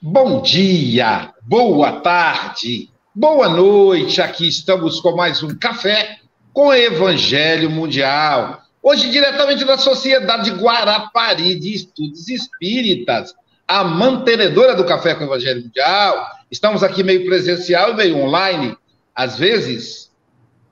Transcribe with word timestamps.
Bom 0.00 0.42
dia, 0.42 1.34
boa 1.42 2.00
tarde, 2.00 2.88
boa 3.12 3.48
noite. 3.48 4.22
Aqui 4.22 4.46
estamos 4.46 5.00
com 5.00 5.16
mais 5.16 5.42
um 5.42 5.58
café 5.58 6.20
com 6.52 6.72
Evangelho 6.72 7.68
Mundial. 7.68 8.62
Hoje, 8.80 9.10
diretamente 9.10 9.64
da 9.64 9.76
Sociedade 9.76 10.52
Guarapari 10.52 11.58
de 11.58 11.74
Estudos 11.74 12.28
Espíritas, 12.28 13.34
a 13.66 13.82
mantenedora 13.82 14.76
do 14.76 14.86
Café 14.86 15.16
com 15.16 15.24
Evangelho 15.24 15.64
Mundial. 15.64 16.30
Estamos 16.48 16.84
aqui 16.84 17.02
meio 17.02 17.26
presencial 17.26 17.90
e 17.90 17.96
meio 17.96 18.18
online. 18.18 18.76
Às 19.12 19.36
vezes, 19.36 20.12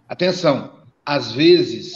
atenção, 0.08 0.70
às 1.04 1.32
vezes, 1.32 1.94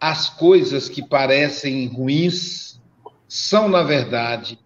as 0.00 0.30
coisas 0.30 0.88
que 0.88 1.06
parecem 1.06 1.88
ruins 1.88 2.80
são, 3.28 3.68
na 3.68 3.82
verdade, 3.82 4.58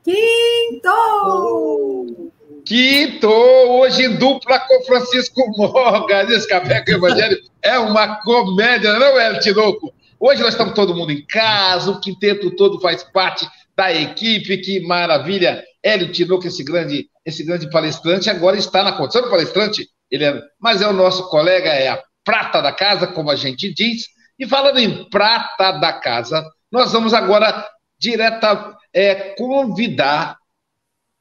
Quinto! 0.03 0.91
Oh. 1.27 2.31
Quinto, 2.67 3.29
hoje 3.29 4.05
em 4.05 4.17
dupla 4.17 4.59
com 4.61 4.85
Francisco 4.85 5.43
Morgan. 5.57 6.25
Esse 6.29 6.49
café 6.49 6.83
com 6.85 6.93
o 6.93 6.95
Evangelho 6.97 7.39
é 7.65 7.79
uma 7.79 8.17
comédia, 8.21 8.93
não 8.99 9.19
é, 9.19 9.39
Tinoco? 9.39 9.93
Hoje 10.21 10.43
nós 10.43 10.53
estamos 10.53 10.75
todo 10.75 10.95
mundo 10.95 11.11
em 11.11 11.25
casa, 11.27 11.91
o 11.91 12.01
quinteto 12.01 12.55
todo 12.55 12.81
faz 12.81 13.03
parte 13.03 13.49
da 13.75 13.93
equipe, 13.93 14.59
que 14.59 14.81
maravilha. 14.81 15.65
Hélio 15.83 16.13
Tinoco, 16.13 16.47
esse 16.47 16.63
grande, 16.63 17.09
esse 17.25 17.43
grande 17.43 17.69
palestrante, 17.71 18.31
agora 18.31 18.57
está 18.57 18.85
na 18.85 18.93
condição 18.93 19.23
do 19.23 19.31
palestrante, 19.31 19.89
ele 20.11 20.25
é, 20.25 20.41
mas 20.61 20.83
é 20.83 20.87
o 20.87 20.93
nosso 20.93 21.29
colega, 21.29 21.71
é 21.71 21.89
a 21.89 22.03
prata 22.23 22.63
da 22.63 22.73
casa, 22.73 23.07
como 23.07 23.31
a 23.31 23.37
gente 23.37 23.73
diz. 23.73 24.09
E 24.39 24.47
falando 24.47 24.79
em 24.79 25.09
prata 25.09 25.73
da 25.73 25.93
casa, 25.93 26.45
nós 26.71 26.93
vamos 26.93 27.15
agora 27.15 27.67
direta 27.99 28.77
é, 28.93 29.35
convidar 29.37 30.37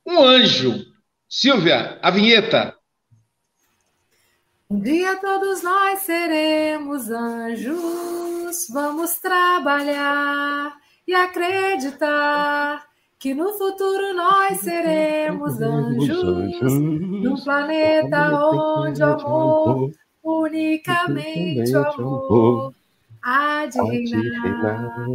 um 0.05 0.21
anjo 0.21 0.93
Silvia, 1.35 1.97
a 2.03 2.11
vinheta. 2.11 2.75
Um 4.69 4.79
dia 4.79 5.17
todos 5.17 5.61
nós 5.61 5.99
seremos 5.99 7.09
anjos, 7.09 8.67
vamos 8.71 9.17
trabalhar 9.19 10.73
e 11.07 11.13
acreditar 11.13 12.83
que 13.19 13.33
no 13.33 13.53
futuro 13.53 14.13
nós 14.13 14.59
seremos 14.59 15.61
anjos, 15.61 16.61
num 16.61 17.35
planeta 17.43 18.29
onde 18.47 19.03
o 19.03 19.05
amor, 19.05 19.91
unicamente 20.23 21.75
o 21.75 21.87
amor, 21.87 22.73
há 23.21 23.65
de 23.65 23.79
reinar. 23.79 25.05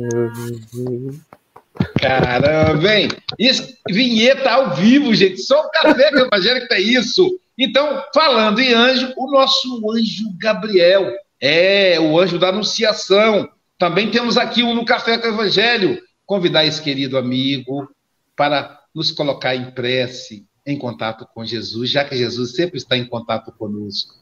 Caramba, 2.00 2.94
hein? 2.94 3.08
Isso, 3.38 3.76
vinheta 3.88 4.50
ao 4.50 4.74
vivo, 4.74 5.14
gente. 5.14 5.38
Só 5.38 5.66
o 5.66 5.70
café 5.70 6.10
que 6.10 6.74
é 6.74 6.80
isso. 6.80 7.38
Então, 7.58 8.04
falando 8.14 8.60
em 8.60 8.72
anjo, 8.72 9.12
o 9.16 9.30
nosso 9.30 9.90
anjo 9.90 10.32
Gabriel. 10.38 11.12
É, 11.40 11.98
o 11.98 12.18
anjo 12.18 12.38
da 12.38 12.50
anunciação. 12.50 13.48
Também 13.76 14.10
temos 14.10 14.36
aqui 14.36 14.62
um 14.62 14.74
no 14.74 14.84
Café 14.84 15.18
com 15.18 15.26
o 15.26 15.30
Evangelho. 15.30 16.00
Convidar 16.24 16.64
esse 16.64 16.80
querido 16.80 17.18
amigo 17.18 17.88
para 18.36 18.80
nos 18.94 19.10
colocar 19.10 19.56
em 19.56 19.72
prece, 19.72 20.46
em 20.64 20.78
contato 20.78 21.26
com 21.34 21.44
Jesus, 21.44 21.90
já 21.90 22.04
que 22.04 22.16
Jesus 22.16 22.54
sempre 22.54 22.76
está 22.76 22.96
em 22.96 23.06
contato 23.06 23.50
conosco. 23.52 24.14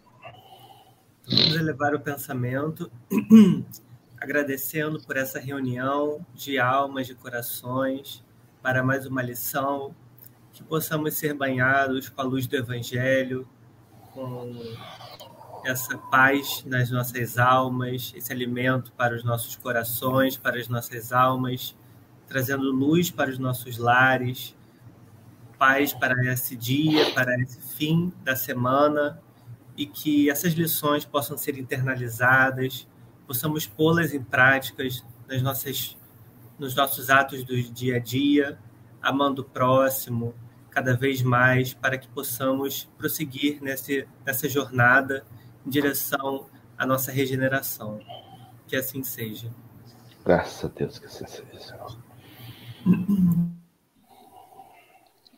Vamos 1.28 1.56
elevar 1.56 1.94
o 1.94 2.00
pensamento 2.00 2.90
agradecendo 4.18 5.00
por 5.00 5.16
essa 5.16 5.38
reunião 5.38 6.24
de 6.34 6.58
almas, 6.58 7.06
de 7.06 7.14
corações, 7.14 8.24
para 8.62 8.82
mais 8.82 9.06
uma 9.06 9.22
lição, 9.22 9.94
que 10.56 10.62
possamos 10.62 11.12
ser 11.12 11.34
banhados 11.34 12.08
com 12.08 12.22
a 12.22 12.24
luz 12.24 12.46
do 12.46 12.56
Evangelho, 12.56 13.46
com 14.14 14.58
essa 15.66 15.98
paz 15.98 16.64
nas 16.64 16.90
nossas 16.90 17.36
almas, 17.36 18.14
esse 18.16 18.32
alimento 18.32 18.90
para 18.92 19.14
os 19.14 19.22
nossos 19.22 19.54
corações, 19.54 20.38
para 20.38 20.58
as 20.58 20.66
nossas 20.66 21.12
almas, 21.12 21.76
trazendo 22.26 22.72
luz 22.72 23.10
para 23.10 23.30
os 23.30 23.38
nossos 23.38 23.76
lares, 23.76 24.56
paz 25.58 25.92
para 25.92 26.24
esse 26.32 26.56
dia, 26.56 27.12
para 27.12 27.38
esse 27.38 27.60
fim 27.76 28.10
da 28.24 28.34
semana 28.34 29.20
e 29.76 29.84
que 29.84 30.30
essas 30.30 30.54
lições 30.54 31.04
possam 31.04 31.36
ser 31.36 31.58
internalizadas, 31.58 32.88
possamos 33.26 33.66
pô-las 33.66 34.14
em 34.14 34.22
práticas 34.22 35.04
nas 35.28 35.42
nossas, 35.42 35.98
nos 36.58 36.74
nossos 36.74 37.10
atos 37.10 37.44
do 37.44 37.62
dia 37.62 37.96
a 37.96 37.98
dia, 37.98 38.58
amando 39.02 39.42
o 39.42 39.44
próximo 39.44 40.34
cada 40.76 40.94
vez 40.94 41.22
mais, 41.22 41.72
para 41.72 41.96
que 41.96 42.06
possamos 42.06 42.86
prosseguir 42.98 43.62
nesse, 43.62 44.06
nessa 44.26 44.46
jornada 44.46 45.24
em 45.66 45.70
direção 45.70 46.44
à 46.76 46.84
nossa 46.84 47.10
regeneração. 47.10 47.98
Que 48.68 48.76
assim 48.76 49.02
seja. 49.02 49.50
Graças 50.22 50.62
a 50.62 50.68
Deus 50.68 50.98
que 50.98 51.06
assim 51.06 51.24
seja. 51.26 51.78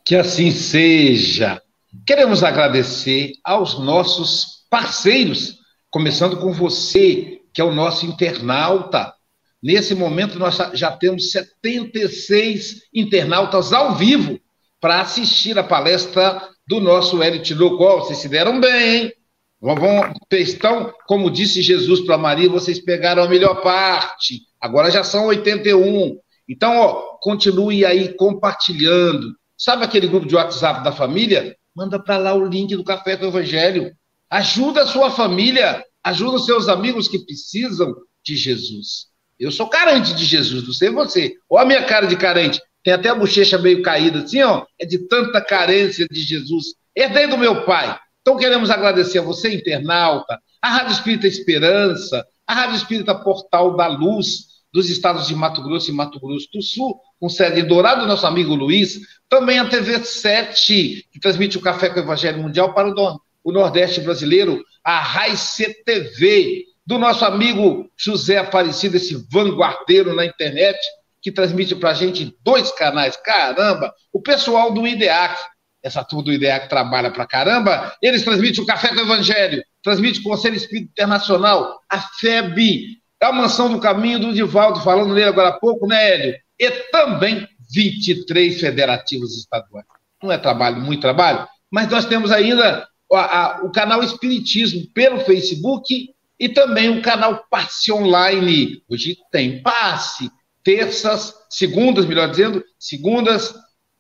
Que 0.05 0.17
assim 0.17 0.51
seja. 0.51 1.63
Queremos 2.05 2.43
agradecer 2.43 3.35
aos 3.45 3.79
nossos 3.79 4.67
parceiros, 4.69 5.61
começando 5.89 6.39
com 6.41 6.53
você, 6.53 7.43
que 7.55 7.61
é 7.61 7.65
o 7.65 7.73
nosso 7.73 8.05
internauta. 8.07 9.15
Nesse 9.63 9.95
momento, 9.95 10.37
nós 10.37 10.59
já 10.75 10.91
temos 10.97 11.31
76 11.31 12.89
internautas 12.93 13.73
ao 13.73 13.95
vivo 13.95 14.41
para 14.81 15.01
assistir 15.01 15.59
a 15.59 15.65
palestra 15.65 16.41
do 16.67 16.81
nosso 16.81 17.23
Hélio 17.23 17.43
Locol. 17.59 18.01
Vocês 18.01 18.19
se 18.19 18.29
deram 18.29 18.61
bem, 18.61 18.97
hein? 18.97 19.13
Vão, 19.61 20.13
então, 20.31 20.95
como 21.07 21.31
disse 21.31 21.63
Jesus 21.63 22.01
para 22.01 22.17
Maria, 22.17 22.49
vocês 22.49 22.79
pegaram 22.79 23.25
a 23.25 23.29
melhor 23.29 23.61
parte. 23.61 24.43
Agora 24.61 24.91
já 24.91 25.03
são 25.03 25.27
81. 25.27 26.17
Então, 26.49 26.77
ó, 26.77 26.95
continue 27.21 27.85
aí 27.85 28.15
compartilhando. 28.15 29.35
Sabe 29.57 29.85
aquele 29.85 30.07
grupo 30.07 30.27
de 30.27 30.37
WhatsApp 30.37 30.85
da 30.85 30.93
família? 30.93 31.57
Manda 31.75 31.99
para 31.99 32.17
lá 32.19 32.35
o 32.35 32.45
link 32.45 32.77
do 32.77 32.85
Café 32.85 33.17
com 33.17 33.25
o 33.25 33.29
Evangelho. 33.29 33.93
Ajuda 34.31 34.83
a 34.83 34.87
sua 34.87 35.11
família, 35.11 35.83
ajuda 36.05 36.37
os 36.37 36.47
seus 36.47 36.69
amigos 36.69 37.09
que 37.09 37.19
precisam 37.19 37.95
de 38.25 38.37
Jesus. 38.37 39.09
Eu 39.39 39.51
sou 39.51 39.69
carente 39.69 40.15
de 40.15 40.25
Jesus, 40.25 40.65
não 40.67 40.73
sei 40.73 40.91
você. 40.91 41.35
Olha 41.49 41.63
a 41.63 41.67
minha 41.67 41.85
cara 41.85 42.07
de 42.07 42.17
carente. 42.17 42.61
Tem 42.89 42.95
até 42.95 43.11
a 43.11 43.15
bochecha 43.15 43.59
meio 43.59 43.83
caída, 43.83 44.21
assim, 44.21 44.41
ó. 44.41 44.65
É 44.79 44.87
de 44.87 44.97
tanta 45.09 45.43
carência 45.43 46.07
de 46.11 46.23
Jesus. 46.23 46.69
Herdei 46.97 47.27
do 47.27 47.37
meu 47.37 47.67
pai. 47.67 47.95
Então 48.23 48.39
queremos 48.39 48.71
agradecer 48.71 49.19
a 49.19 49.23
você, 49.23 49.55
internauta, 49.55 50.41
a 50.63 50.71
Rádio 50.71 50.95
Espírita 50.95 51.27
Esperança, 51.27 52.27
a 52.47 52.55
Rádio 52.55 52.77
Espírita 52.77 53.15
Portal 53.15 53.77
da 53.77 53.89
Luz, 53.89 54.63
dos 54.73 54.89
estados 54.89 55.29
de 55.29 55.35
Mato 55.35 55.63
Grosso 55.63 55.91
e 55.91 55.95
Mato 55.95 56.19
Grosso 56.19 56.49
do 56.51 56.63
Sul, 56.63 56.99
com 57.21 57.29
sede 57.29 57.61
em 57.61 57.67
Dourado, 57.67 58.07
nosso 58.07 58.27
amigo 58.27 58.55
Luiz, 58.55 58.99
também 59.29 59.59
a 59.59 59.69
TV 59.69 60.03
7, 60.03 61.09
que 61.13 61.21
transmite 61.21 61.59
o 61.59 61.61
Café 61.61 61.91
com 61.91 62.01
o 62.01 62.03
Evangelho 62.03 62.41
Mundial 62.41 62.73
para 62.73 62.89
o 62.89 63.53
Nordeste 63.53 64.01
brasileiro, 64.01 64.65
a 64.83 64.99
RAI 64.99 65.37
CTV, 65.37 66.65
do 66.87 66.99
nosso 66.99 67.23
amigo 67.27 67.87
José 67.95 68.39
Aparecido, 68.39 68.97
esse 68.97 69.15
vanguardeiro 69.31 70.15
na 70.15 70.25
internet, 70.25 70.79
que 71.21 71.33
transmite 71.33 71.75
para 71.75 71.91
a 71.91 71.95
gente 71.95 72.35
dois 72.43 72.71
canais. 72.73 73.17
Caramba! 73.17 73.93
O 74.13 74.21
pessoal 74.21 74.73
do 74.73 74.87
IDEAC, 74.87 75.39
essa 75.83 76.05
turma 76.05 76.25
do 76.25 76.33
IDEA 76.33 76.61
que 76.61 76.69
trabalha 76.69 77.11
pra 77.11 77.27
caramba, 77.27 77.95
eles 78.03 78.23
transmitem 78.23 78.63
o 78.63 78.67
Café 78.67 78.89
com 78.89 78.97
o 78.97 79.01
Evangelho, 79.01 79.63
transmite 79.83 80.21
o 80.21 80.23
Conselho 80.25 80.57
Espírita 80.57 80.91
Internacional, 80.93 81.81
a 81.91 82.01
FEB, 82.01 82.99
a 83.21 83.33
Mansão 83.33 83.73
do 83.73 83.81
Caminho 83.81 84.21
do 84.21 84.33
Divaldo, 84.33 84.81
falando 84.81 85.15
nele 85.15 85.29
agora 85.29 85.49
há 85.49 85.59
pouco, 85.59 85.87
né, 85.87 86.13
Hélio? 86.13 86.37
E 86.59 86.71
também 86.91 87.47
23 87.73 88.61
federativos 88.61 89.37
estaduais. 89.37 89.87
Não 90.23 90.33
é 90.33 90.39
trabalho, 90.39 90.81
muito 90.81 91.01
trabalho, 91.01 91.47
mas 91.71 91.89
nós 91.89 92.05
temos 92.05 92.33
ainda 92.33 92.87
a, 93.13 93.61
o 93.63 93.71
canal 93.71 94.03
Espiritismo 94.03 94.83
pelo 94.93 95.21
Facebook 95.21 96.11
e 96.39 96.49
também 96.49 96.89
o 96.89 97.03
canal 97.03 97.45
Passe 97.51 97.93
Online. 97.93 98.83
Hoje 98.89 99.17
tem 99.31 99.63
passe, 99.63 100.31
terças, 100.69 101.33
segundas, 101.49 102.05
melhor 102.05 102.29
dizendo, 102.31 102.63
segundas, 102.79 103.55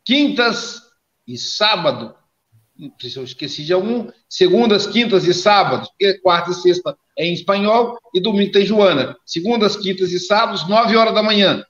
quintas 0.04 0.82
e 1.26 1.38
sábado, 1.38 2.14
eu 3.16 3.24
esqueci 3.24 3.64
de 3.64 3.72
algum, 3.72 4.10
segundas, 4.28 4.86
quintas 4.86 5.24
e 5.24 5.32
sábados, 5.32 5.88
quarta 6.22 6.50
e 6.50 6.54
sexta 6.54 6.94
é 7.18 7.24
em 7.24 7.32
espanhol 7.32 7.96
e 8.12 8.20
domingo 8.20 8.52
tem 8.52 8.66
Joana. 8.66 9.16
Segundas, 9.24 9.76
quintas 9.76 10.12
e 10.12 10.20
sábados, 10.20 10.68
nove 10.68 10.94
horas 10.94 11.14
da 11.14 11.22
manhã. 11.22 11.64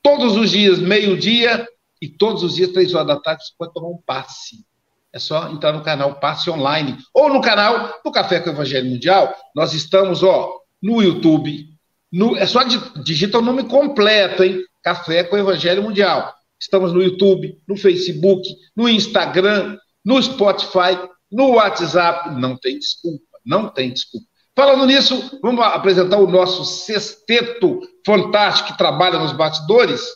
Todos 0.00 0.36
os 0.36 0.52
dias, 0.52 0.78
meio-dia, 0.78 1.66
e 2.00 2.08
todos 2.08 2.44
os 2.44 2.54
dias, 2.54 2.70
três 2.70 2.94
horas 2.94 3.08
da 3.08 3.18
tarde, 3.18 3.42
você 3.44 3.52
pode 3.58 3.74
tomar 3.74 3.88
um 3.88 3.98
passe. 4.06 4.64
É 5.12 5.18
só 5.18 5.50
entrar 5.50 5.72
no 5.72 5.82
canal 5.82 6.20
Passe 6.20 6.48
Online 6.48 6.96
ou 7.12 7.28
no 7.28 7.40
canal 7.40 7.92
do 8.04 8.12
Café 8.12 8.38
com 8.38 8.50
o 8.50 8.52
Evangelho 8.52 8.88
Mundial. 8.88 9.34
Nós 9.52 9.74
estamos, 9.74 10.22
ó, 10.22 10.60
no 10.80 11.02
YouTube. 11.02 11.73
No, 12.14 12.36
é 12.36 12.46
só 12.46 12.62
digitar 13.02 13.40
o 13.40 13.44
nome 13.44 13.64
completo, 13.64 14.44
hein? 14.44 14.60
Café 14.84 15.24
com 15.24 15.36
Evangelho 15.36 15.82
Mundial. 15.82 16.32
Estamos 16.60 16.92
no 16.92 17.02
YouTube, 17.02 17.58
no 17.66 17.76
Facebook, 17.76 18.48
no 18.76 18.88
Instagram, 18.88 19.76
no 20.04 20.22
Spotify, 20.22 20.96
no 21.28 21.54
WhatsApp. 21.54 22.30
Não 22.38 22.56
tem 22.56 22.78
desculpa, 22.78 23.24
não 23.44 23.68
tem 23.68 23.92
desculpa. 23.92 24.28
Falando 24.54 24.86
nisso, 24.86 25.40
vamos 25.42 25.64
apresentar 25.64 26.18
o 26.18 26.30
nosso 26.30 26.64
sexteto 26.64 27.80
fantástico 28.06 28.68
que 28.68 28.78
trabalha 28.78 29.18
nos 29.18 29.32
bastidores. 29.32 30.06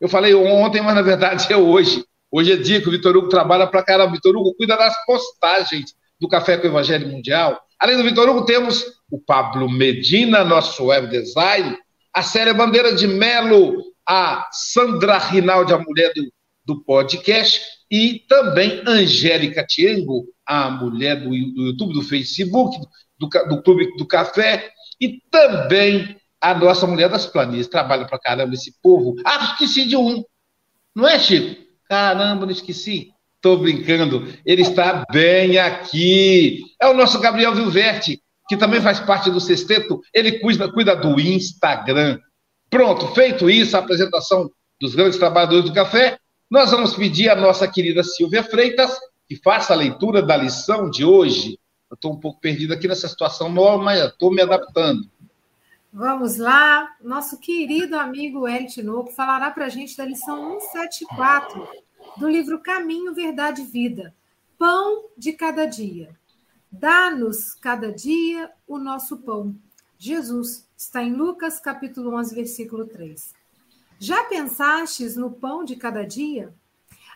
Eu 0.00 0.08
falei 0.08 0.34
ontem, 0.34 0.82
mas 0.82 0.96
na 0.96 1.02
verdade 1.02 1.46
é 1.52 1.56
hoje. 1.56 2.04
Hoje 2.32 2.52
é 2.52 2.56
dia 2.56 2.80
que 2.80 2.88
o 2.88 2.90
Vitor 2.90 3.16
Hugo 3.16 3.28
trabalha 3.28 3.68
para 3.68 3.84
caramba. 3.84 4.10
Vitor 4.10 4.36
Hugo 4.36 4.56
cuida 4.56 4.76
das 4.76 4.92
postagens 5.06 5.94
do 6.20 6.26
Café 6.26 6.56
com 6.56 6.66
o 6.66 6.70
Evangelho 6.70 7.06
Mundial. 7.06 7.60
Além 7.78 7.96
do 7.96 8.02
Vitor 8.02 8.28
Hugo, 8.28 8.44
temos 8.44 8.84
o 9.14 9.20
Pablo 9.20 9.70
Medina, 9.70 10.42
nosso 10.42 10.86
web 10.86 11.06
design, 11.08 11.78
a 12.12 12.20
Célia 12.20 12.52
Bandeira 12.52 12.92
de 12.92 13.06
Melo, 13.06 13.80
a 14.04 14.48
Sandra 14.50 15.18
Rinaldi, 15.18 15.72
a 15.72 15.78
mulher 15.78 16.12
do, 16.12 16.32
do 16.64 16.84
podcast, 16.84 17.60
e 17.88 18.24
também 18.28 18.82
Angélica 18.84 19.64
Tiengo, 19.64 20.26
a 20.44 20.68
mulher 20.68 21.20
do, 21.20 21.30
do 21.30 21.62
YouTube, 21.62 21.94
do 21.94 22.02
Facebook, 22.02 22.76
do, 23.16 23.28
do 23.28 23.62
Clube 23.62 23.96
do 23.96 24.04
Café, 24.04 24.68
e 25.00 25.20
também 25.30 26.16
a 26.40 26.52
nossa 26.52 26.84
mulher 26.84 27.08
das 27.08 27.24
planilhas. 27.24 27.68
Trabalha 27.68 28.06
pra 28.06 28.18
caramba 28.18 28.54
esse 28.54 28.74
povo. 28.82 29.14
Ah, 29.24 29.52
esqueci 29.52 29.86
de 29.86 29.96
um. 29.96 30.24
Não 30.92 31.06
é, 31.06 31.20
Chico? 31.20 31.62
Caramba, 31.88 32.46
não 32.46 32.52
esqueci. 32.52 33.12
Estou 33.36 33.58
brincando. 33.58 34.26
Ele 34.44 34.62
está 34.62 35.04
bem 35.12 35.56
aqui. 35.56 36.62
É 36.82 36.88
o 36.88 36.94
nosso 36.94 37.20
Gabriel 37.20 37.54
Vilverte, 37.54 38.23
que 38.48 38.56
também 38.56 38.80
faz 38.80 39.00
parte 39.00 39.30
do 39.30 39.40
sexteto. 39.40 40.00
Ele 40.12 40.38
cuida, 40.38 40.70
cuida 40.70 40.94
do 40.94 41.20
Instagram. 41.20 42.18
Pronto, 42.68 43.08
feito 43.08 43.48
isso, 43.48 43.76
a 43.76 43.80
apresentação 43.80 44.50
dos 44.80 44.94
grandes 44.94 45.18
trabalhadores 45.18 45.64
do 45.64 45.74
café, 45.74 46.18
nós 46.50 46.70
vamos 46.70 46.94
pedir 46.94 47.28
à 47.28 47.36
nossa 47.36 47.66
querida 47.66 48.02
Silvia 48.02 48.42
Freitas 48.42 48.96
que 49.26 49.36
faça 49.36 49.72
a 49.72 49.76
leitura 49.76 50.22
da 50.22 50.36
lição 50.36 50.90
de 50.90 51.04
hoje. 51.04 51.58
Eu 51.90 51.94
estou 51.94 52.12
um 52.12 52.20
pouco 52.20 52.40
perdido 52.40 52.74
aqui 52.74 52.86
nessa 52.86 53.08
situação 53.08 53.48
nova, 53.48 53.82
mas 53.82 54.00
estou 54.00 54.32
me 54.32 54.42
adaptando. 54.42 55.08
Vamos 55.92 56.38
lá, 56.38 56.88
nosso 57.00 57.38
querido 57.38 57.96
amigo 57.96 58.48
Hélio 58.48 58.68
Tinoco 58.68 59.12
falará 59.12 59.50
para 59.52 59.66
a 59.66 59.68
gente 59.68 59.96
da 59.96 60.04
lição 60.04 60.58
174 60.60 61.68
do 62.16 62.28
livro 62.28 62.60
Caminho, 62.60 63.14
Verdade 63.14 63.62
e 63.62 63.64
Vida, 63.64 64.14
Pão 64.58 65.04
de 65.16 65.32
Cada 65.32 65.66
Dia. 65.66 66.10
Dá-nos 66.76 67.54
cada 67.54 67.92
dia 67.92 68.50
o 68.66 68.78
nosso 68.78 69.18
pão. 69.18 69.54
Jesus, 69.96 70.68
Está 70.76 71.04
em 71.04 71.14
Lucas 71.14 71.60
capítulo 71.60 72.16
11, 72.16 72.34
versículo 72.34 72.84
3. 72.84 73.32
Já 74.00 74.24
pensastes 74.24 75.14
no 75.14 75.30
pão 75.30 75.64
de 75.64 75.76
cada 75.76 76.04
dia? 76.04 76.52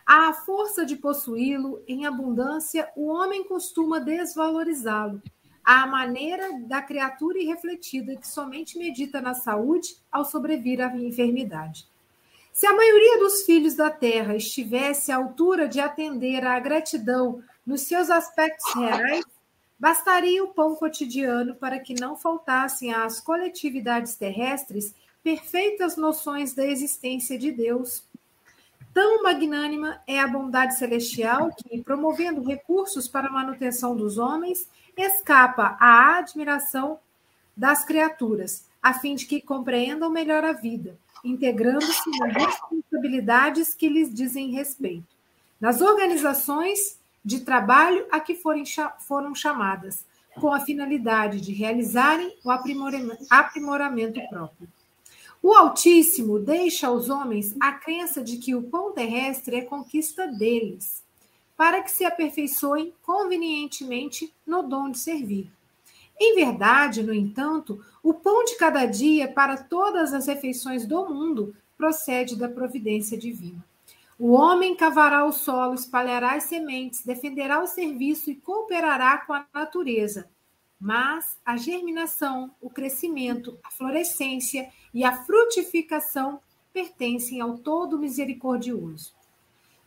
À 0.05 0.31
força 0.31 0.85
de 0.85 0.95
possuí-lo 0.95 1.83
em 1.87 2.05
abundância, 2.05 2.89
o 2.95 3.07
homem 3.07 3.43
costuma 3.43 3.99
desvalorizá-lo, 3.99 5.21
à 5.63 5.85
maneira 5.85 6.57
da 6.61 6.81
criatura 6.81 7.37
irrefletida 7.37 8.15
que 8.15 8.27
somente 8.27 8.77
medita 8.77 9.19
na 9.19 9.33
saúde 9.33 9.97
ao 10.09 10.23
sobrevir 10.23 10.81
à 10.81 10.87
enfermidade. 10.95 11.85
Se 12.53 12.65
a 12.65 12.73
maioria 12.73 13.19
dos 13.19 13.43
filhos 13.43 13.75
da 13.75 13.89
terra 13.89 14.37
estivesse 14.37 15.11
à 15.11 15.17
altura 15.17 15.67
de 15.67 15.81
atender 15.81 16.47
à 16.47 16.57
gratidão 16.61 17.43
nos 17.65 17.81
seus 17.81 18.09
aspectos 18.09 18.73
reais, 18.73 19.25
Bastaria 19.79 20.43
o 20.43 20.49
pão 20.49 20.75
cotidiano 20.75 21.55
para 21.55 21.79
que 21.79 21.93
não 21.93 22.17
faltassem 22.17 22.93
às 22.93 23.21
coletividades 23.21 24.15
terrestres 24.15 24.93
perfeitas 25.23 25.95
noções 25.95 26.53
da 26.53 26.65
existência 26.65 27.37
de 27.39 27.51
Deus. 27.51 28.03
Tão 28.93 29.23
magnânima 29.23 30.01
é 30.05 30.19
a 30.19 30.27
bondade 30.27 30.77
celestial 30.77 31.49
que, 31.55 31.81
promovendo 31.81 32.43
recursos 32.43 33.07
para 33.07 33.27
a 33.27 33.31
manutenção 33.31 33.95
dos 33.95 34.17
homens, 34.17 34.67
escapa 34.97 35.77
à 35.79 36.17
admiração 36.17 36.99
das 37.55 37.85
criaturas, 37.85 38.65
a 38.81 38.93
fim 38.93 39.15
de 39.15 39.25
que 39.25 39.39
compreendam 39.39 40.09
melhor 40.09 40.43
a 40.43 40.53
vida, 40.53 40.97
integrando-se 41.23 42.09
nas 42.19 42.33
responsabilidades 42.33 43.73
que 43.73 43.87
lhes 43.87 44.13
dizem 44.13 44.51
respeito. 44.51 45.07
nas 45.59 45.81
organizações 45.81 46.97
de 47.23 47.41
trabalho 47.41 48.05
a 48.11 48.19
que 48.19 48.35
foram 48.35 49.35
chamadas, 49.35 50.05
com 50.35 50.53
a 50.53 50.59
finalidade 50.59 51.41
de 51.41 51.51
realizarem 51.51 52.35
o 52.43 52.51
aprimoramento 52.51 54.21
próprio. 54.29 54.69
O 55.41 55.53
Altíssimo 55.53 56.37
deixa 56.39 56.87
aos 56.87 57.09
homens 57.09 57.55
a 57.59 57.71
crença 57.71 58.23
de 58.23 58.37
que 58.37 58.53
o 58.55 58.63
pão 58.63 58.91
terrestre 58.91 59.55
é 59.57 59.61
conquista 59.61 60.27
deles, 60.27 61.03
para 61.55 61.81
que 61.81 61.91
se 61.91 62.05
aperfeiçoem 62.05 62.93
convenientemente 63.01 64.33
no 64.45 64.63
dom 64.63 64.91
de 64.91 64.99
servir. 64.99 65.51
Em 66.19 66.35
verdade, 66.35 67.01
no 67.01 67.13
entanto, 67.13 67.81
o 68.03 68.13
pão 68.13 68.43
de 68.43 68.57
cada 68.57 68.85
dia 68.85 69.31
para 69.31 69.55
todas 69.55 70.13
as 70.13 70.27
refeições 70.27 70.85
do 70.85 71.07
mundo 71.07 71.55
procede 71.77 72.35
da 72.35 72.49
providência 72.49 73.17
divina. 73.17 73.63
O 74.19 74.31
homem 74.31 74.75
cavará 74.75 75.23
o 75.23 75.31
solo, 75.31 75.75
espalhará 75.75 76.33
as 76.33 76.43
sementes, 76.43 77.05
defenderá 77.05 77.63
o 77.63 77.67
serviço 77.67 78.29
e 78.29 78.35
cooperará 78.35 79.19
com 79.19 79.31
a 79.31 79.45
natureza. 79.53 80.29
Mas 80.77 81.37
a 81.45 81.55
germinação, 81.55 82.53
o 82.59 82.69
crescimento, 82.69 83.57
a 83.63 83.71
florescência 83.71 84.69
e 84.93 85.05
a 85.05 85.23
frutificação 85.23 86.41
pertencem 86.73 87.39
ao 87.39 87.59
Todo 87.59 87.97
Misericordioso. 87.97 89.13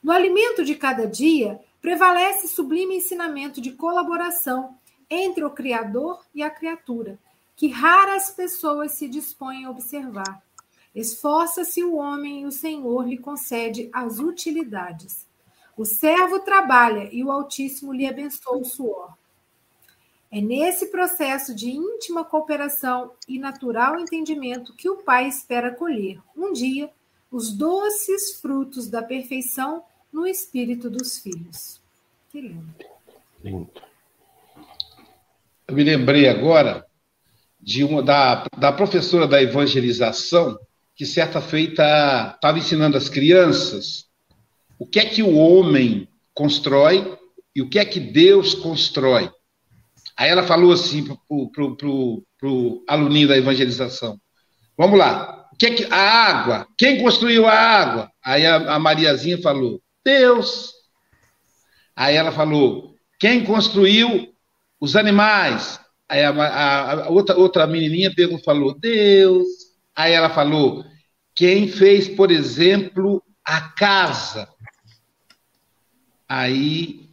No 0.02 0.10
alimento 0.10 0.64
de 0.64 0.76
cada 0.76 1.06
dia, 1.06 1.60
prevalece 1.82 2.48
sublime 2.48 2.96
ensinamento 2.96 3.60
de 3.60 3.72
colaboração 3.72 4.78
entre 5.10 5.44
o 5.44 5.50
Criador 5.50 6.24
e 6.34 6.42
a 6.42 6.48
criatura, 6.48 7.18
que 7.54 7.68
raras 7.68 8.30
pessoas 8.30 8.92
se 8.92 9.06
dispõem 9.08 9.66
a 9.66 9.70
observar. 9.70 10.42
Esforça-se 10.94 11.82
o 11.82 11.96
homem 11.96 12.42
e 12.42 12.46
o 12.46 12.52
Senhor 12.52 13.06
lhe 13.06 13.16
concede 13.16 13.88
as 13.92 14.18
utilidades. 14.18 15.26
O 15.76 15.84
servo 15.84 16.40
trabalha 16.40 17.08
e 17.10 17.24
o 17.24 17.30
Altíssimo 17.30 17.92
lhe 17.92 18.06
abençoa 18.06 18.58
o 18.58 18.64
suor. 18.64 19.14
É 20.30 20.40
nesse 20.40 20.86
processo 20.86 21.54
de 21.54 21.70
íntima 21.70 22.24
cooperação 22.24 23.12
e 23.28 23.38
natural 23.38 23.98
entendimento 23.98 24.74
que 24.74 24.88
o 24.88 24.98
pai 24.98 25.28
espera 25.28 25.74
colher, 25.74 26.20
um 26.36 26.52
dia, 26.52 26.90
os 27.30 27.52
doces 27.52 28.40
frutos 28.40 28.88
da 28.88 29.02
perfeição 29.02 29.84
no 30.12 30.26
espírito 30.26 30.90
dos 30.90 31.18
filhos. 31.18 31.80
Que 32.30 32.40
lindo. 32.40 32.74
Lindo. 33.42 33.70
Eu 35.66 35.74
me 35.74 35.84
lembrei 35.84 36.28
agora 36.28 36.86
de 37.60 37.84
uma 37.84 38.02
da, 38.02 38.46
da 38.58 38.72
professora 38.72 39.26
da 39.26 39.42
evangelização 39.42 40.58
que 40.94 41.06
certa 41.06 41.40
feita 41.40 41.82
estava 42.34 42.58
ensinando 42.58 42.96
as 42.96 43.08
crianças 43.08 44.10
o 44.82 44.86
que 44.86 44.98
é 44.98 45.04
que 45.04 45.22
o 45.22 45.36
homem 45.36 46.08
constrói 46.34 47.16
e 47.54 47.62
o 47.62 47.70
que 47.70 47.78
é 47.78 47.84
que 47.84 48.00
Deus 48.00 48.52
constrói. 48.52 49.30
Aí 50.16 50.28
ela 50.28 50.42
falou 50.42 50.72
assim 50.72 51.04
para 51.04 51.88
o 52.48 52.84
aluninho 52.88 53.28
da 53.28 53.38
evangelização: 53.38 54.18
Vamos 54.76 54.98
lá, 54.98 55.48
o 55.52 55.56
que 55.56 55.66
é 55.66 55.70
que 55.70 55.84
a 55.84 55.96
água? 55.96 56.66
Quem 56.76 57.00
construiu 57.00 57.46
a 57.46 57.52
água? 57.52 58.10
Aí 58.24 58.44
a, 58.44 58.74
a 58.74 58.78
Mariazinha 58.80 59.40
falou: 59.40 59.80
Deus. 60.04 60.72
Aí 61.94 62.16
ela 62.16 62.32
falou: 62.32 62.96
Quem 63.20 63.44
construiu 63.44 64.34
os 64.80 64.96
animais? 64.96 65.78
Aí 66.08 66.24
a, 66.24 66.30
a, 66.30 66.92
a 67.04 67.08
outra, 67.08 67.36
outra 67.36 67.66
menininha 67.68 68.12
pegou, 68.12 68.40
falou: 68.40 68.76
Deus. 68.76 69.46
Aí 69.94 70.12
ela 70.12 70.30
falou: 70.30 70.84
Quem 71.34 71.68
fez, 71.68 72.08
por 72.08 72.30
exemplo, 72.30 73.22
a 73.44 73.60
casa? 73.60 74.48
Aí 76.28 77.10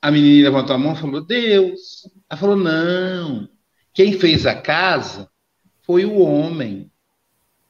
a 0.00 0.10
menininha 0.10 0.44
levantou 0.44 0.74
a 0.74 0.78
mão 0.78 0.94
e 0.94 0.96
falou: 0.96 1.20
Deus. 1.20 2.08
Ela 2.28 2.40
falou: 2.40 2.56
Não. 2.56 3.48
Quem 3.92 4.18
fez 4.18 4.46
a 4.46 4.54
casa 4.54 5.28
foi 5.82 6.04
o 6.04 6.18
homem. 6.18 6.90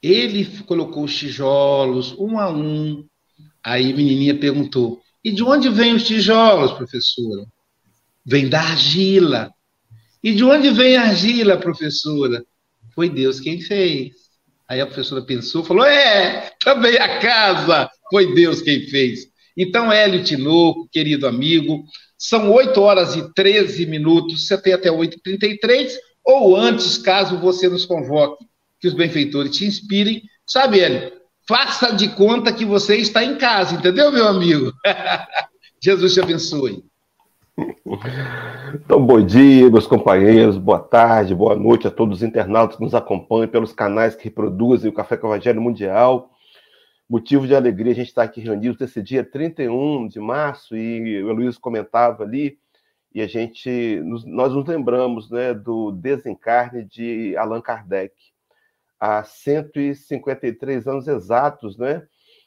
Ele 0.01 0.45
colocou 0.63 1.03
os 1.03 1.15
tijolos 1.15 2.15
um 2.17 2.39
a 2.39 2.49
um. 2.49 3.05
Aí 3.63 3.91
a 3.91 3.95
menininha 3.95 4.39
perguntou: 4.39 5.01
E 5.23 5.31
de 5.31 5.43
onde 5.43 5.69
vêm 5.69 5.93
os 5.93 6.03
tijolos, 6.03 6.71
professora? 6.71 7.45
Vem 8.25 8.47
da 8.47 8.61
argila. 8.61 9.53
E 10.23 10.33
de 10.33 10.43
onde 10.43 10.69
vem 10.69 10.95
a 10.95 11.03
argila, 11.03 11.57
professora? 11.57 12.45
Foi 12.93 13.09
Deus 13.09 13.39
quem 13.39 13.61
fez. 13.61 14.11
Aí 14.67 14.79
a 14.79 14.85
professora 14.85 15.21
pensou, 15.21 15.63
falou: 15.63 15.85
É, 15.85 16.51
também 16.63 16.97
a 16.97 17.19
casa 17.19 17.89
foi 18.09 18.33
Deus 18.33 18.61
quem 18.61 18.87
fez. 18.87 19.27
Então, 19.57 19.91
Hélio 19.91 20.23
Tinoco, 20.23 20.87
querido 20.89 21.27
amigo, 21.27 21.83
são 22.17 22.51
8 22.51 22.79
horas 22.79 23.15
e 23.15 23.33
13 23.33 23.85
minutos, 23.85 24.47
você 24.47 24.57
tem 24.57 24.73
até 24.73 24.89
8h33, 24.89 25.91
ou 26.23 26.55
antes, 26.55 26.97
caso 26.97 27.37
você 27.39 27.67
nos 27.67 27.85
convoque, 27.85 28.45
que 28.79 28.87
os 28.87 28.93
benfeitores 28.93 29.55
te 29.55 29.65
inspirem. 29.65 30.21
Sabe, 30.45 30.79
Hélio, 30.79 31.11
faça 31.47 31.91
de 31.91 32.09
conta 32.09 32.53
que 32.53 32.63
você 32.63 32.95
está 32.95 33.23
em 33.23 33.37
casa, 33.37 33.75
entendeu, 33.75 34.11
meu 34.11 34.27
amigo? 34.27 34.71
Jesus 35.83 36.13
te 36.13 36.21
abençoe. 36.21 36.83
Então, 38.73 39.05
bom 39.05 39.23
dia, 39.23 39.69
meus 39.69 39.85
companheiros, 39.85 40.57
boa 40.57 40.79
tarde, 40.79 41.35
boa 41.35 41.55
noite 41.55 41.87
a 41.87 41.91
todos 41.91 42.19
os 42.19 42.23
internautas 42.23 42.77
que 42.77 42.83
nos 42.83 42.95
acompanham 42.95 43.47
pelos 43.47 43.73
canais 43.73 44.15
que 44.15 44.23
reproduzem 44.25 44.89
o 44.89 44.93
Café 44.93 45.17
com 45.17 45.27
o 45.27 45.31
Evangelho 45.31 45.61
Mundial. 45.61 46.31
Motivo 47.09 47.45
de 47.45 47.53
alegria 47.53 47.91
a 47.91 47.95
gente 47.95 48.07
estar 48.07 48.23
aqui 48.23 48.39
reunidos 48.39 48.79
nesse 48.79 49.01
dia 49.01 49.23
31 49.23 50.07
de 50.07 50.19
março, 50.19 50.77
e 50.77 51.21
o 51.23 51.33
Luiz 51.33 51.57
comentava 51.57 52.23
ali, 52.23 52.57
e 53.13 53.21
a 53.21 53.27
gente, 53.27 54.01
nós 54.25 54.53
nos 54.53 54.65
lembramos 54.65 55.29
né, 55.29 55.53
do 55.53 55.91
desencarne 55.91 56.85
de 56.85 57.35
Allan 57.35 57.59
Kardec. 57.59 58.15
Há 58.97 59.23
153 59.23 60.87
anos 60.87 61.07
exatos, 61.07 61.77
né? 61.77 62.03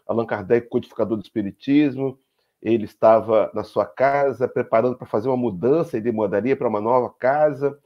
Allan 0.06 0.24
Kardec, 0.24 0.68
codificador 0.68 1.18
do 1.18 1.22
Espiritismo, 1.22 2.18
ele 2.64 2.86
estava 2.86 3.50
na 3.52 3.62
sua 3.62 3.84
casa 3.84 4.48
preparando 4.48 4.96
para 4.96 5.06
fazer 5.06 5.28
uma 5.28 5.36
mudança, 5.36 5.98
ele 5.98 6.10
mudaria 6.10 6.56
para 6.56 6.66
uma 6.66 6.80
nova 6.80 7.10
casa, 7.10 7.78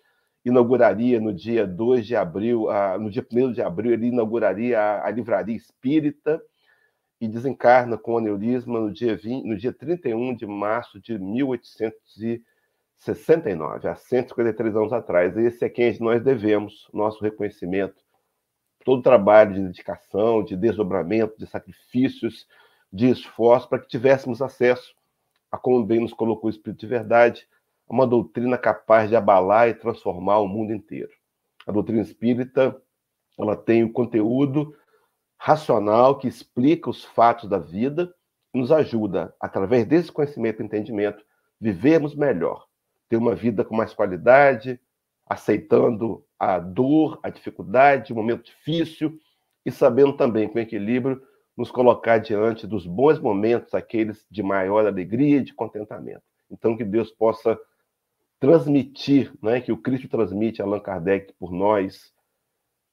inauguraria 0.45 1.21
no 1.21 1.35
dia 1.35 1.67
2 1.67 2.07
de 2.07 2.15
abril, 2.15 2.69
no 3.01 3.11
dia 3.11 3.27
1 3.31 3.53
de 3.53 3.61
abril, 3.61 3.93
ele 3.93 4.07
inauguraria 4.07 4.81
a, 4.81 5.09
a 5.09 5.11
livraria 5.11 5.57
espírita 5.57 6.41
e 7.21 7.27
desencarna 7.27 7.99
com 7.99 8.17
aneurisma 8.17 8.79
no 8.79 8.93
dia, 8.93 9.17
20, 9.17 9.45
no 9.45 9.57
dia 9.57 9.73
31 9.73 10.37
de 10.37 10.47
março 10.47 11.01
de 11.01 11.19
1869, 11.19 13.89
há 13.89 13.97
153 13.97 14.77
anos 14.77 14.93
atrás. 14.93 15.37
Esse 15.37 15.65
é 15.65 15.69
quem 15.69 15.99
nós 15.99 16.23
devemos 16.23 16.89
nosso 16.95 17.21
reconhecimento, 17.21 18.01
todo 18.85 19.01
o 19.01 19.03
trabalho 19.03 19.55
de 19.55 19.63
dedicação, 19.63 20.45
de 20.45 20.57
desdobramento, 20.57 21.37
de 21.37 21.49
sacrifícios, 21.49 22.47
de 22.93 23.09
esforço 23.09 23.69
para 23.69 23.79
que 23.79 23.89
tivéssemos 23.89 24.41
acesso 24.41 24.95
a 25.51 25.57
como 25.57 25.85
bem 25.85 26.01
nos 26.01 26.13
colocou 26.13 26.49
o 26.49 26.51
Espírito 26.51 26.81
de 26.81 26.87
Verdade, 26.87 27.49
uma 27.89 28.07
doutrina 28.07 28.59
capaz 28.59 29.09
de 29.09 29.17
abalar 29.17 29.69
e 29.69 29.75
transformar 29.75 30.39
o 30.39 30.49
mundo 30.49 30.73
inteiro. 30.73 31.11
A 31.67 31.73
doutrina 31.73 32.03
espírita 32.03 32.81
ela 33.39 33.57
tem 33.57 33.85
o 33.85 33.93
conteúdo 33.93 34.75
racional 35.39 36.19
que 36.19 36.27
explica 36.27 36.91
os 36.91 37.05
fatos 37.05 37.49
da 37.49 37.59
vida 37.59 38.13
e 38.53 38.59
nos 38.59 38.73
ajuda, 38.73 39.35
através 39.41 39.87
desse 39.87 40.11
conhecimento 40.11 40.61
e 40.61 40.65
entendimento, 40.65 41.25
vivermos 41.61 42.15
melhor, 42.15 42.67
ter 43.09 43.17
uma 43.17 43.35
vida 43.35 43.65
com 43.65 43.77
mais 43.77 43.95
qualidade, 43.95 44.81
aceitando 45.27 46.25
a 46.39 46.59
dor, 46.59 47.21
a 47.23 47.31
dificuldade, 47.31 48.13
o 48.13 48.17
momento 48.17 48.45
difícil 48.45 49.19
e 49.65 49.71
sabendo 49.71 50.15
também, 50.15 50.49
com 50.49 50.59
equilíbrio, 50.59 51.23
nos 51.59 51.73
colocar 51.73 52.19
diante 52.19 52.69
dos 52.69 52.87
bons 52.87 53.19
momentos, 53.19 53.75
aqueles 53.75 54.25
de 54.31 54.45
maior 54.45 54.87
alegria 54.87 55.39
e 55.39 55.45
de 55.45 55.53
contentamento. 55.53 56.23
Então, 56.49 56.77
que 56.77 56.85
Deus 56.85 57.11
possa 57.11 57.59
transmitir, 58.39 59.35
né, 59.43 59.61
que 59.61 59.73
o 59.73 59.77
Cristo 59.77 60.09
transmite 60.09 60.63
a 60.63 60.65
Allan 60.65 60.79
Kardec 60.79 61.35
por 61.37 61.51
nós, 61.51 62.15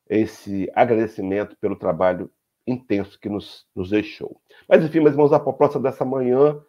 esse 0.10 0.68
agradecimento 0.74 1.56
pelo 1.58 1.76
trabalho 1.76 2.32
intenso 2.66 3.20
que 3.20 3.30
nos, 3.30 3.68
nos 3.76 3.92
deixou. 3.92 4.42
Mas, 4.68 4.84
enfim, 4.84 5.00
mas 5.00 5.16
vamos 5.16 5.32
à 5.32 5.40
proposta 5.40 5.80
dessa 5.80 6.04
manhã 6.04 6.60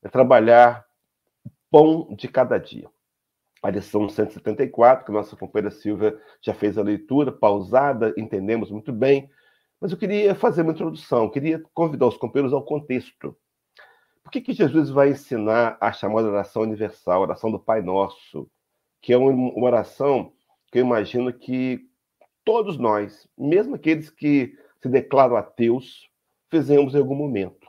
é 0.00 0.08
trabalhar 0.08 0.86
o 1.44 1.50
pão 1.68 2.14
de 2.14 2.28
cada 2.28 2.56
dia. 2.56 2.88
A 3.60 3.68
lição 3.68 4.08
174, 4.08 5.04
que 5.04 5.10
a 5.10 5.14
nossa 5.14 5.36
companheira 5.36 5.74
Silvia 5.74 6.16
já 6.40 6.54
fez 6.54 6.78
a 6.78 6.82
leitura, 6.82 7.32
pausada, 7.32 8.14
entendemos 8.16 8.70
muito 8.70 8.92
bem, 8.92 9.28
mas 9.82 9.90
eu 9.90 9.98
queria 9.98 10.32
fazer 10.36 10.62
uma 10.62 10.70
introdução, 10.70 11.28
queria 11.28 11.60
convidar 11.74 12.06
os 12.06 12.16
companheiros 12.16 12.52
ao 12.52 12.64
contexto. 12.64 13.36
Por 14.22 14.30
que, 14.30 14.40
que 14.40 14.52
Jesus 14.52 14.90
vai 14.90 15.10
ensinar 15.10 15.76
a 15.80 15.90
chamada 15.90 16.28
oração 16.28 16.62
universal, 16.62 17.14
a 17.14 17.26
oração 17.26 17.50
do 17.50 17.58
Pai 17.58 17.82
Nosso, 17.82 18.48
que 19.00 19.12
é 19.12 19.16
uma 19.16 19.60
oração 19.60 20.32
que 20.70 20.78
eu 20.78 20.84
imagino 20.84 21.32
que 21.32 21.80
todos 22.44 22.78
nós, 22.78 23.28
mesmo 23.36 23.74
aqueles 23.74 24.08
que 24.08 24.56
se 24.80 24.88
declaram 24.88 25.34
ateus, 25.34 26.08
fizemos 26.48 26.94
em 26.94 26.98
algum 26.98 27.16
momento. 27.16 27.66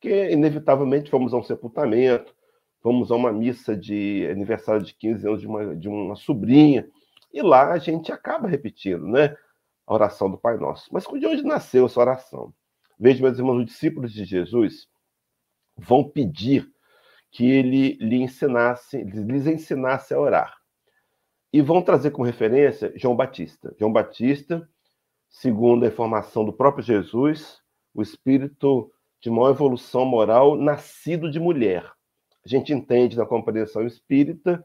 Porque, 0.00 0.30
inevitavelmente, 0.30 1.10
fomos 1.10 1.34
a 1.34 1.36
um 1.36 1.42
sepultamento, 1.42 2.34
fomos 2.80 3.12
a 3.12 3.16
uma 3.16 3.34
missa 3.34 3.76
de 3.76 4.26
aniversário 4.30 4.82
de 4.82 4.94
15 4.94 5.26
anos 5.28 5.40
de 5.42 5.46
uma, 5.46 5.76
de 5.76 5.88
uma 5.90 6.16
sobrinha, 6.16 6.88
e 7.30 7.42
lá 7.42 7.70
a 7.70 7.78
gente 7.78 8.10
acaba 8.10 8.48
repetindo, 8.48 9.06
né? 9.06 9.36
A 9.90 9.94
oração 9.94 10.30
do 10.30 10.38
Pai 10.38 10.56
Nosso. 10.56 10.88
Mas 10.92 11.04
de 11.04 11.26
onde 11.26 11.42
nasceu 11.42 11.86
essa 11.86 11.98
oração? 11.98 12.54
Veja, 12.96 13.20
meus 13.20 13.36
irmãos, 13.36 13.58
os 13.58 13.66
discípulos 13.66 14.12
de 14.12 14.24
Jesus 14.24 14.86
vão 15.76 16.08
pedir 16.08 16.70
que 17.32 17.50
ele 17.50 17.94
lhe 17.94 18.22
ensinasse, 18.22 19.02
lhes 19.02 19.48
ensinasse 19.48 20.14
a 20.14 20.20
orar. 20.20 20.56
E 21.52 21.60
vão 21.60 21.82
trazer 21.82 22.12
como 22.12 22.24
referência 22.24 22.92
João 22.94 23.16
Batista. 23.16 23.74
João 23.76 23.92
Batista, 23.92 24.68
segundo 25.28 25.84
a 25.84 25.88
informação 25.88 26.44
do 26.44 26.52
próprio 26.52 26.84
Jesus, 26.84 27.60
o 27.92 28.00
espírito 28.00 28.92
de 29.20 29.28
maior 29.28 29.50
evolução 29.50 30.04
moral 30.04 30.54
nascido 30.54 31.28
de 31.28 31.40
mulher. 31.40 31.82
A 32.46 32.48
gente 32.48 32.72
entende 32.72 33.16
na 33.16 33.26
compreensão 33.26 33.84
espírita 33.84 34.64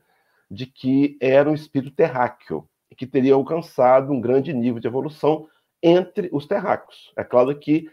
de 0.51 0.67
que 0.67 1.17
era 1.20 1.50
um 1.50 1.55
espírito 1.55 1.96
terráqueo 1.96 2.70
que 2.98 3.06
teria 3.06 3.34
alcançado 3.34 4.12
um 4.12 4.22
grande 4.22 4.54
nível 4.54 4.80
de 4.80 4.88
evolução 4.88 5.48
entre 5.82 6.30
os 6.32 6.46
terráqueos. 6.46 7.14
É 7.18 7.24
claro 7.24 7.58
que 7.58 7.90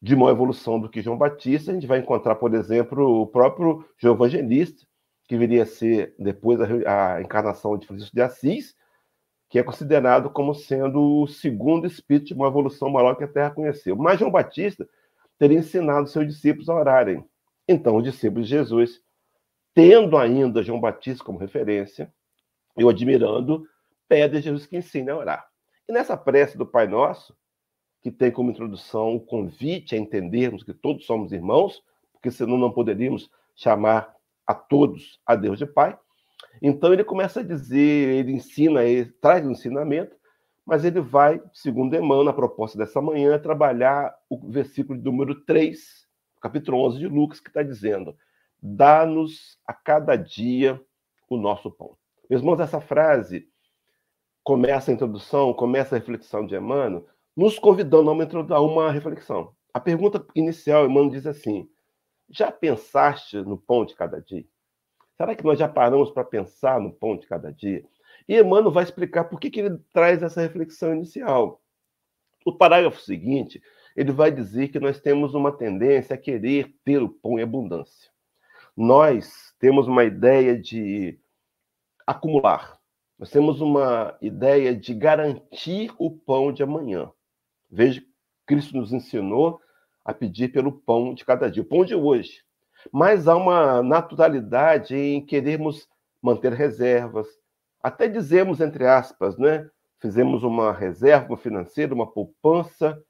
de 0.00 0.14
maior 0.14 0.30
evolução 0.30 0.78
do 0.80 0.88
que 0.88 1.02
João 1.02 1.18
Batista, 1.18 1.70
a 1.70 1.74
gente 1.74 1.86
vai 1.86 1.98
encontrar, 1.98 2.36
por 2.36 2.54
exemplo, 2.54 3.22
o 3.22 3.26
próprio 3.26 3.84
João 3.98 4.14
Evangelista, 4.14 4.86
que 5.26 5.36
viria 5.36 5.64
a 5.64 5.66
ser 5.66 6.14
depois 6.18 6.60
a, 6.60 7.16
a 7.16 7.20
encarnação 7.20 7.76
de 7.76 7.86
Francisco 7.86 8.14
de 8.14 8.22
Assis, 8.22 8.74
que 9.50 9.58
é 9.58 9.62
considerado 9.62 10.30
como 10.30 10.54
sendo 10.54 11.22
o 11.22 11.26
segundo 11.26 11.86
espírito 11.86 12.28
de 12.28 12.34
uma 12.34 12.46
evolução 12.46 12.90
maior 12.90 13.14
que 13.16 13.24
a 13.24 13.28
Terra 13.28 13.50
conheceu. 13.50 13.96
Mas 13.96 14.18
João 14.18 14.30
Batista 14.30 14.88
teria 15.38 15.58
ensinado 15.58 16.08
seus 16.08 16.26
discípulos 16.26 16.68
a 16.68 16.74
orarem. 16.74 17.24
Então, 17.66 17.96
os 17.96 18.04
discípulos 18.04 18.46
de 18.46 18.54
Jesus, 18.54 19.00
tendo 19.74 20.16
ainda 20.16 20.62
João 20.62 20.80
Batista 20.80 21.24
como 21.24 21.38
referência, 21.38 22.12
e 22.76 22.88
admirando, 22.88 23.66
pedem 24.08 24.38
a 24.38 24.42
Jesus 24.42 24.66
que 24.66 24.76
ensine 24.76 25.10
a 25.10 25.16
orar. 25.16 25.48
E 25.88 25.92
nessa 25.92 26.16
prece 26.16 26.56
do 26.56 26.66
Pai 26.66 26.86
Nosso, 26.86 27.36
que 28.02 28.10
tem 28.10 28.30
como 28.30 28.50
introdução 28.50 29.16
o 29.16 29.20
convite 29.20 29.94
a 29.94 29.98
entendermos 29.98 30.62
que 30.62 30.72
todos 30.72 31.04
somos 31.06 31.32
irmãos, 31.32 31.82
porque 32.12 32.30
senão 32.30 32.56
não 32.56 32.72
poderíamos 32.72 33.30
chamar 33.54 34.14
a 34.46 34.54
todos 34.54 35.20
a 35.26 35.34
Deus 35.34 35.58
de 35.58 35.66
Pai. 35.66 35.98
Então 36.62 36.92
ele 36.92 37.04
começa 37.04 37.40
a 37.40 37.44
dizer, 37.44 38.14
ele 38.14 38.32
ensina, 38.32 38.84
ele 38.84 39.10
traz 39.20 39.44
o 39.44 39.48
um 39.48 39.52
ensinamento, 39.52 40.16
mas 40.64 40.84
ele 40.84 41.00
vai, 41.00 41.42
segundo 41.52 41.94
Emmanuel, 41.94 42.24
na 42.24 42.32
proposta 42.32 42.76
dessa 42.76 43.00
manhã, 43.00 43.38
trabalhar 43.38 44.14
o 44.28 44.38
versículo 44.50 45.00
número 45.00 45.34
3, 45.44 46.06
capítulo 46.40 46.84
11 46.86 46.98
de 46.98 47.08
Lucas, 47.08 47.40
que 47.40 47.48
está 47.48 47.62
dizendo: 47.62 48.14
Dá-nos 48.60 49.58
a 49.66 49.72
cada 49.72 50.14
dia 50.14 50.80
o 51.28 51.36
nosso 51.36 51.70
pão. 51.70 51.96
Meus 52.28 52.42
irmãos, 52.42 52.60
essa 52.60 52.80
frase 52.80 53.48
começa 54.48 54.90
a 54.90 54.94
introdução, 54.94 55.52
começa 55.52 55.94
a 55.94 55.98
reflexão 55.98 56.46
de 56.46 56.56
Emmanuel, 56.56 57.06
nos 57.36 57.58
convidando 57.58 58.08
a 58.10 58.60
uma 58.62 58.90
reflexão. 58.90 59.54
A 59.74 59.78
pergunta 59.78 60.26
inicial, 60.34 60.86
Emmanuel 60.86 61.10
diz 61.10 61.26
assim: 61.26 61.68
já 62.30 62.50
pensaste 62.50 63.36
no 63.42 63.58
pão 63.58 63.84
de 63.84 63.94
cada 63.94 64.22
dia? 64.22 64.46
Será 65.18 65.34
que 65.34 65.44
nós 65.44 65.58
já 65.58 65.68
paramos 65.68 66.10
para 66.12 66.24
pensar 66.24 66.80
no 66.80 66.90
pão 66.90 67.14
de 67.14 67.26
cada 67.26 67.52
dia? 67.52 67.84
E 68.26 68.40
Emmanuel 68.40 68.70
vai 68.70 68.84
explicar 68.84 69.24
por 69.24 69.38
que, 69.38 69.50
que 69.50 69.60
ele 69.60 69.78
traz 69.92 70.22
essa 70.22 70.40
reflexão 70.40 70.94
inicial. 70.94 71.60
O 72.42 72.56
parágrafo 72.56 73.02
seguinte, 73.02 73.60
ele 73.94 74.12
vai 74.12 74.30
dizer 74.30 74.68
que 74.68 74.80
nós 74.80 74.98
temos 74.98 75.34
uma 75.34 75.52
tendência 75.52 76.14
a 76.14 76.18
querer 76.18 76.74
ter 76.86 77.02
o 77.02 77.10
pão 77.10 77.38
em 77.38 77.42
abundância. 77.42 78.10
Nós 78.74 79.54
temos 79.58 79.86
uma 79.86 80.04
ideia 80.04 80.58
de 80.58 81.20
acumular. 82.06 82.77
Nós 83.18 83.30
temos 83.30 83.60
uma 83.60 84.16
ideia 84.22 84.74
de 84.74 84.94
garantir 84.94 85.92
o 85.98 86.10
pão 86.10 86.52
de 86.52 86.62
amanhã. 86.62 87.10
Veja, 87.68 88.02
Cristo 88.46 88.76
nos 88.76 88.92
ensinou 88.92 89.60
a 90.04 90.14
pedir 90.14 90.52
pelo 90.52 90.72
pão 90.72 91.12
de 91.12 91.24
cada 91.24 91.50
dia, 91.50 91.62
o 91.62 91.66
pão 91.66 91.84
de 91.84 91.94
hoje. 91.94 92.42
Mas 92.92 93.26
há 93.26 93.36
uma 93.36 93.82
naturalidade 93.82 94.96
em 94.96 95.24
querermos 95.24 95.88
manter 96.22 96.52
reservas, 96.52 97.26
até 97.82 98.08
dizemos, 98.08 98.60
entre 98.60 98.86
aspas, 98.86 99.38
né? 99.38 99.68
Fizemos 100.00 100.42
uma 100.42 100.72
reserva 100.72 101.36
financeira, 101.36 101.94
uma 101.94 102.06
poupança 102.06 103.02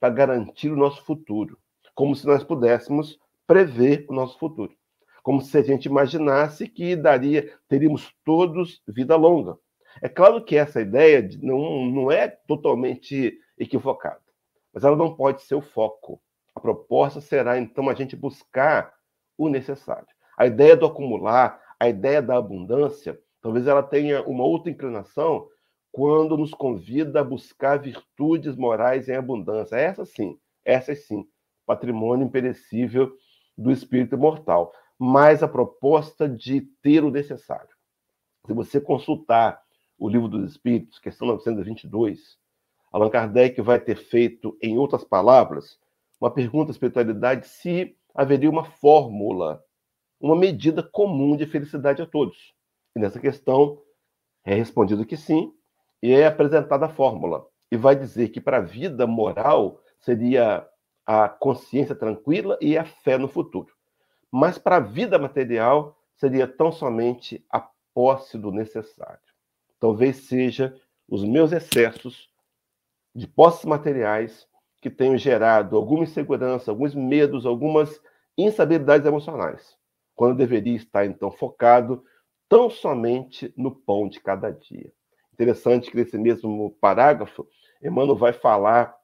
para 0.00 0.12
garantir 0.12 0.70
o 0.70 0.76
nosso 0.76 1.04
futuro, 1.04 1.58
como 1.94 2.16
se 2.16 2.26
nós 2.26 2.42
pudéssemos 2.42 3.18
prever 3.46 4.06
o 4.08 4.14
nosso 4.14 4.38
futuro, 4.38 4.74
como 5.22 5.40
se 5.40 5.56
a 5.56 5.62
gente 5.62 5.86
imaginasse 5.86 6.68
que 6.68 6.96
daria, 6.96 7.52
teríamos 7.68 8.12
todos 8.24 8.82
vida 8.88 9.16
longa. 9.16 9.56
É 10.00 10.08
claro 10.08 10.42
que 10.44 10.56
essa 10.56 10.80
ideia 10.80 11.28
não, 11.40 11.86
não 11.86 12.10
é 12.10 12.28
totalmente 12.28 13.38
equivocado. 13.58 14.20
Mas 14.72 14.84
ela 14.84 14.96
não 14.96 15.14
pode 15.14 15.42
ser 15.42 15.54
o 15.54 15.60
foco. 15.60 16.20
A 16.54 16.60
proposta 16.60 17.20
será, 17.20 17.58
então, 17.58 17.88
a 17.88 17.94
gente 17.94 18.16
buscar 18.16 18.92
o 19.36 19.48
necessário. 19.48 20.06
A 20.36 20.46
ideia 20.46 20.76
do 20.76 20.86
acumular, 20.86 21.60
a 21.78 21.88
ideia 21.88 22.22
da 22.22 22.36
abundância, 22.36 23.18
talvez 23.40 23.66
ela 23.66 23.82
tenha 23.82 24.22
uma 24.22 24.44
outra 24.44 24.70
inclinação 24.70 25.48
quando 25.90 26.36
nos 26.36 26.52
convida 26.52 27.20
a 27.20 27.24
buscar 27.24 27.78
virtudes 27.78 28.56
morais 28.56 29.08
em 29.08 29.14
abundância. 29.14 29.76
Essa 29.76 30.04
sim, 30.04 30.38
essa 30.64 30.94
sim, 30.94 31.26
patrimônio 31.66 32.26
imperecível 32.26 33.12
do 33.56 33.70
espírito 33.70 34.16
mortal. 34.16 34.72
Mas 35.04 35.42
a 35.42 35.48
proposta 35.48 36.28
de 36.28 36.60
ter 36.80 37.02
o 37.02 37.10
necessário. 37.10 37.74
Se 38.46 38.52
você 38.52 38.80
consultar 38.80 39.60
o 39.98 40.08
livro 40.08 40.28
dos 40.28 40.52
Espíritos, 40.52 41.00
questão 41.00 41.26
922, 41.26 42.38
Allan 42.92 43.10
Kardec 43.10 43.60
vai 43.62 43.80
ter 43.80 43.96
feito, 43.96 44.56
em 44.62 44.78
outras 44.78 45.02
palavras, 45.02 45.76
uma 46.20 46.30
pergunta 46.30 46.70
à 46.70 46.72
espiritualidade 46.72 47.48
se 47.48 47.96
haveria 48.14 48.48
uma 48.48 48.62
fórmula, 48.62 49.64
uma 50.20 50.36
medida 50.36 50.84
comum 50.84 51.36
de 51.36 51.46
felicidade 51.46 52.00
a 52.00 52.06
todos. 52.06 52.54
E 52.94 53.00
nessa 53.00 53.18
questão 53.18 53.82
é 54.44 54.54
respondido 54.54 55.04
que 55.04 55.16
sim, 55.16 55.52
e 56.00 56.12
é 56.12 56.28
apresentada 56.28 56.86
a 56.86 56.88
fórmula. 56.88 57.44
E 57.72 57.76
vai 57.76 57.96
dizer 57.96 58.28
que 58.28 58.40
para 58.40 58.58
a 58.58 58.60
vida 58.60 59.04
moral 59.04 59.80
seria 59.98 60.64
a 61.04 61.28
consciência 61.28 61.96
tranquila 61.96 62.56
e 62.60 62.78
a 62.78 62.84
fé 62.84 63.18
no 63.18 63.26
futuro. 63.26 63.74
Mas 64.32 64.56
para 64.56 64.76
a 64.76 64.80
vida 64.80 65.18
material 65.18 65.98
seria 66.16 66.48
tão 66.48 66.72
somente 66.72 67.44
a 67.50 67.68
posse 67.92 68.38
do 68.38 68.50
necessário. 68.50 69.20
Talvez 69.78 70.16
seja 70.16 70.74
os 71.06 71.22
meus 71.22 71.52
excessos 71.52 72.30
de 73.14 73.26
posses 73.26 73.66
materiais 73.66 74.48
que 74.80 74.88
tenham 74.88 75.18
gerado 75.18 75.76
alguma 75.76 76.04
insegurança, 76.04 76.70
alguns 76.70 76.94
medos, 76.94 77.44
algumas 77.44 78.00
instabilidades 78.36 79.06
emocionais, 79.06 79.76
quando 80.14 80.38
deveria 80.38 80.76
estar 80.76 81.04
então 81.04 81.30
focado 81.30 82.02
tão 82.48 82.70
somente 82.70 83.52
no 83.56 83.70
pão 83.70 84.08
de 84.08 84.20
cada 84.20 84.50
dia. 84.50 84.90
Interessante 85.32 85.90
que 85.90 85.96
nesse 85.96 86.16
mesmo 86.16 86.76
parágrafo, 86.80 87.46
Emmanuel 87.82 88.16
vai 88.16 88.32
falar 88.32 88.96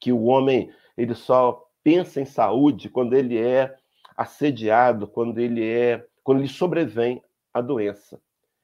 que 0.00 0.12
o 0.12 0.24
homem 0.24 0.72
ele 0.96 1.14
só 1.14 1.64
pensa 1.82 2.20
em 2.20 2.24
saúde 2.24 2.88
quando 2.88 3.14
ele 3.14 3.38
é 3.38 3.76
assediado, 4.16 5.06
quando 5.06 5.38
ele 5.38 5.66
é, 5.66 6.06
quando 6.22 6.40
ele 6.40 6.48
sobrevém 6.48 7.22
a 7.52 7.60
doença. 7.60 8.20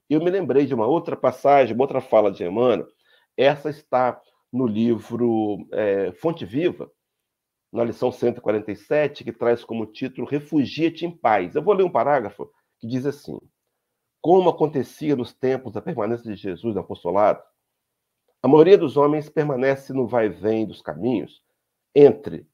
Eu 0.09 0.21
me 0.21 0.31
lembrei 0.31 0.67
de 0.67 0.75
uma 0.75 0.87
outra 0.87 1.17
passagem, 1.17 1.75
uma 1.75 1.85
outra 1.85 2.01
fala 2.01 2.33
de 2.33 2.43
Emmanuel. 2.45 2.89
Essa 3.37 3.71
está 3.71 4.21
no 4.53 4.67
livro 4.67 5.67
é, 5.73 6.13
Fonte 6.13 6.45
Viva, 6.45 6.91
na 7.73 7.85
lição 7.85 8.11
147, 8.11 9.23
que 9.23 9.33
traz 9.33 9.63
como 9.63 9.87
título 9.87 10.27
Refugia-te 10.27 11.07
em 11.07 11.11
paz. 11.11 11.55
Eu 11.55 11.63
vou 11.63 11.75
ler 11.75 11.85
um 11.85 11.91
parágrafo 11.91 12.51
que 12.81 12.87
diz 12.87 13.07
assim: 13.07 13.39
Como 14.21 14.51
acontecia 14.51 15.15
nos 15.15 15.33
tempos 15.33 15.73
da 15.73 15.81
permanência 15.81 16.25
de 16.29 16.35
Jesus 16.35 16.75
no 16.75 16.81
apostolado, 16.81 17.41
a 18.43 18.49
maioria 18.49 18.79
dos 18.79 18.97
homens 18.97 19.29
permanece 19.29 19.93
no 19.93 20.07
vai-vem 20.07 20.67
dos 20.67 20.83
caminhos 20.83 21.43
entre 21.95 22.49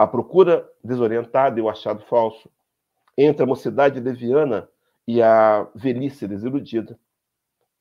a 0.00 0.06
procura 0.06 0.66
desorientada 0.82 1.60
e 1.60 1.62
o 1.62 1.68
achado 1.68 2.02
falso, 2.06 2.50
entre 3.18 3.42
a 3.42 3.46
mocidade 3.46 4.00
leviana 4.00 4.66
e 5.06 5.20
a 5.20 5.68
velhice 5.74 6.26
desiludida, 6.26 6.98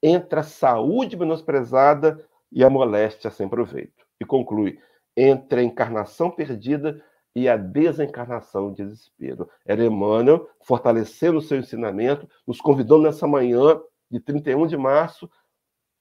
entre 0.04 0.42
a 0.42 0.44
saúde 0.44 1.16
menosprezada 1.16 2.22
e 2.52 2.62
a 2.62 2.70
moléstia 2.70 3.32
sem 3.32 3.48
proveito. 3.48 4.06
E 4.20 4.26
conclui: 4.26 4.78
entre 5.16 5.62
a 5.62 5.64
encarnação 5.64 6.30
perdida 6.30 7.02
e 7.34 7.48
a 7.48 7.56
desencarnação 7.56 8.74
de 8.74 8.84
desespero. 8.84 9.50
Era 9.66 9.86
Emmanuel 9.86 10.50
fortalecendo 10.62 11.38
o 11.38 11.42
seu 11.42 11.58
ensinamento, 11.58 12.28
nos 12.46 12.60
convidando 12.60 13.04
nessa 13.04 13.26
manhã 13.26 13.80
de 14.12 14.20
31 14.20 14.68
de 14.68 14.76
março 14.76 15.32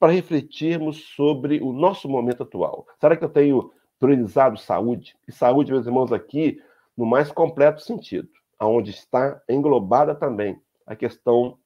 para 0.01 0.11
refletirmos 0.11 1.15
sobre 1.15 1.61
o 1.61 1.73
nosso 1.73 2.09
momento 2.09 2.43
atual. 2.43 2.89
Será 2.99 3.17
que 3.17 3.23
eu 3.23 3.29
tenho 3.29 3.73
priorizado 3.99 4.59
saúde? 4.59 5.17
E 5.27 5.33
saúde, 5.33 5.73
meus 5.73 5.87
irmãos, 5.87 6.13
aqui 6.13 6.63
no 6.97 7.07
mais 7.07 7.31
completo 7.31 7.81
sentido, 7.81 8.29
aonde 8.59 8.91
está 8.91 9.41
englobada 9.49 10.15
também 10.15 10.61
a 10.87 10.97
questão 10.97 11.59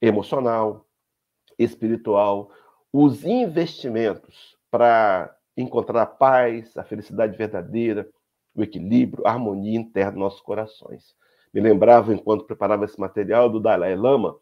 emocional, 0.00 0.86
espiritual, 1.58 2.50
os 2.92 3.24
investimentos 3.24 4.56
para 4.70 5.34
encontrar 5.56 6.02
a 6.02 6.06
paz, 6.06 6.76
a 6.76 6.84
felicidade 6.84 7.36
verdadeira, 7.36 8.08
o 8.54 8.62
equilíbrio, 8.62 9.26
a 9.26 9.30
harmonia 9.30 9.78
interna 9.78 10.12
dos 10.12 10.20
nossos 10.20 10.40
corações. 10.40 11.14
Me 11.52 11.60
lembrava, 11.60 12.14
enquanto 12.14 12.44
preparava 12.44 12.84
esse 12.84 12.98
material, 12.98 13.48
do 13.48 13.60
Dalai 13.60 13.96
Lama, 13.96 14.36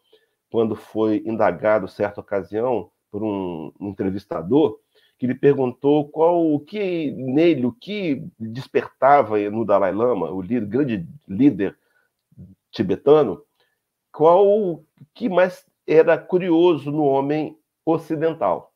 quando 0.51 0.75
foi 0.75 1.23
indagado, 1.25 1.87
certa 1.87 2.21
ocasião, 2.21 2.91
por 3.11 3.23
um, 3.23 3.71
um 3.79 3.89
entrevistador, 3.89 4.79
que 5.17 5.25
lhe 5.25 5.35
perguntou 5.35 6.07
qual 6.07 6.53
o 6.53 6.59
que 6.59 7.11
nele, 7.11 7.65
o 7.65 7.71
que 7.71 8.23
despertava 8.39 9.37
no 9.49 9.65
Dalai 9.65 9.91
Lama, 9.91 10.29
o 10.29 10.41
líder, 10.41 10.67
grande 10.67 11.07
líder 11.27 11.77
tibetano, 12.71 13.41
qual 14.11 14.47
o 14.47 14.85
que 15.13 15.27
mais 15.27 15.65
era 15.87 16.17
curioso 16.17 16.91
no 16.91 17.03
homem 17.03 17.57
ocidental. 17.85 18.73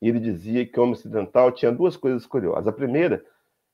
Ele 0.00 0.18
dizia 0.18 0.66
que 0.66 0.78
o 0.78 0.82
homem 0.82 0.94
ocidental 0.94 1.52
tinha 1.52 1.70
duas 1.70 1.96
coisas 1.96 2.26
curiosas. 2.26 2.66
A 2.66 2.72
primeira 2.72 3.24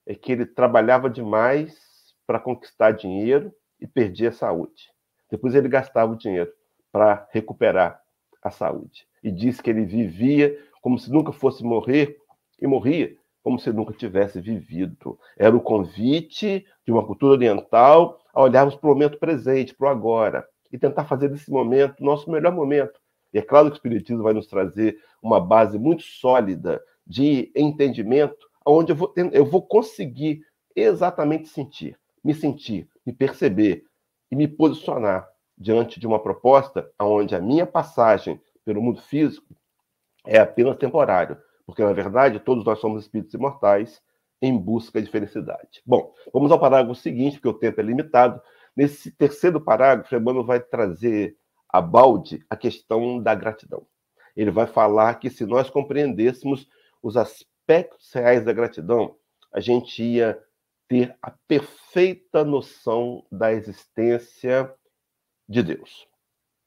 é 0.07 0.14
que 0.14 0.33
ele 0.33 0.44
trabalhava 0.44 1.09
demais 1.09 2.14
para 2.26 2.40
conquistar 2.40 2.92
dinheiro 2.92 3.52
e 3.81 3.87
perdia 3.87 4.31
a 4.31 4.33
saúde. 4.33 4.90
Depois 5.31 5.54
ele 5.54 5.68
gastava 5.68 6.12
o 6.12 6.16
dinheiro 6.16 6.52
para 6.90 7.28
recuperar 7.31 8.02
a 8.42 8.50
saúde. 8.50 9.07
E 9.22 9.31
disse 9.31 9.62
que 9.62 9.70
ele 9.70 9.85
vivia 9.85 10.59
como 10.88 10.98
se 10.98 11.12
nunca 11.12 11.33
fosse 11.33 11.62
morrer 11.62 12.16
e 12.59 12.66
morria 12.66 13.14
como 13.42 13.59
se 13.59 13.70
nunca 13.70 13.92
tivesse 13.92 14.40
vivido. 14.40 15.18
Era 15.37 15.55
o 15.55 15.61
convite 15.61 16.64
de 16.83 16.90
uma 16.90 17.07
cultura 17.07 17.35
oriental 17.35 18.18
a 18.33 18.40
olharmos 18.42 18.74
para 18.74 18.88
o 18.88 18.94
momento 18.94 19.18
presente, 19.18 19.74
para 19.74 19.88
o 19.88 19.90
agora, 19.90 20.48
e 20.72 20.79
tentar 20.79 21.05
fazer 21.05 21.29
desse 21.29 21.51
momento 21.51 22.03
nosso 22.03 22.31
melhor 22.31 22.55
momento. 22.55 22.98
E 23.35 23.38
é 23.38 23.42
claro 23.42 23.66
que 23.66 23.72
o 23.72 23.77
Espiritismo 23.77 24.22
vai 24.22 24.33
nos 24.33 24.46
trazer 24.46 24.98
uma 25.22 25.38
base 25.38 25.79
muito 25.79 26.05
sólida 26.05 26.83
de 27.07 27.53
entendimento, 27.55 28.48
onde 28.64 28.92
eu 28.92 28.96
vou, 28.96 29.12
eu 29.33 29.44
vou 29.44 29.61
conseguir 29.61 30.40
exatamente 30.74 31.48
sentir, 31.48 31.98
me 32.24 32.33
sentir, 32.33 32.88
me 33.05 33.12
perceber 33.12 33.85
e 34.31 34.37
me 34.37 34.48
posicionar 34.48 35.29
diante 35.57 36.01
de 36.01 36.07
uma 36.07 36.18
proposta 36.18 36.90
onde 36.98 37.35
a 37.35 37.40
minha 37.42 37.66
passagem 37.66 38.40
pelo 38.64 38.81
mundo 38.81 39.03
físico 39.03 39.55
é 40.29 40.38
apenas 40.38 40.77
temporário, 40.77 41.38
porque 41.64 41.83
na 41.83 41.93
verdade 41.93 42.38
todos 42.38 42.64
nós 42.64 42.79
somos 42.79 43.03
espíritos 43.03 43.33
imortais 43.33 44.03
em 44.41 44.57
busca 44.57 45.01
de 45.01 45.11
felicidade. 45.11 45.83
Bom, 45.85 46.12
vamos 46.33 46.53
ao 46.53 46.61
parágrafo 46.61 47.01
seguinte, 47.01 47.37
porque 47.37 47.49
o 47.49 47.59
tempo 47.59 47.81
é 47.81 47.83
limitado. 47.83 48.41
Nesse 48.77 49.11
terceiro 49.11 49.61
parágrafo, 49.61 50.14
Emmanuel 50.14 50.45
vai 50.45 50.61
trazer 50.61 51.37
a 51.69 51.81
balde 51.81 52.45
a 52.49 52.57
questão 52.57 53.21
da 53.21 53.35
gratidão. 53.35 53.87
Ele 54.37 54.51
vai 54.51 54.67
falar 54.67 55.14
que 55.14 55.31
se 55.31 55.45
nós 55.45 55.69
compreendêssemos 55.69 56.69
os 57.03 57.17
aspectos 57.17 58.12
reais 58.12 58.45
da 58.45 58.53
gratidão, 58.53 59.17
a 59.53 59.61
gente 59.61 60.03
ia 60.03 60.41
ter 60.87 61.17
a 61.21 61.31
perfeita 61.49 62.45
noção 62.45 63.25
da 63.33 63.53
existência 63.53 64.73
de 65.49 65.62
Deus. 65.62 66.07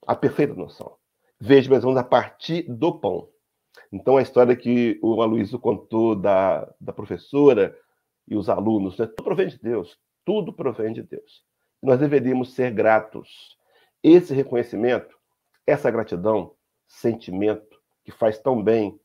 A 0.05 0.15
perfeita 0.15 0.53
noção. 0.53 0.95
Veja, 1.39 1.69
mas 1.69 1.83
vamos 1.83 1.97
a 1.97 2.03
partir 2.03 2.63
do 2.63 2.99
pão. 2.99 3.29
Então, 3.91 4.17
a 4.17 4.21
história 4.21 4.55
que 4.55 4.97
o 5.01 5.21
Aloysio 5.21 5.59
contou 5.59 6.15
da, 6.15 6.71
da 6.79 6.93
professora 6.93 7.77
e 8.27 8.35
os 8.35 8.47
alunos, 8.47 8.97
né? 8.97 9.05
tudo 9.05 9.23
provém 9.23 9.47
de 9.47 9.59
Deus, 9.59 9.99
tudo 10.23 10.53
provém 10.53 10.93
de 10.93 11.03
Deus. 11.03 11.43
Nós 11.83 11.99
deveríamos 11.99 12.53
ser 12.53 12.71
gratos. 12.71 13.57
Esse 14.01 14.33
reconhecimento, 14.33 15.17
essa 15.67 15.91
gratidão, 15.91 16.53
sentimento 16.87 17.81
que 18.03 18.11
faz 18.11 18.39
tão 18.39 18.63
bem, 18.63 18.99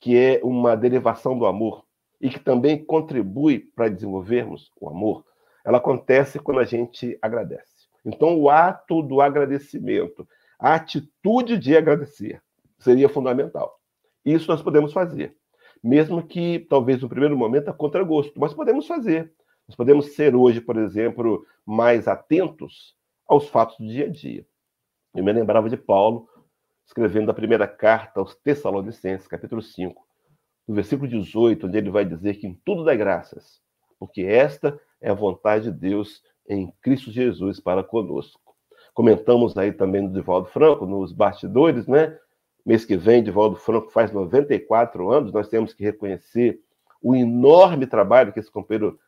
que 0.00 0.16
é 0.16 0.40
uma 0.42 0.76
derivação 0.76 1.38
do 1.38 1.46
amor 1.46 1.84
e 2.20 2.28
que 2.28 2.38
também 2.38 2.84
contribui 2.84 3.58
para 3.58 3.88
desenvolvermos 3.88 4.70
o 4.80 4.88
amor, 4.88 5.24
ela 5.64 5.78
acontece 5.78 6.38
quando 6.38 6.60
a 6.60 6.64
gente 6.64 7.18
agradece. 7.20 7.88
Então, 8.04 8.38
o 8.38 8.48
ato 8.48 9.02
do 9.02 9.20
agradecimento, 9.20 10.26
a 10.58 10.74
atitude 10.74 11.58
de 11.58 11.76
agradecer, 11.76 12.40
seria 12.78 13.08
fundamental. 13.08 13.75
Isso 14.26 14.50
nós 14.50 14.60
podemos 14.60 14.92
fazer. 14.92 15.36
Mesmo 15.82 16.20
que, 16.26 16.66
talvez, 16.68 17.00
no 17.00 17.08
primeiro 17.08 17.38
momento, 17.38 17.68
a 17.68 17.72
contragosto, 17.72 18.38
mas 18.40 18.52
podemos 18.52 18.86
fazer. 18.88 19.32
Nós 19.68 19.76
podemos 19.76 20.14
ser 20.14 20.34
hoje, 20.34 20.60
por 20.60 20.76
exemplo, 20.76 21.46
mais 21.64 22.08
atentos 22.08 22.96
aos 23.28 23.48
fatos 23.48 23.78
do 23.78 23.86
dia 23.86 24.06
a 24.06 24.10
dia. 24.10 24.44
Eu 25.14 25.22
me 25.22 25.32
lembrava 25.32 25.70
de 25.70 25.76
Paulo 25.76 26.28
escrevendo 26.84 27.30
a 27.30 27.34
primeira 27.34 27.68
carta 27.68 28.18
aos 28.20 28.34
Tessalonicenses, 28.34 29.28
capítulo 29.28 29.62
5, 29.62 30.04
no 30.66 30.74
versículo 30.74 31.08
18, 31.08 31.66
onde 31.66 31.78
ele 31.78 31.90
vai 31.90 32.04
dizer 32.04 32.34
que 32.34 32.46
em 32.46 32.60
tudo 32.64 32.84
dá 32.84 32.94
graças, 32.94 33.60
porque 33.98 34.22
esta 34.22 34.78
é 35.00 35.10
a 35.10 35.14
vontade 35.14 35.70
de 35.70 35.78
Deus 35.78 36.20
em 36.48 36.72
Cristo 36.82 37.10
Jesus 37.12 37.60
para 37.60 37.82
conosco. 37.82 38.40
Comentamos 38.94 39.56
aí 39.56 39.72
também 39.72 40.06
do 40.06 40.12
Divaldo 40.12 40.48
Franco, 40.48 40.86
nos 40.86 41.12
bastidores, 41.12 41.86
né? 41.86 42.18
Mês 42.66 42.84
que 42.84 42.96
vem, 42.96 43.22
Divaldo 43.22 43.54
Franco 43.54 43.92
faz 43.92 44.10
94 44.10 45.08
anos, 45.12 45.32
nós 45.32 45.48
temos 45.48 45.72
que 45.72 45.84
reconhecer 45.84 46.60
o 47.00 47.14
enorme 47.14 47.86
trabalho 47.86 48.32
que 48.32 48.40
esse 48.40 48.50
companheiro 48.50 48.98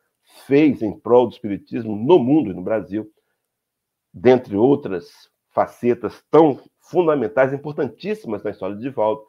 fez 0.47 0.81
em 0.81 0.97
prol 0.97 1.27
do 1.27 1.33
espiritismo 1.33 1.93
no 1.93 2.17
mundo 2.17 2.51
e 2.51 2.53
no 2.53 2.61
Brasil, 2.61 3.11
dentre 4.13 4.55
outras 4.55 5.29
facetas 5.49 6.23
tão 6.31 6.57
fundamentais, 6.79 7.51
importantíssimas 7.51 8.41
na 8.43 8.51
história 8.51 8.77
de 8.77 8.81
Divaldo. 8.81 9.27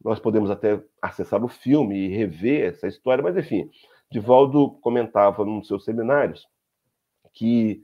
Nós 0.00 0.20
podemos 0.20 0.48
até 0.48 0.80
acessar 1.02 1.42
o 1.44 1.48
filme 1.48 1.96
e 1.96 2.16
rever 2.16 2.66
essa 2.66 2.86
história, 2.86 3.20
mas 3.20 3.36
enfim, 3.36 3.68
Divaldo 4.08 4.78
comentava 4.80 5.44
nos 5.44 5.66
seus 5.66 5.84
seminários 5.84 6.48
que 7.32 7.82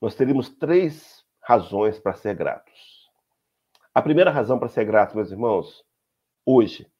nós 0.00 0.16
teríamos 0.16 0.48
três 0.48 1.24
razões 1.40 1.96
para 2.00 2.14
ser 2.14 2.34
gratos. 2.34 2.91
A 3.94 4.00
primeira 4.00 4.30
razão 4.30 4.58
para 4.58 4.68
ser 4.68 4.86
grato, 4.86 5.14
meus 5.14 5.30
irmãos, 5.30 5.84
hoje, 6.46 6.90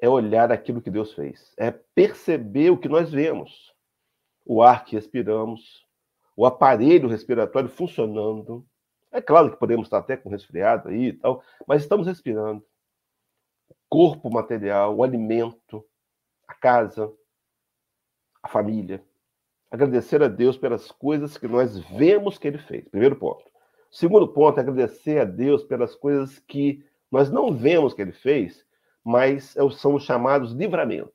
é 0.00 0.08
olhar 0.08 0.50
aquilo 0.50 0.80
que 0.80 0.90
Deus 0.90 1.12
fez, 1.12 1.52
é 1.58 1.70
perceber 1.70 2.70
o 2.70 2.78
que 2.78 2.88
nós 2.88 3.10
vemos. 3.10 3.74
O 4.46 4.62
ar 4.62 4.84
que 4.84 4.96
respiramos, 4.96 5.86
o 6.34 6.46
aparelho 6.46 7.08
respiratório 7.08 7.68
funcionando. 7.68 8.66
É 9.12 9.20
claro 9.20 9.50
que 9.50 9.58
podemos 9.58 9.86
estar 9.86 9.98
até 9.98 10.16
com 10.16 10.30
resfriado 10.30 10.88
aí 10.88 11.08
e 11.08 11.12
tal, 11.12 11.42
mas 11.66 11.82
estamos 11.82 12.06
respirando. 12.06 12.64
O 13.68 13.74
corpo 13.90 14.30
material, 14.30 14.96
o 14.96 15.02
alimento, 15.02 15.84
a 16.46 16.54
casa, 16.54 17.12
a 18.42 18.48
família. 18.48 19.04
Agradecer 19.70 20.22
a 20.22 20.28
Deus 20.28 20.56
pelas 20.56 20.90
coisas 20.90 21.36
que 21.36 21.46
nós 21.46 21.78
vemos 21.90 22.38
que 22.38 22.48
Ele 22.48 22.58
fez. 22.58 22.88
Primeiro 22.88 23.16
ponto. 23.16 23.44
Segundo 23.90 24.28
ponto, 24.28 24.58
é 24.58 24.60
agradecer 24.60 25.20
a 25.20 25.24
Deus 25.24 25.64
pelas 25.64 25.94
coisas 25.94 26.38
que 26.40 26.84
nós 27.10 27.30
não 27.30 27.54
vemos 27.54 27.94
que 27.94 28.02
ele 28.02 28.12
fez, 28.12 28.64
mas 29.02 29.56
é 29.56 29.70
são 29.70 29.94
os 29.94 30.04
chamados 30.04 30.52
livramentos. 30.52 31.12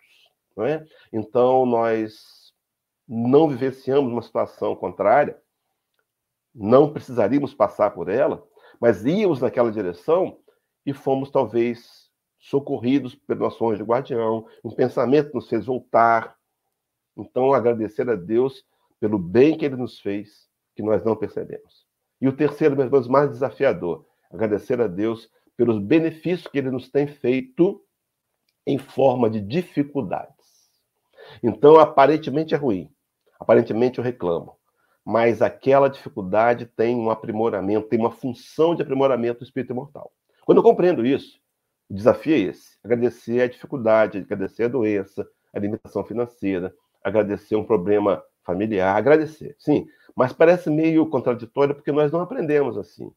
Não 0.55 0.65
é? 0.65 0.85
Então, 1.11 1.65
nós 1.65 2.53
não 3.07 3.47
vivenciamos 3.47 4.11
uma 4.11 4.21
situação 4.21 4.75
contrária, 4.75 5.39
não 6.53 6.91
precisaríamos 6.91 7.53
passar 7.53 7.91
por 7.91 8.09
ela, 8.09 8.43
mas 8.79 9.05
íamos 9.05 9.41
naquela 9.41 9.71
direção 9.71 10.39
e 10.85 10.93
fomos 10.93 11.31
talvez 11.31 12.11
socorridos 12.39 13.15
pelo 13.15 13.41
nosso 13.41 13.67
anjo 13.69 13.85
guardião, 13.85 14.45
um 14.63 14.71
pensamento 14.71 15.33
nos 15.33 15.47
fez 15.47 15.65
voltar. 15.65 16.35
Então, 17.15 17.53
agradecer 17.53 18.09
a 18.09 18.15
Deus 18.15 18.65
pelo 18.99 19.17
bem 19.17 19.57
que 19.57 19.65
ele 19.65 19.75
nos 19.75 19.99
fez, 19.99 20.49
que 20.75 20.83
nós 20.83 21.03
não 21.03 21.15
percebemos. 21.15 21.82
E 22.23 22.27
o 22.29 22.31
terceiro, 22.31 22.73
meus 22.73 22.85
irmãos, 22.85 23.05
mais 23.09 23.31
desafiador, 23.31 24.05
agradecer 24.31 24.79
a 24.79 24.87
Deus 24.87 25.29
pelos 25.57 25.77
benefícios 25.77 26.47
que 26.47 26.57
ele 26.57 26.71
nos 26.71 26.89
tem 26.89 27.05
feito 27.05 27.83
em 28.65 28.77
forma 28.77 29.29
de 29.29 29.41
dificuldades. 29.41 30.71
Então, 31.43 31.77
aparentemente 31.77 32.55
é 32.55 32.57
ruim, 32.57 32.89
aparentemente 33.37 33.97
eu 33.97 34.05
reclamo, 34.05 34.55
mas 35.03 35.41
aquela 35.41 35.89
dificuldade 35.89 36.65
tem 36.65 36.95
um 36.95 37.09
aprimoramento, 37.09 37.89
tem 37.89 37.99
uma 37.99 38.11
função 38.11 38.73
de 38.73 38.81
aprimoramento 38.81 39.39
do 39.39 39.43
espírito 39.43 39.73
imortal. 39.73 40.13
Quando 40.45 40.59
eu 40.59 40.63
compreendo 40.63 41.05
isso, 41.05 41.41
o 41.89 41.93
desafio 41.93 42.35
é 42.35 42.39
esse: 42.39 42.77
agradecer 42.81 43.41
a 43.41 43.49
dificuldade, 43.49 44.19
agradecer 44.19 44.63
a 44.63 44.69
doença, 44.69 45.27
a 45.53 45.59
limitação 45.59 46.05
financeira, 46.05 46.73
agradecer 47.03 47.57
um 47.57 47.65
problema 47.65 48.23
familiar, 48.43 48.95
agradecer. 48.95 49.55
Sim, 49.57 49.87
mas 50.15 50.33
parece 50.33 50.69
meio 50.69 51.07
contraditório 51.09 51.75
porque 51.75 51.91
nós 51.91 52.11
não 52.11 52.21
aprendemos 52.21 52.77
assim. 52.77 53.11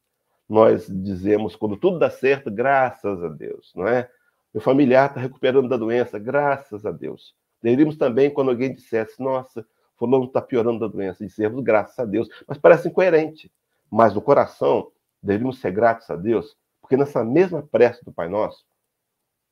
Nós 0.49 0.87
dizemos, 0.89 1.57
quando 1.57 1.77
tudo 1.77 1.99
dá 1.99 2.09
certo, 2.09 2.51
graças 2.51 3.23
a 3.23 3.29
Deus, 3.29 3.73
não 3.75 3.87
é? 3.87 4.09
Meu 4.55 4.61
familiar 4.61 5.09
está 5.09 5.21
recuperando 5.21 5.69
da 5.69 5.77
doença, 5.77 6.19
graças 6.19 6.87
a 6.87 6.93
Deus. 6.93 7.35
Deveríamos 7.61 7.97
também, 7.97 8.31
quando 8.31 8.51
alguém 8.51 8.73
dissesse, 8.73 9.21
nossa, 9.21 9.67
fulano 9.97 10.25
está 10.25 10.41
piorando 10.41 10.79
da 10.79 10.87
doença, 10.87 11.27
dizemos 11.27 11.63
graças 11.63 11.99
a 11.99 12.05
Deus, 12.05 12.29
mas 12.47 12.57
parece 12.59 12.89
incoerente. 12.89 13.51
Mas 13.91 14.15
no 14.15 14.23
coração, 14.23 14.91
devemos 15.23 15.59
ser 15.59 15.73
gratos 15.73 16.09
a 16.11 16.17
Deus, 16.17 16.57
porque 16.81 16.97
nessa 16.97 17.25
mesma 17.25 17.63
prece 17.63 18.05
do 18.05 18.13
Pai 18.13 18.29
Nosso, 18.29 18.65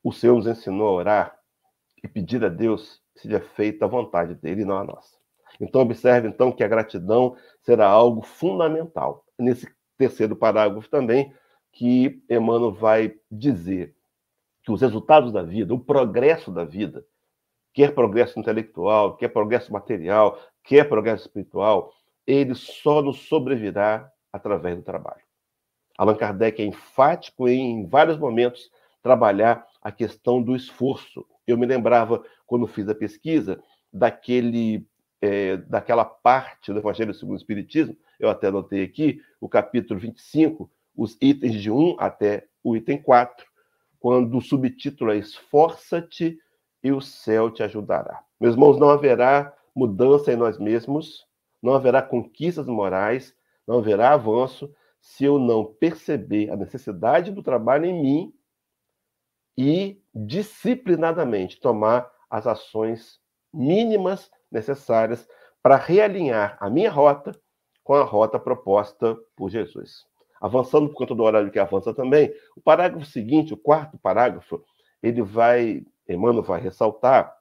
o 0.03 0.11
Senhor 0.13 0.35
nos 0.35 0.47
ensinou 0.47 0.87
a 0.87 0.93
orar 0.93 1.39
e 2.03 2.07
pedir 2.07 2.43
a 2.45 2.49
Deus 2.49 3.01
que 3.13 3.21
seja 3.21 3.41
feita 3.41 3.85
a 3.85 3.87
vontade 3.87 4.35
dele 4.35 4.61
e 4.61 4.65
não 4.65 4.77
a 4.77 4.83
nossa. 4.83 5.14
Então, 5.59 5.81
observe 5.81 6.27
então 6.27 6.51
que 6.51 6.63
a 6.63 6.67
gratidão 6.67 7.35
será 7.61 7.87
algo 7.87 8.21
fundamental. 8.21 9.23
Nesse 9.37 9.67
terceiro 9.97 10.35
parágrafo 10.35 10.89
também, 10.89 11.33
que 11.71 12.21
Emmanuel 12.29 12.71
vai 12.71 13.15
dizer 13.29 13.95
que 14.63 14.71
os 14.71 14.81
resultados 14.81 15.31
da 15.31 15.43
vida, 15.43 15.73
o 15.73 15.79
progresso 15.79 16.51
da 16.51 16.63
vida, 16.63 17.05
quer 17.73 17.93
progresso 17.93 18.39
intelectual, 18.39 19.15
quer 19.17 19.27
progresso 19.27 19.71
material, 19.71 20.39
quer 20.63 20.87
progresso 20.87 21.27
espiritual, 21.27 21.93
ele 22.25 22.55
só 22.55 23.01
nos 23.01 23.27
sobrevirá 23.27 24.11
através 24.31 24.75
do 24.75 24.81
trabalho. 24.81 25.21
Allan 25.97 26.15
Kardec 26.15 26.61
é 26.61 26.65
enfático 26.65 27.47
em, 27.47 27.81
em 27.81 27.87
vários 27.87 28.17
momentos, 28.17 28.69
trabalhar 29.01 29.65
a 29.81 29.91
questão 29.91 30.41
do 30.41 30.55
esforço. 30.55 31.25
Eu 31.45 31.57
me 31.57 31.65
lembrava, 31.65 32.23
quando 32.47 32.65
fiz 32.65 32.89
a 32.89 32.95
pesquisa, 32.95 33.61
daquele, 33.93 34.85
é, 35.25 35.57
daquela 35.57 36.05
parte 36.05 36.71
do 36.71 36.79
Evangelho 36.79 37.13
segundo 37.13 37.33
o 37.33 37.37
Espiritismo, 37.37 37.97
eu 38.19 38.29
até 38.29 38.47
anotei 38.47 38.83
aqui, 38.83 39.21
o 39.41 39.49
capítulo 39.49 39.99
25, 39.99 40.69
os 40.95 41.17
itens 41.19 41.61
de 41.61 41.71
1 41.71 41.95
até 41.99 42.47
o 42.63 42.75
item 42.75 43.01
4, 43.01 43.45
quando 43.99 44.37
o 44.37 44.41
subtítulo 44.41 45.11
é 45.11 45.17
Esforça-te 45.17 46.39
e 46.83 46.91
o 46.91 47.01
céu 47.01 47.49
te 47.49 47.63
ajudará. 47.63 48.23
Meus 48.39 48.53
irmãos, 48.53 48.79
não 48.79 48.89
haverá 48.89 49.53
mudança 49.75 50.31
em 50.31 50.35
nós 50.35 50.59
mesmos, 50.59 51.25
não 51.61 51.73
haverá 51.73 52.01
conquistas 52.01 52.67
morais, 52.67 53.35
não 53.67 53.79
haverá 53.79 54.13
avanço 54.13 54.71
se 55.01 55.25
eu 55.25 55.39
não 55.39 55.65
perceber 55.65 56.51
a 56.51 56.55
necessidade 56.55 57.31
do 57.31 57.41
trabalho 57.41 57.85
em 57.85 58.01
mim 58.01 58.33
e 59.57 60.01
disciplinadamente 60.13 61.59
tomar 61.59 62.09
as 62.29 62.45
ações 62.45 63.19
mínimas 63.53 64.29
necessárias 64.51 65.27
para 65.61 65.75
realinhar 65.75 66.57
a 66.59 66.69
minha 66.69 66.91
rota 66.91 67.31
com 67.83 67.93
a 67.93 68.03
rota 68.03 68.39
proposta 68.39 69.17
por 69.35 69.49
Jesus. 69.49 70.05
Avançando 70.41 70.89
por 70.89 70.95
conta 70.95 71.15
do 71.15 71.23
horário 71.23 71.51
que 71.51 71.59
avança 71.59 71.93
também, 71.93 72.33
o 72.55 72.61
parágrafo 72.61 73.05
seguinte, 73.05 73.53
o 73.53 73.57
quarto 73.57 73.97
parágrafo, 73.97 74.63
ele 75.01 75.21
vai 75.21 75.83
Emmanuel 76.07 76.43
vai 76.43 76.61
ressaltar 76.61 77.35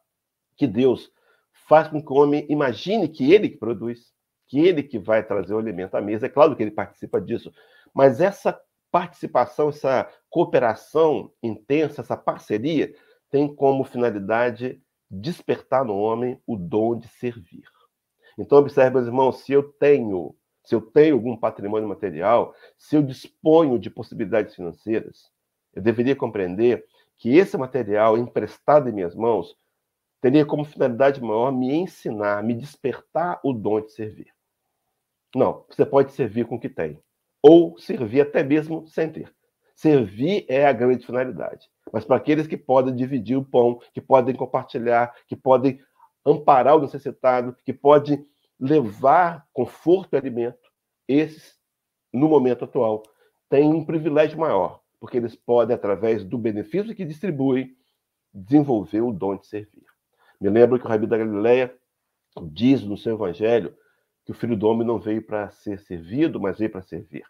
que 0.56 0.66
Deus 0.66 1.12
faz 1.52 1.88
com 1.88 2.02
que 2.02 2.12
o 2.12 2.16
homem 2.16 2.46
imagine 2.48 3.08
que 3.08 3.32
ele 3.32 3.48
que 3.48 3.56
produz, 3.56 4.12
que 4.46 4.58
ele 4.58 4.82
que 4.82 4.98
vai 4.98 5.22
trazer 5.22 5.54
o 5.54 5.58
alimento 5.58 5.94
à 5.94 6.00
mesa. 6.00 6.26
É 6.26 6.28
claro 6.28 6.54
que 6.56 6.62
ele 6.62 6.70
participa 6.70 7.20
disso, 7.20 7.52
mas 7.92 8.20
essa 8.20 8.58
participação, 8.90 9.70
essa 9.70 10.08
cooperação 10.30 11.32
intensa, 11.42 12.00
essa 12.00 12.16
parceria, 12.16 12.94
tem 13.30 13.52
como 13.52 13.84
finalidade 13.84 14.80
despertar 15.10 15.84
no 15.84 15.96
homem 15.96 16.40
o 16.46 16.56
dom 16.56 16.98
de 16.98 17.08
servir. 17.08 17.64
Então, 18.38 18.58
observe, 18.58 18.96
meus 18.96 19.06
irmãos, 19.06 19.38
se 19.44 19.52
eu 19.52 19.62
tenho, 19.62 20.34
se 20.64 20.74
eu 20.74 20.80
tenho 20.80 21.14
algum 21.14 21.36
patrimônio 21.36 21.88
material, 21.88 22.54
se 22.76 22.96
eu 22.96 23.02
disponho 23.02 23.78
de 23.78 23.90
possibilidades 23.90 24.54
financeiras, 24.54 25.30
eu 25.72 25.82
deveria 25.82 26.16
compreender 26.16 26.84
que 27.16 27.36
esse 27.36 27.56
material 27.56 28.18
emprestado 28.18 28.88
em 28.88 28.92
minhas 28.92 29.14
mãos 29.14 29.56
teria 30.20 30.44
como 30.44 30.64
finalidade 30.64 31.22
maior 31.22 31.52
me 31.52 31.72
ensinar, 31.74 32.42
me 32.42 32.54
despertar 32.54 33.40
o 33.44 33.52
dom 33.52 33.80
de 33.80 33.92
servir. 33.92 34.32
Não, 35.34 35.64
você 35.68 35.84
pode 35.84 36.12
servir 36.12 36.46
com 36.46 36.56
o 36.56 36.60
que 36.60 36.68
tem, 36.68 36.98
ou 37.42 37.78
servir 37.78 38.22
até 38.22 38.42
mesmo 38.42 38.86
sem 38.86 39.10
ter. 39.10 39.34
Servir 39.74 40.46
é 40.48 40.66
a 40.66 40.72
grande 40.72 41.04
finalidade. 41.04 41.68
Mas 41.92 42.04
para 42.04 42.16
aqueles 42.16 42.46
que 42.46 42.56
podem 42.56 42.94
dividir 42.94 43.36
o 43.36 43.44
pão, 43.44 43.80
que 43.92 44.00
podem 44.00 44.34
compartilhar, 44.34 45.14
que 45.26 45.36
podem 45.36 45.80
amparar 46.24 46.76
o 46.76 46.80
necessitado, 46.80 47.56
que 47.64 47.72
podem 47.72 48.24
levar 48.58 49.46
conforto 49.52 50.14
e 50.14 50.16
alimento, 50.16 50.70
esses, 51.06 51.58
no 52.12 52.28
momento 52.28 52.64
atual, 52.64 53.02
têm 53.48 53.72
um 53.72 53.84
privilégio 53.84 54.38
maior, 54.38 54.80
porque 54.98 55.18
eles 55.18 55.34
podem, 55.34 55.74
através 55.74 56.24
do 56.24 56.38
benefício 56.38 56.94
que 56.94 57.04
distribuem, 57.04 57.76
desenvolver 58.32 59.02
o 59.02 59.12
dom 59.12 59.36
de 59.36 59.46
servir. 59.46 59.84
Me 60.40 60.48
lembro 60.48 60.78
que 60.78 60.86
o 60.86 60.88
Rabi 60.88 61.06
da 61.06 61.18
Galileia 61.18 61.74
diz 62.42 62.82
no 62.82 62.96
seu 62.96 63.14
evangelho 63.14 63.76
que 64.24 64.32
o 64.32 64.34
filho 64.34 64.56
do 64.56 64.66
homem 64.66 64.86
não 64.86 64.98
veio 64.98 65.22
para 65.22 65.50
ser 65.50 65.78
servido, 65.78 66.40
mas 66.40 66.58
veio 66.58 66.70
para 66.70 66.82
servir. 66.82 67.24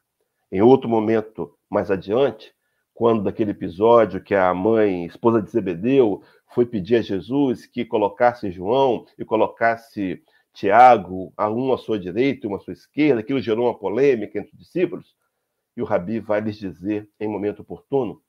Em 0.50 0.62
outro 0.62 0.88
momento, 0.88 1.56
mais 1.74 1.90
adiante, 1.90 2.54
quando 2.94 3.24
daquele 3.24 3.50
episódio 3.50 4.22
que 4.22 4.34
a 4.34 4.54
mãe, 4.54 5.04
esposa 5.04 5.42
de 5.42 5.50
Zebedeu, 5.50 6.22
foi 6.54 6.64
pedir 6.64 6.96
a 6.96 7.02
Jesus 7.02 7.66
que 7.66 7.84
colocasse 7.84 8.50
João 8.52 9.04
e 9.18 9.24
colocasse 9.24 10.22
Tiago, 10.52 11.32
a 11.36 11.50
um 11.50 11.72
à 11.72 11.78
sua 11.78 11.98
direita 11.98 12.46
e 12.46 12.48
um 12.48 12.54
à 12.54 12.60
sua 12.60 12.72
esquerda, 12.72 13.20
aquilo 13.20 13.40
gerou 13.40 13.66
uma 13.66 13.76
polêmica 13.76 14.38
entre 14.38 14.52
os 14.52 14.58
discípulos, 14.58 15.16
e 15.76 15.82
o 15.82 15.84
Rabi 15.84 16.20
vai 16.20 16.40
lhes 16.40 16.56
dizer, 16.56 17.10
em 17.18 17.26
momento 17.26 17.62
oportuno, 17.62 18.22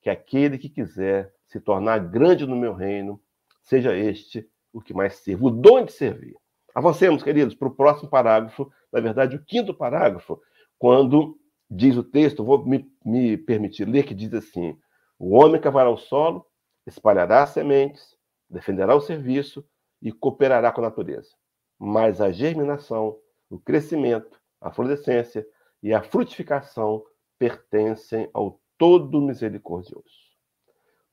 que 0.00 0.08
aquele 0.08 0.56
que 0.56 0.68
quiser 0.68 1.34
se 1.48 1.58
tornar 1.58 1.98
grande 1.98 2.46
no 2.46 2.54
meu 2.54 2.72
reino, 2.72 3.20
seja 3.62 3.96
este 3.96 4.48
o 4.72 4.80
que 4.80 4.94
mais 4.94 5.16
serve, 5.16 5.44
o 5.44 5.50
dom 5.50 5.84
de 5.84 5.92
servir. 5.92 6.36
Avancemos, 6.72 7.22
queridos, 7.24 7.54
para 7.54 7.68
o 7.68 7.74
próximo 7.74 8.08
parágrafo, 8.08 8.70
na 8.92 9.00
verdade, 9.00 9.34
o 9.34 9.44
quinto 9.44 9.74
parágrafo, 9.74 10.40
quando 10.78 11.36
diz 11.74 11.96
o 11.96 12.04
texto, 12.04 12.44
vou 12.44 12.64
me, 12.66 12.86
me 13.04 13.36
permitir 13.36 13.86
ler, 13.88 14.04
que 14.04 14.14
diz 14.14 14.32
assim: 14.34 14.78
O 15.18 15.34
homem 15.34 15.60
cavará 15.60 15.90
o 15.90 15.96
solo, 15.96 16.46
espalhará 16.86 17.46
sementes, 17.46 18.14
defenderá 18.48 18.94
o 18.94 19.00
serviço 19.00 19.64
e 20.00 20.12
cooperará 20.12 20.70
com 20.70 20.80
a 20.82 20.84
natureza. 20.84 21.30
Mas 21.78 22.20
a 22.20 22.30
germinação, 22.30 23.18
o 23.48 23.58
crescimento, 23.58 24.38
a 24.60 24.70
florescência 24.70 25.46
e 25.82 25.92
a 25.94 26.02
frutificação 26.02 27.02
pertencem 27.38 28.28
ao 28.32 28.60
Todo 28.76 29.20
Misericordioso. 29.20 30.02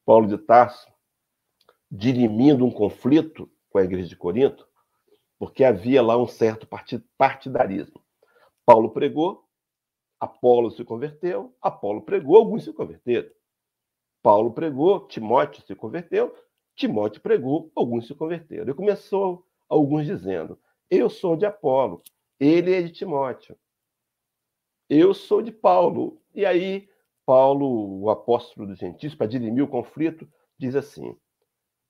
Paulo 0.06 0.28
de 0.28 0.38
Tarso, 0.38 0.92
dirimindo 1.90 2.66
um 2.66 2.72
conflito 2.72 3.50
com 3.70 3.78
a 3.78 3.84
igreja 3.84 4.10
de 4.10 4.16
Corinto, 4.16 4.68
porque 5.38 5.64
havia 5.64 6.02
lá 6.02 6.18
um 6.18 6.28
certo 6.28 6.68
partidarismo. 7.18 8.02
Paulo 8.66 8.90
pregou, 8.90 9.49
Apolo 10.20 10.70
se 10.72 10.84
converteu, 10.84 11.56
Apolo 11.62 12.02
pregou, 12.02 12.38
alguns 12.38 12.64
se 12.64 12.74
converteram. 12.74 13.30
Paulo 14.22 14.52
pregou, 14.52 15.08
Timóteo 15.08 15.64
se 15.66 15.74
converteu, 15.76 16.36
Timóteo 16.76 17.22
pregou, 17.22 17.72
alguns 17.76 18.08
se 18.08 18.14
converteram. 18.14 18.70
E 18.70 18.76
começou 18.76 19.46
alguns 19.68 20.06
dizendo: 20.06 20.60
Eu 20.90 21.10
sou 21.10 21.36
de 21.36 21.46
Apolo, 21.46 22.02
ele 22.40 22.74
é 22.74 22.82
de 22.82 22.92
Timóteo 22.92 23.58
eu 24.90 25.14
sou 25.14 25.42
de 25.42 25.52
Paulo. 25.52 26.20
E 26.34 26.46
aí, 26.46 26.90
Paulo, 27.26 28.02
o 28.02 28.10
apóstolo 28.10 28.66
dos 28.66 28.80
gentios, 28.80 29.14
para 29.14 29.28
dirimir 29.28 29.64
o 29.64 29.68
conflito, 29.68 30.28
diz 30.58 30.76
assim: 30.76 31.16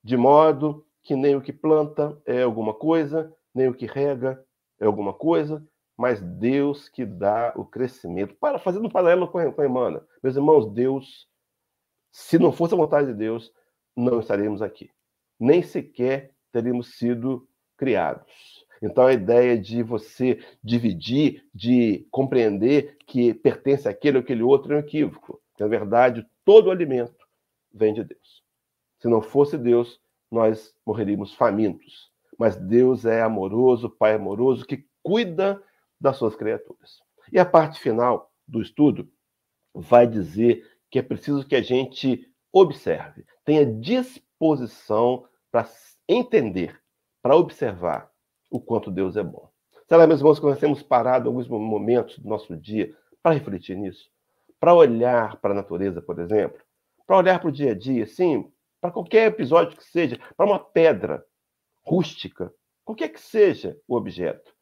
de 0.03 0.17
modo 0.17 0.85
que 1.01 1.15
nem 1.15 1.35
o 1.35 1.41
que 1.41 1.53
planta 1.53 2.21
é 2.25 2.43
alguma 2.43 2.73
coisa, 2.73 3.33
nem 3.55 3.69
o 3.69 3.73
que 3.73 3.85
rega 3.85 4.43
é 4.79 4.85
alguma 4.85 5.13
coisa, 5.13 5.65
mas 5.99 6.21
Deus 6.21 6.87
que 6.87 7.05
dá 7.05 7.51
o 7.57 7.65
crescimento. 7.65 8.33
Para 8.35 8.57
fazendo 8.57 8.87
um 8.87 8.89
paralelo 8.89 9.27
com 9.27 9.37
a, 9.37 9.51
com 9.51 9.61
a. 9.61 10.01
Meus 10.23 10.37
irmãos, 10.37 10.71
Deus, 10.71 11.27
se 12.09 12.39
não 12.39 12.53
fosse 12.53 12.73
a 12.73 12.77
vontade 12.77 13.07
de 13.07 13.13
Deus, 13.15 13.51
não 13.97 14.21
estaríamos 14.21 14.61
aqui. 14.61 14.89
Nem 15.37 15.61
sequer 15.61 16.31
teríamos 16.53 16.97
sido 16.97 17.45
criados. 17.75 18.65
Então, 18.81 19.07
a 19.07 19.11
ideia 19.11 19.59
de 19.59 19.83
você 19.83 20.39
dividir, 20.63 21.45
de 21.53 22.07
compreender 22.09 22.97
que 23.05 23.33
pertence 23.33 23.89
àquele 23.89 24.19
ou 24.19 24.23
aquele 24.23 24.41
outro 24.41 24.73
é 24.73 24.77
um 24.77 24.79
equívoco. 24.79 25.41
Na 25.59 25.67
verdade, 25.67 26.25
todo 26.45 26.71
alimento 26.71 27.27
vem 27.73 27.93
de 27.93 28.05
Deus. 28.05 28.41
Se 28.99 29.09
não 29.09 29.21
fosse 29.21 29.57
Deus, 29.57 29.99
nós 30.31 30.73
morreríamos 30.85 31.33
famintos. 31.33 32.09
Mas 32.37 32.55
Deus 32.55 33.03
é 33.03 33.21
amoroso, 33.21 33.89
Pai 33.89 34.13
amoroso, 34.13 34.65
que 34.65 34.87
cuida 35.03 35.61
das 35.99 36.17
suas 36.17 36.35
criaturas. 36.35 36.99
E 37.31 37.39
a 37.39 37.45
parte 37.45 37.79
final 37.79 38.31
do 38.47 38.61
estudo 38.61 39.09
vai 39.73 40.07
dizer 40.07 40.65
que 40.89 40.99
é 40.99 41.01
preciso 41.01 41.45
que 41.45 41.55
a 41.55 41.61
gente 41.61 42.27
observe, 42.51 43.25
tenha 43.45 43.65
disposição 43.65 45.27
para 45.51 45.69
entender, 46.07 46.79
para 47.21 47.35
observar 47.35 48.11
o 48.49 48.59
quanto 48.59 48.89
Deus 48.89 49.15
é 49.15 49.23
bom. 49.23 49.49
Será, 49.87 50.07
meus 50.07 50.19
irmãos, 50.19 50.39
que 50.39 50.45
nós 50.45 50.59
temos 50.59 50.81
parado 50.81 51.29
alguns 51.29 51.47
momentos 51.47 52.17
do 52.19 52.27
nosso 52.27 52.55
dia 52.55 52.95
para 53.21 53.33
refletir 53.35 53.75
nisso? 53.75 54.09
Para 54.59 54.73
olhar 54.73 55.37
para 55.37 55.51
a 55.51 55.55
natureza, 55.55 56.01
por 56.01 56.19
exemplo? 56.19 56.59
Para 57.05 57.17
olhar 57.17 57.39
para 57.39 57.49
o 57.49 57.51
dia 57.51 57.71
a 57.71 57.75
dia, 57.75 58.05
sim, 58.05 58.51
para 58.81 58.91
qualquer 58.91 59.27
episódio 59.27 59.77
que 59.77 59.83
seja, 59.83 60.19
para 60.35 60.45
uma 60.45 60.59
pedra 60.59 61.25
rústica, 61.83 62.53
qualquer 62.85 63.09
que 63.09 63.19
seja 63.19 63.79
o 63.87 63.95
objeto, 63.95 64.53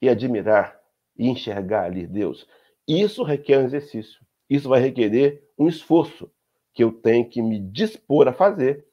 e 0.00 0.08
admirar 0.08 0.77
e 1.18 1.28
enxergar 1.28 1.84
ali 1.84 2.06
Deus, 2.06 2.46
isso 2.86 3.22
requer 3.22 3.58
um 3.58 3.64
exercício. 3.64 4.20
Isso 4.48 4.68
vai 4.68 4.80
requerer 4.80 5.42
um 5.58 5.68
esforço 5.68 6.30
que 6.72 6.82
eu 6.82 6.92
tenho 6.92 7.28
que 7.28 7.42
me 7.42 7.58
dispor 7.58 8.28
a 8.28 8.32
fazer 8.32 8.86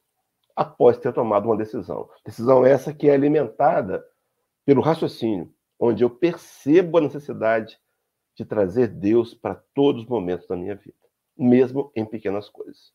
após 0.54 0.98
ter 0.98 1.12
tomado 1.12 1.46
uma 1.46 1.56
decisão. 1.56 2.08
Decisão 2.24 2.66
essa 2.66 2.92
que 2.92 3.08
é 3.08 3.14
alimentada 3.14 4.04
pelo 4.64 4.82
raciocínio, 4.82 5.52
onde 5.78 6.02
eu 6.02 6.10
percebo 6.10 6.98
a 6.98 7.00
necessidade 7.00 7.78
de 8.34 8.44
trazer 8.44 8.88
Deus 8.88 9.32
para 9.32 9.54
todos 9.74 10.02
os 10.02 10.08
momentos 10.08 10.46
da 10.46 10.56
minha 10.56 10.74
vida, 10.74 10.96
mesmo 11.36 11.90
em 11.94 12.04
pequenas 12.04 12.48
coisas. 12.48 12.92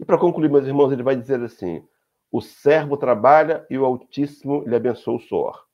E 0.00 0.04
para 0.04 0.18
concluir, 0.18 0.50
meus 0.50 0.66
irmãos, 0.66 0.92
ele 0.92 1.02
vai 1.02 1.16
dizer 1.16 1.42
assim: 1.42 1.84
o 2.30 2.40
servo 2.40 2.96
trabalha 2.96 3.66
e 3.68 3.76
o 3.76 3.84
Altíssimo 3.84 4.62
lhe 4.66 4.76
abençoa 4.76 5.16
o 5.16 5.20
suor. 5.20 5.67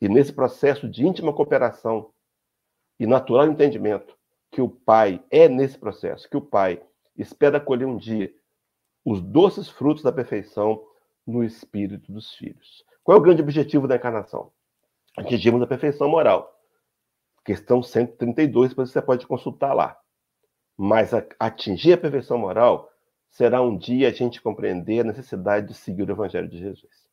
E 0.00 0.08
nesse 0.08 0.32
processo 0.32 0.88
de 0.88 1.06
íntima 1.06 1.32
cooperação 1.32 2.10
e 2.98 3.06
natural 3.06 3.46
entendimento 3.46 4.16
que 4.50 4.60
o 4.60 4.68
pai 4.68 5.22
é 5.30 5.48
nesse 5.48 5.78
processo, 5.78 6.28
que 6.28 6.36
o 6.36 6.40
pai 6.40 6.82
espera 7.16 7.60
colher 7.60 7.86
um 7.86 7.96
dia 7.96 8.32
os 9.04 9.20
doces 9.22 9.68
frutos 9.68 10.02
da 10.02 10.12
perfeição 10.12 10.84
no 11.26 11.42
espírito 11.42 12.12
dos 12.12 12.34
filhos. 12.34 12.84
Qual 13.02 13.16
é 13.16 13.20
o 13.20 13.22
grande 13.22 13.42
objetivo 13.42 13.88
da 13.88 13.96
encarnação? 13.96 14.52
Atingirmos 15.16 15.62
a 15.62 15.66
perfeição 15.66 16.08
moral. 16.08 16.54
Questão 17.44 17.82
132, 17.82 18.70
depois 18.70 18.90
você 18.90 19.00
pode 19.00 19.26
consultar 19.26 19.72
lá. 19.72 19.98
Mas 20.76 21.12
atingir 21.40 21.94
a 21.94 21.98
perfeição 21.98 22.38
moral 22.38 22.90
será 23.30 23.62
um 23.62 23.76
dia 23.76 24.08
a 24.08 24.12
gente 24.12 24.40
compreender 24.40 25.00
a 25.00 25.04
necessidade 25.04 25.68
de 25.68 25.74
seguir 25.74 26.02
o 26.02 26.12
Evangelho 26.12 26.48
de 26.48 26.58
Jesus. 26.58 27.08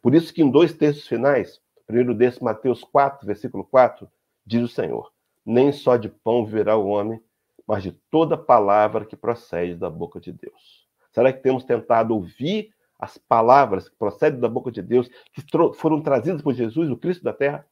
Por 0.00 0.14
isso 0.14 0.32
que 0.32 0.42
em 0.42 0.50
dois 0.50 0.72
textos 0.72 1.06
finais, 1.06 1.60
primeiro 1.90 2.14
desse, 2.14 2.42
Mateus 2.42 2.84
4, 2.84 3.26
versículo 3.26 3.64
4, 3.64 4.08
diz 4.46 4.62
o 4.62 4.68
Senhor: 4.68 5.12
Nem 5.44 5.72
só 5.72 5.96
de 5.96 6.08
pão 6.08 6.46
viverá 6.46 6.76
o 6.76 6.86
homem, 6.86 7.20
mas 7.66 7.82
de 7.82 7.92
toda 8.10 8.38
palavra 8.38 9.04
que 9.04 9.16
procede 9.16 9.74
da 9.74 9.90
boca 9.90 10.20
de 10.20 10.32
Deus. 10.32 10.88
Será 11.10 11.32
que 11.32 11.42
temos 11.42 11.64
tentado 11.64 12.14
ouvir 12.14 12.72
as 12.98 13.18
palavras 13.18 13.88
que 13.88 13.96
procedem 13.96 14.38
da 14.38 14.48
boca 14.48 14.70
de 14.70 14.82
Deus, 14.82 15.08
que 15.32 15.42
foram 15.74 16.00
trazidas 16.00 16.42
por 16.42 16.54
Jesus, 16.54 16.90
o 16.90 16.96
Cristo 16.96 17.24
da 17.24 17.32
terra, 17.32 17.66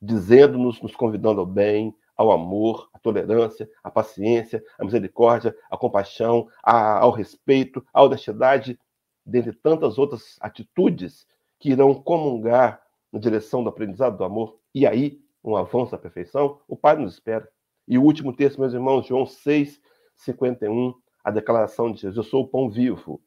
dizendo-nos, 0.00 0.80
nos 0.80 0.96
convidando 0.96 1.40
ao 1.40 1.46
bem, 1.46 1.94
ao 2.16 2.30
amor, 2.30 2.88
à 2.92 2.98
tolerância, 2.98 3.68
à 3.82 3.90
paciência, 3.90 4.62
à 4.78 4.84
misericórdia, 4.84 5.54
à 5.70 5.76
compaixão, 5.76 6.48
ao 6.62 7.10
respeito, 7.10 7.84
à 7.92 8.02
honestidade, 8.02 8.78
dentre 9.26 9.52
tantas 9.52 9.98
outras 9.98 10.36
atitudes 10.40 11.26
que 11.58 11.70
irão 11.70 11.94
comungar 11.94 12.81
na 13.12 13.20
direção 13.20 13.62
do 13.62 13.68
aprendizado 13.68 14.16
do 14.16 14.24
amor, 14.24 14.58
e 14.74 14.86
aí 14.86 15.20
um 15.44 15.56
avanço 15.56 15.92
da 15.92 15.98
perfeição, 15.98 16.60
o 16.68 16.76
Pai 16.76 16.96
nos 16.96 17.14
espera. 17.14 17.48
E 17.86 17.98
o 17.98 18.02
último 18.02 18.32
texto, 18.32 18.60
meus 18.60 18.72
irmãos, 18.72 19.06
João 19.06 19.26
6, 19.26 19.80
51, 20.14 20.94
a 21.24 21.30
declaração 21.30 21.92
de 21.92 22.00
Jesus: 22.00 22.16
Eu 22.16 22.22
sou 22.22 22.44
o 22.44 22.48
pão 22.48 22.70
vivo, 22.70 23.20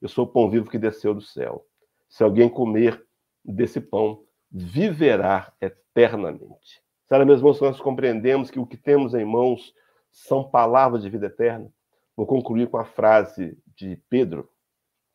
eu 0.00 0.08
sou 0.08 0.24
o 0.24 0.28
pão 0.28 0.50
vivo 0.50 0.68
que 0.68 0.78
desceu 0.78 1.14
do 1.14 1.20
céu. 1.20 1.64
Se 2.08 2.24
alguém 2.24 2.48
comer 2.48 3.04
desse 3.44 3.80
pão, 3.80 4.24
viverá 4.50 5.52
eternamente. 5.60 6.82
Sabe, 7.08 7.24
meus 7.24 7.38
irmãos, 7.38 7.60
nós 7.60 7.80
compreendemos 7.80 8.50
que 8.50 8.58
o 8.58 8.66
que 8.66 8.76
temos 8.76 9.14
em 9.14 9.24
mãos 9.24 9.74
são 10.10 10.42
palavras 10.42 11.02
de 11.02 11.10
vida 11.10 11.26
eterna. 11.26 11.72
Vou 12.16 12.26
concluir 12.26 12.68
com 12.68 12.76
a 12.76 12.84
frase 12.84 13.56
de 13.76 13.96
Pedro, 14.08 14.48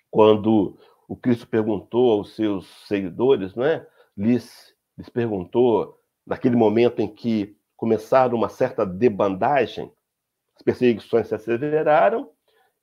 quando 0.10 0.78
o 1.08 1.16
Cristo 1.16 1.48
perguntou 1.48 2.12
aos 2.12 2.36
seus 2.36 2.66
seguidores, 2.88 3.54
não 3.56 3.66
é? 3.66 3.86
Lhes, 4.16 4.74
lhes 4.98 5.10
perguntou, 5.10 6.00
naquele 6.26 6.56
momento 6.56 7.02
em 7.02 7.08
que 7.08 7.58
começaram 7.76 8.38
uma 8.38 8.50
certa 8.50 8.86
debandagem, 8.86 9.92
as 10.56 10.62
perseguições 10.62 11.28
se 11.28 11.36
aceleraram 11.36 12.32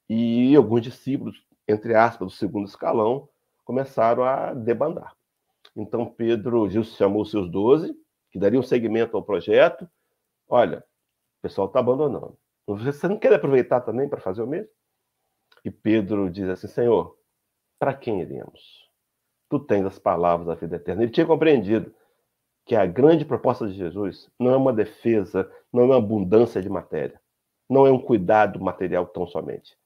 e 0.08 0.54
alguns 0.54 0.82
discípulos, 0.82 1.36
entre 1.66 1.94
aspas, 1.94 2.28
do 2.28 2.34
segundo 2.34 2.68
escalão, 2.68 3.28
começaram 3.64 4.24
a 4.24 4.52
debandar. 4.52 5.16
Então 5.74 6.06
Pedro, 6.06 6.68
Jesus 6.68 6.96
chamou 6.96 7.24
seus 7.24 7.50
doze, 7.50 7.94
que 8.30 8.38
dariam 8.38 8.62
seguimento 8.62 9.16
ao 9.16 9.22
projeto. 9.22 9.88
Olha, 10.48 10.78
o 11.38 11.42
pessoal 11.42 11.66
está 11.66 11.80
abandonando. 11.80 12.38
Você 12.66 13.08
não 13.08 13.18
quer 13.18 13.32
aproveitar 13.32 13.80
também 13.80 14.08
para 14.08 14.20
fazer 14.20 14.42
o 14.42 14.46
mesmo? 14.46 14.68
E 15.64 15.70
Pedro 15.70 16.30
diz 16.30 16.48
assim: 16.48 16.68
Senhor, 16.68 17.16
para 17.78 17.94
quem 17.94 18.20
iremos? 18.20 18.81
Tu 19.52 19.60
tens 19.60 19.84
as 19.84 19.98
palavras 19.98 20.46
da 20.46 20.54
vida 20.54 20.76
eterna. 20.76 21.02
Ele 21.02 21.12
tinha 21.12 21.26
compreendido 21.26 21.92
que 22.64 22.74
a 22.74 22.86
grande 22.86 23.22
proposta 23.22 23.66
de 23.66 23.74
Jesus 23.74 24.30
não 24.38 24.50
é 24.50 24.56
uma 24.56 24.72
defesa, 24.72 25.50
não 25.70 25.82
é 25.82 25.84
uma 25.84 25.98
abundância 25.98 26.62
de 26.62 26.70
matéria, 26.70 27.20
não 27.68 27.86
é 27.86 27.92
um 27.92 27.98
cuidado 27.98 28.58
material 28.58 29.04
tão 29.04 29.26
somente. 29.26 29.76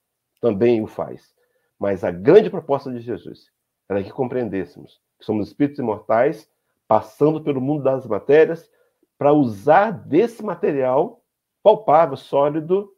Também 0.41 0.81
o 0.81 0.87
faz. 0.87 1.35
Mas 1.77 2.05
a 2.05 2.13
grande 2.13 2.49
proposta 2.49 2.93
de 2.93 3.01
Jesus 3.01 3.51
era 3.89 4.05
que 4.05 4.13
compreendêssemos 4.13 5.01
que 5.19 5.25
somos 5.25 5.49
espíritos 5.49 5.81
imortais, 5.81 6.49
passando 6.87 7.43
pelo 7.43 7.61
mundo 7.61 7.83
das 7.83 8.07
matérias, 8.07 8.71
para 9.19 9.33
usar 9.33 9.91
desse 9.91 10.45
material 10.45 11.23
palpável, 11.61 12.17
sólido, 12.17 12.93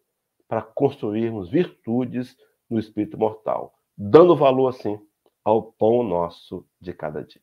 para 0.46 0.60
construirmos 0.60 1.48
virtudes 1.48 2.36
no 2.68 2.78
espírito 2.78 3.16
mortal, 3.16 3.72
dando 3.96 4.36
valor 4.36 4.68
assim 4.68 5.00
ao 5.48 5.62
pão 5.62 6.02
nosso 6.02 6.62
de 6.78 6.92
cada 6.92 7.24
dia. 7.24 7.40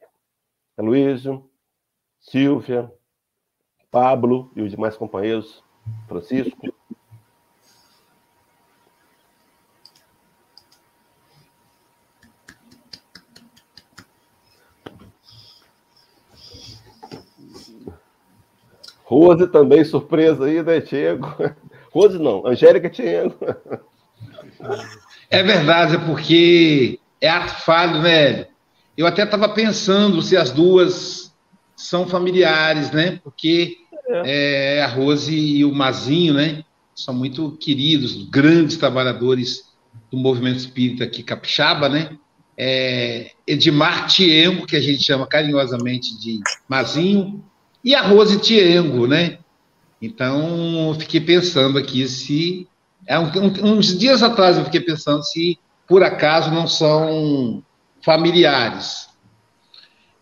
Aloysio, 0.78 1.50
Silvia, 2.20 2.91
Pablo 3.89 4.52
e 4.56 4.62
os 4.62 4.70
demais 4.70 4.96
companheiros, 4.96 5.63
Francisco. 6.08 6.72
Rose 19.04 19.48
também, 19.48 19.84
surpresa 19.84 20.46
aí, 20.46 20.62
né, 20.62 20.80
Diego? 20.80 21.28
Rose 21.91 22.20
não, 22.20 22.46
Angélica 22.46 22.88
Diego. 22.88 23.36
É 25.32 25.41
verdade, 25.41 25.98
porque 26.06 27.00
é 27.21 27.47
falho, 27.47 28.01
né? 28.01 28.47
Eu 28.97 29.06
até 29.06 29.23
estava 29.23 29.49
pensando 29.49 30.21
se 30.21 30.38
as 30.38 30.51
duas 30.51 31.34
são 31.75 32.08
familiares, 32.08 32.91
né? 32.91 33.19
Porque 33.23 33.78
é. 34.08 34.78
É, 34.78 34.84
a 34.84 34.88
Rose 34.88 35.36
e 35.36 35.65
o 35.65 35.73
Mazinho, 35.73 36.34
né? 36.36 36.63
São 36.93 37.13
muito 37.13 37.51
queridos, 37.60 38.30
grandes 38.30 38.78
trabalhadores 38.78 39.63
do 40.12 40.17
movimento 40.17 40.58
espírita 40.58 41.04
aqui 41.04 41.23
capixaba, 41.23 41.89
né? 41.89 42.17
É, 42.58 43.32
Edmar 43.45 44.08
Tiengo, 44.08 44.65
que 44.65 44.78
a 44.78 44.82
gente 44.82 45.04
chama 45.04 45.28
carinhosamente 45.28 46.17
de 46.19 46.39
Mazinho, 46.69 47.43
e 47.84 47.93
a 47.93 48.01
Rose 48.01 48.39
Tiengo, 48.39 49.08
né? 49.08 49.39
Então, 50.01 50.95
fiquei 50.99 51.19
pensando 51.19 51.78
aqui 51.78 52.08
se. 52.08 52.67
É, 53.08 53.19
um, 53.19 53.30
uns 53.63 53.97
dias 53.97 54.23
atrás 54.23 54.58
eu 54.58 54.65
fiquei 54.65 54.82
pensando 54.82 55.23
se 55.23 55.60
por 55.88 56.04
acaso 56.04 56.52
não 56.52 56.67
são 56.67 57.63
familiares. 58.02 59.10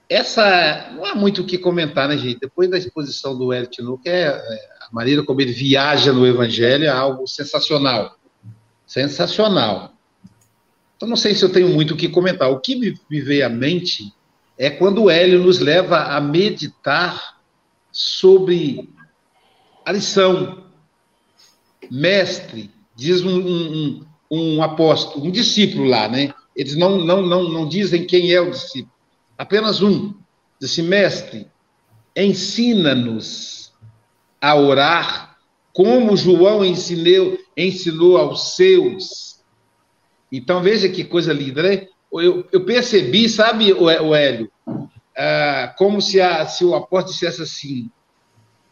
Essa 0.09 0.91
não 0.95 1.05
há 1.05 1.16
muito 1.16 1.41
o 1.41 1.45
que 1.45 1.57
comentar, 1.57 2.07
né, 2.07 2.18
gente? 2.18 2.39
Depois 2.39 2.70
da 2.70 2.78
exposição 2.78 3.38
do 3.38 3.51
Hélio 3.51 3.70
Tinoco, 3.70 4.03
é, 4.05 4.26
é, 4.26 4.70
a 4.82 4.93
maneira 4.93 5.24
como 5.24 5.41
ele 5.41 5.51
viaja 5.51 6.11
no 6.11 6.28
Evangelho 6.28 6.86
é 6.86 6.89
algo 6.89 7.28
sensacional. 7.28 8.18
Sensacional. 8.86 9.93
Então, 10.95 11.07
não 11.07 11.16
sei 11.16 11.34
se 11.34 11.43
eu 11.43 11.51
tenho 11.51 11.70
muito 11.70 11.93
o 11.93 11.97
que 11.97 12.09
comentar. 12.09 12.49
O 12.51 12.59
que 12.59 12.76
me, 12.76 12.93
me 13.09 13.22
veio 13.22 13.45
à 13.45 13.49
mente 13.49 14.14
é 14.57 14.70
quando 14.70 15.03
o 15.03 15.09
Hélio 15.09 15.43
nos 15.43 15.59
leva 15.59 16.03
a 16.03 16.22
meditar 16.22 17.39
sobre 17.91 18.89
a 19.86 19.91
lição. 19.91 20.64
Mestre, 21.89 22.72
diz 22.95 23.24
um, 23.24 23.39
um, 23.39 24.05
um 24.34 24.63
apóstolo, 24.63 25.25
um 25.25 25.31
discípulo 25.31 25.86
lá, 25.86 26.07
né? 26.07 26.34
Eles 26.55 26.75
não, 26.75 26.97
não, 26.97 27.21
não, 27.21 27.49
não 27.49 27.67
dizem 27.67 28.05
quem 28.05 28.31
é 28.31 28.41
o 28.41 28.49
discípulo, 28.49 28.93
apenas 29.38 29.81
um. 29.81 30.13
Disse, 30.59 30.81
mestre, 30.81 31.47
ensina-nos 32.15 33.73
a 34.41 34.55
orar 34.55 35.38
como 35.71 36.15
João 36.17 36.65
ensinou, 36.65 37.38
ensinou 37.55 38.17
aos 38.17 38.55
seus. 38.55 39.43
Então 40.31 40.61
veja 40.61 40.89
que 40.89 41.03
coisa 41.03 41.31
linda, 41.31 41.63
né? 41.63 41.88
Eu, 42.11 42.47
eu 42.51 42.63
percebi, 42.63 43.27
sabe, 43.27 43.73
o, 43.73 43.86
o 43.86 44.15
Hélio, 44.15 44.51
ah, 45.15 45.73
como 45.77 46.01
se, 46.01 46.21
a, 46.21 46.45
se 46.45 46.63
o 46.63 46.75
apóstolo 46.75 47.13
dissesse 47.13 47.41
assim: 47.41 47.89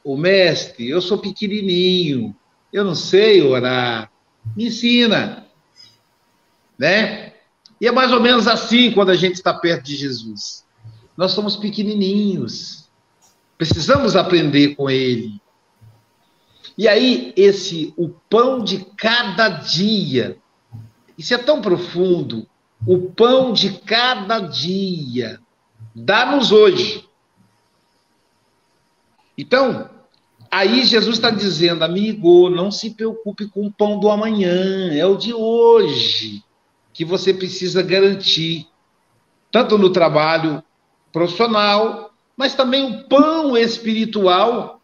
O 0.03 0.16
mestre, 0.16 0.89
eu 0.89 1.01
sou 1.01 1.18
pequenininho, 1.18 2.36
eu 2.72 2.84
não 2.84 2.95
sei 2.95 3.41
orar, 3.41 4.12
me 4.55 4.68
ensina 4.68 5.51
né? 6.82 7.34
E 7.80 7.88
é 7.88 7.92
mais 7.92 8.12
ou 8.12 8.20
menos 8.20 8.48
assim 8.48 8.92
quando 8.92 9.12
a 9.12 9.16
gente 9.16 9.36
está 9.36 9.54
perto 9.54 9.84
de 9.84 9.96
Jesus. 9.96 10.66
nós 11.16 11.32
somos 11.32 11.56
pequenininhos. 11.56 12.90
Precisamos 13.56 14.16
aprender 14.16 14.76
com 14.76 14.90
ele. 14.90 15.40
E 16.76 16.88
aí, 16.88 17.34
esse, 17.36 17.94
o 17.96 18.10
pão 18.10 18.64
de 18.64 18.84
cada 18.98 19.48
dia, 19.50 20.40
isso 21.16 21.36
é 21.36 21.38
tão 21.38 21.62
profundo. 21.62 22.48
O 22.88 23.12
pão 23.12 23.54
de 23.54 23.74
cada 23.82 24.40
dia, 24.40 25.40
dá-nos 25.94 26.52
hoje. 26.52 27.08
Então, 29.38 29.88
aí 30.50 30.84
Jesus 30.84 31.18
está 31.18 31.30
dizendo, 31.30 31.84
amigo, 31.84 32.50
não 32.50 32.72
se 32.72 32.90
preocupe 32.90 33.48
com 33.48 33.68
o 33.68 33.72
pão 33.72 34.00
do 34.00 34.10
amanhã, 34.10 34.92
é 34.92 35.06
o 35.06 35.16
de 35.16 35.32
hoje 35.32 36.44
que 37.02 37.06
você 37.06 37.34
precisa 37.34 37.82
garantir, 37.82 38.68
tanto 39.52 39.76
no 39.76 39.89
trabalho 39.89 40.64
profissional, 41.12 42.14
mas 42.38 42.54
também 42.54 42.86
o 42.86 43.04
pão 43.06 43.58
espiritual. 43.58 44.80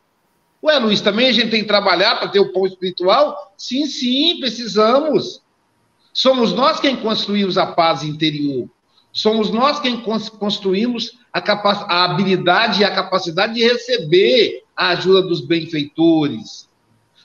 Ué, 0.64 0.80
Luiz, 0.80 1.00
também 1.00 1.28
a 1.28 1.32
gente 1.32 1.52
tem 1.52 1.62
que 1.62 1.68
trabalhar 1.68 2.16
para 2.16 2.30
ter 2.30 2.40
o 2.40 2.52
pão 2.52 2.66
espiritual? 2.66 3.54
Sim, 3.56 3.86
sim, 3.86 4.40
precisamos. 4.40 5.44
Somos 6.12 6.54
nós 6.54 6.80
quem 6.80 6.96
construímos 6.96 7.56
a 7.56 7.68
paz 7.68 8.02
interior. 8.02 8.68
Somos 9.14 9.52
nós 9.52 9.80
quem 9.80 10.02
construímos 10.40 11.20
a, 11.32 11.40
a 11.40 12.04
habilidade 12.04 12.82
e 12.82 12.84
a 12.84 12.96
capacidade 12.96 13.54
de 13.54 13.62
receber 13.64 14.64
a 14.76 14.88
ajuda 14.90 15.22
dos 15.22 15.42
benfeitores. 15.42 16.68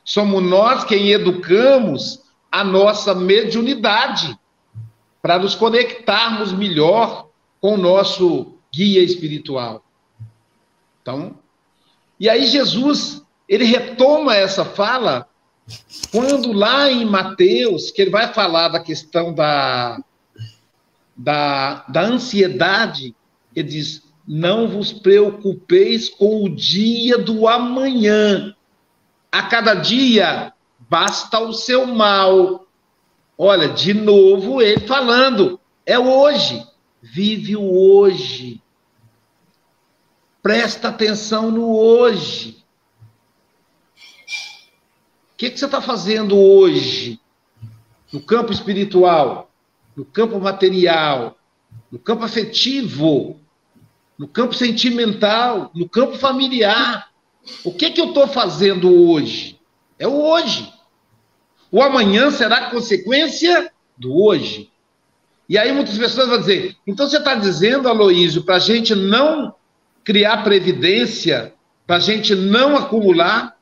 Somos 0.04 0.42
nós 0.42 0.84
quem 0.84 1.12
educamos 1.12 2.20
a 2.50 2.62
nossa 2.62 3.14
mediunidade 3.14 4.38
para 5.22 5.38
nos 5.38 5.54
conectarmos 5.54 6.52
melhor 6.52 7.28
com 7.60 7.74
o 7.74 7.78
nosso 7.78 8.58
guia 8.74 9.02
espiritual. 9.02 9.84
Então, 11.00 11.38
e 12.18 12.28
aí 12.28 12.46
Jesus, 12.46 13.24
ele 13.48 13.64
retoma 13.64 14.34
essa 14.34 14.64
fala 14.64 15.28
quando 16.10 16.52
lá 16.52 16.90
em 16.90 17.04
Mateus, 17.04 17.90
que 17.90 18.02
ele 18.02 18.10
vai 18.10 18.32
falar 18.32 18.68
da 18.68 18.80
questão 18.80 19.32
da, 19.32 20.02
da, 21.16 21.84
da 21.88 22.02
ansiedade, 22.02 23.14
ele 23.54 23.68
diz: 23.68 24.02
Não 24.26 24.68
vos 24.68 24.92
preocupeis 24.92 26.08
com 26.08 26.44
o 26.44 26.48
dia 26.48 27.18
do 27.18 27.46
amanhã. 27.46 28.54
A 29.30 29.42
cada 29.44 29.74
dia 29.74 30.52
basta 30.90 31.38
o 31.40 31.52
seu 31.52 31.86
mal. 31.86 32.61
Olha, 33.44 33.68
de 33.68 33.94
novo 33.94 34.60
ele 34.60 34.86
falando: 34.86 35.58
é 35.84 35.98
hoje. 35.98 36.66
Vive 37.00 37.56
o 37.56 37.74
hoje. 37.74 38.62
Presta 40.40 40.88
atenção 40.88 41.50
no 41.50 41.76
hoje 41.76 42.62
que, 45.42 45.50
que 45.50 45.58
você 45.58 45.64
está 45.64 45.82
fazendo 45.82 46.38
hoje 46.38 47.18
no 48.12 48.20
campo 48.20 48.52
espiritual, 48.52 49.50
no 49.96 50.04
campo 50.04 50.38
material, 50.38 51.36
no 51.90 51.98
campo 51.98 52.22
afetivo, 52.22 53.40
no 54.16 54.28
campo 54.28 54.54
sentimental, 54.54 55.72
no 55.74 55.88
campo 55.88 56.16
familiar? 56.16 57.10
O 57.64 57.74
que, 57.74 57.90
que 57.90 58.00
eu 58.00 58.10
estou 58.10 58.28
fazendo 58.28 59.10
hoje? 59.10 59.58
É 59.98 60.06
o 60.06 60.14
hoje. 60.14 60.72
O 61.72 61.82
amanhã 61.82 62.30
será 62.30 62.70
consequência 62.70 63.72
do 63.96 64.14
hoje. 64.14 64.70
E 65.48 65.56
aí 65.56 65.72
muitas 65.72 65.96
pessoas 65.96 66.28
vão 66.28 66.38
dizer: 66.38 66.76
então 66.86 67.08
você 67.08 67.16
está 67.16 67.34
dizendo, 67.34 67.88
Aloísio, 67.88 68.42
para 68.42 68.56
a 68.56 68.60
gente 68.60 68.94
não 68.94 69.54
criar 70.04 70.44
previdência, 70.44 71.54
para 71.86 71.96
a 71.96 72.00
gente 72.00 72.34
não 72.34 72.76
acumular? 72.76 73.56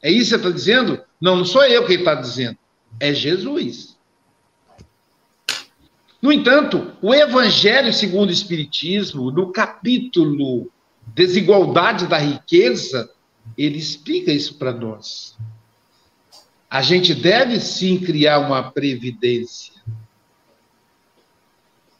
É 0.00 0.10
isso 0.10 0.30
que 0.30 0.30
você 0.30 0.36
está 0.36 0.50
dizendo? 0.50 1.00
Não, 1.20 1.36
não 1.36 1.44
sou 1.44 1.64
eu 1.64 1.84
quem 1.84 1.98
está 1.98 2.14
dizendo. 2.14 2.56
É 3.00 3.12
Jesus. 3.12 3.96
No 6.20 6.30
entanto, 6.30 6.92
o 7.02 7.12
Evangelho 7.12 7.92
segundo 7.92 8.28
o 8.28 8.32
Espiritismo, 8.32 9.32
no 9.32 9.50
capítulo 9.50 10.70
Desigualdade 11.08 12.06
da 12.06 12.18
Riqueza, 12.18 13.10
ele 13.58 13.78
explica 13.78 14.32
isso 14.32 14.54
para 14.54 14.72
nós. 14.72 15.36
A 16.72 16.80
gente 16.80 17.14
deve 17.14 17.60
sim 17.60 18.00
criar 18.00 18.38
uma 18.38 18.70
previdência. 18.70 19.74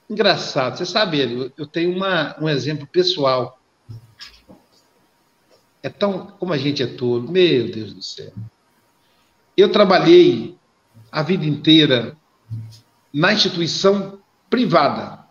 Engraçado, 0.09 0.79
você 0.79 0.87
sabe, 0.87 1.53
eu 1.59 1.67
tenho 1.67 1.95
uma, 1.95 2.35
um 2.41 2.49
exemplo 2.49 2.87
pessoal. 2.87 3.61
É 5.83 5.91
tão. 5.91 6.29
Como 6.39 6.55
a 6.55 6.57
gente 6.57 6.83
é 6.83 6.87
tolo, 6.87 7.31
meu 7.31 7.71
Deus 7.71 7.93
do 7.93 8.03
céu. 8.03 8.33
Eu 9.55 9.71
trabalhei 9.71 10.57
a 11.11 11.23
vida 11.23 11.45
inteira 11.45 12.17
na 13.13 13.31
instituição 13.31 14.23
privada. 14.49 15.23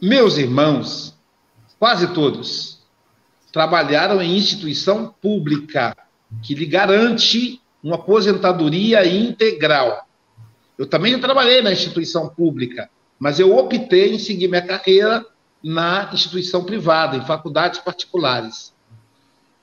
Meus 0.00 0.38
irmãos, 0.38 1.14
quase 1.78 2.06
todos, 2.14 2.82
trabalharam 3.52 4.22
em 4.22 4.34
instituição 4.34 5.14
pública, 5.20 5.94
que 6.42 6.54
lhe 6.54 6.64
garante 6.64 7.60
uma 7.84 7.96
aposentadoria 7.96 9.06
integral. 9.06 10.08
Eu 10.78 10.86
também 10.86 11.20
trabalhei 11.20 11.60
na 11.60 11.70
instituição 11.70 12.30
pública, 12.30 12.88
mas 13.18 13.38
eu 13.38 13.54
optei 13.54 14.14
em 14.14 14.18
seguir 14.18 14.48
minha 14.48 14.66
carreira 14.66 15.24
na 15.62 16.10
instituição 16.12 16.64
privada, 16.64 17.16
em 17.18 17.26
faculdades 17.26 17.78
particulares. 17.80 18.72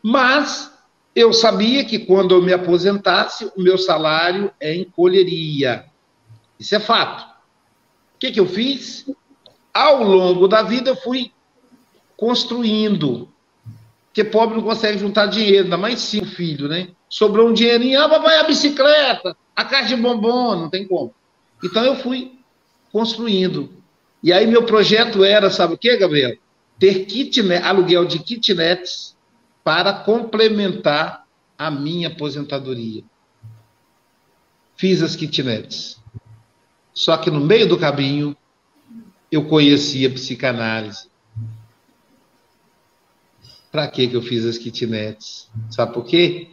Mas 0.04 0.72
eu 1.16 1.34
sabia 1.34 1.84
que 1.84 1.98
quando 1.98 2.36
eu 2.36 2.42
me 2.44 2.54
aposentasse, 2.54 3.52
o 3.58 3.62
meu 3.62 3.78
salário 3.78 4.52
é 4.60 4.76
encolheria. 4.76 5.86
Isso 6.60 6.76
é 6.76 6.80
fato. 6.80 7.24
O 8.16 8.20
que, 8.20 8.32
que 8.32 8.40
eu 8.40 8.46
fiz? 8.48 9.10
Ao 9.74 10.04
longo 10.04 10.48
da 10.48 10.62
vida, 10.62 10.92
eu 10.92 10.96
fui 10.96 11.32
construindo. 12.16 13.28
Porque 14.08 14.24
pobre 14.24 14.58
não 14.58 14.64
consegue 14.64 15.00
juntar 15.00 15.26
dinheiro, 15.26 15.64
ainda 15.64 15.78
mais 15.78 16.00
cinco 16.02 16.28
filhos, 16.28 16.70
né? 16.70 16.90
Sobrou 17.12 17.50
um 17.50 17.54
dinheirinho, 17.54 18.00
ah, 18.00 18.08
papai, 18.08 18.40
a 18.40 18.46
bicicleta, 18.46 19.36
a 19.54 19.66
caixa 19.66 19.98
de 19.98 20.02
bombom, 20.02 20.56
não 20.56 20.70
tem 20.70 20.88
como. 20.88 21.14
Então 21.62 21.84
eu 21.84 21.98
fui 21.98 22.40
construindo. 22.90 23.70
E 24.24 24.32
aí 24.32 24.48
meu 24.48 24.64
projeto 24.64 25.22
era, 25.22 25.50
sabe 25.50 25.74
o 25.74 25.78
que, 25.78 25.98
Gabriel? 25.98 26.38
Ter 26.80 27.06
kitnet, 27.06 27.62
aluguel 27.66 28.06
de 28.06 28.20
kitnets 28.20 29.14
para 29.62 29.94
complementar 29.94 31.28
a 31.58 31.70
minha 31.70 32.08
aposentadoria. 32.08 33.04
Fiz 34.78 35.04
as 35.04 35.14
kitnets. 35.14 36.02
Só 36.94 37.18
que 37.18 37.30
no 37.30 37.42
meio 37.42 37.68
do 37.68 37.78
caminho, 37.78 38.38
eu 39.30 39.50
conheci 39.50 40.06
a 40.06 40.10
psicanálise. 40.10 41.10
Para 43.70 43.90
que 43.90 44.10
eu 44.14 44.22
fiz 44.22 44.46
as 44.46 44.58
kitnets? 44.58 45.50
Sabe 45.70 45.94
por 45.94 46.06
quê? 46.06 46.52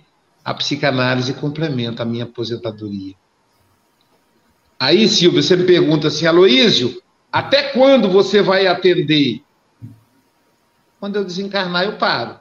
A 0.48 0.54
psicanálise 0.54 1.34
complementa 1.34 2.04
a 2.04 2.06
minha 2.06 2.24
aposentadoria. 2.24 3.14
Aí, 4.80 5.06
Silvio, 5.06 5.42
você 5.42 5.54
me 5.54 5.66
pergunta 5.66 6.08
assim, 6.08 6.26
Aloísio, 6.26 7.02
até 7.30 7.64
quando 7.64 8.08
você 8.08 8.40
vai 8.40 8.66
atender? 8.66 9.42
Quando 10.98 11.16
eu 11.16 11.24
desencarnar, 11.26 11.84
eu 11.84 11.98
paro. 11.98 12.40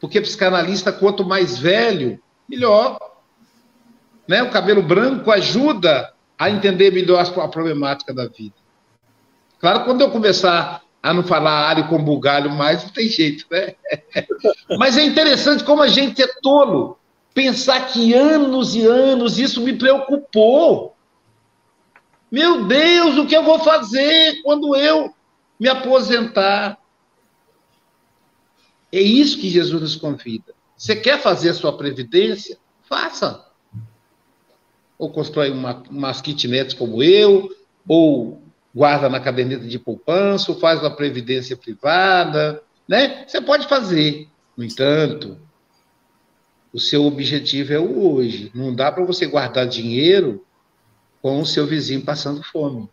Porque 0.00 0.20
psicanalista, 0.20 0.92
quanto 0.92 1.24
mais 1.24 1.58
velho, 1.58 2.22
melhor. 2.48 2.96
Né? 4.28 4.40
O 4.44 4.52
cabelo 4.52 4.80
branco 4.80 5.32
ajuda 5.32 6.14
a 6.38 6.50
entender 6.50 6.92
melhor 6.92 7.20
a 7.20 7.48
problemática 7.48 8.14
da 8.14 8.28
vida. 8.28 8.54
Claro, 9.58 9.84
quando 9.84 10.02
eu 10.02 10.10
começar 10.12 10.80
a 11.02 11.12
não 11.12 11.24
falar 11.24 11.68
alho 11.68 11.88
com 11.88 12.02
bugalho 12.02 12.50
mais, 12.50 12.84
não 12.84 12.90
tem 12.90 13.08
jeito, 13.08 13.44
né? 13.50 13.74
Mas 14.78 14.96
é 14.96 15.04
interessante 15.04 15.64
como 15.64 15.82
a 15.82 15.88
gente 15.88 16.22
é 16.22 16.28
tolo. 16.40 16.96
Pensar 17.34 17.88
que 17.88 18.14
anos 18.14 18.76
e 18.76 18.86
anos 18.86 19.38
isso 19.38 19.60
me 19.62 19.72
preocupou. 19.72 20.94
Meu 22.30 22.64
Deus, 22.64 23.16
o 23.18 23.26
que 23.26 23.36
eu 23.36 23.42
vou 23.42 23.58
fazer 23.58 24.40
quando 24.42 24.76
eu 24.76 25.12
me 25.58 25.68
aposentar? 25.68 26.78
É 28.92 29.00
isso 29.00 29.38
que 29.38 29.48
Jesus 29.48 29.80
nos 29.80 29.96
convida. 29.96 30.54
Você 30.76 30.94
quer 30.94 31.20
fazer 31.20 31.50
a 31.50 31.54
sua 31.54 31.76
previdência? 31.76 32.58
Faça. 32.82 33.46
Ou 34.98 35.10
constrói 35.10 35.50
uma, 35.50 35.82
umas 35.90 36.20
kitnets 36.20 36.74
como 36.74 37.02
eu, 37.02 37.50
ou 37.88 38.41
guarda 38.74 39.08
na 39.08 39.20
caderneta 39.20 39.66
de 39.66 39.78
poupança, 39.78 40.50
ou 40.50 40.58
faz 40.58 40.80
uma 40.80 40.94
previdência 40.94 41.56
privada, 41.56 42.62
né? 42.88 43.24
Você 43.26 43.40
pode 43.40 43.68
fazer. 43.68 44.28
No 44.56 44.64
entanto, 44.64 45.38
o 46.72 46.80
seu 46.80 47.04
objetivo 47.04 47.72
é 47.72 47.78
o 47.78 48.12
hoje. 48.12 48.50
Não 48.54 48.74
dá 48.74 48.90
para 48.90 49.04
você 49.04 49.26
guardar 49.26 49.66
dinheiro 49.66 50.44
com 51.20 51.40
o 51.40 51.46
seu 51.46 51.66
vizinho 51.66 52.02
passando 52.02 52.42
fome. 52.42 52.88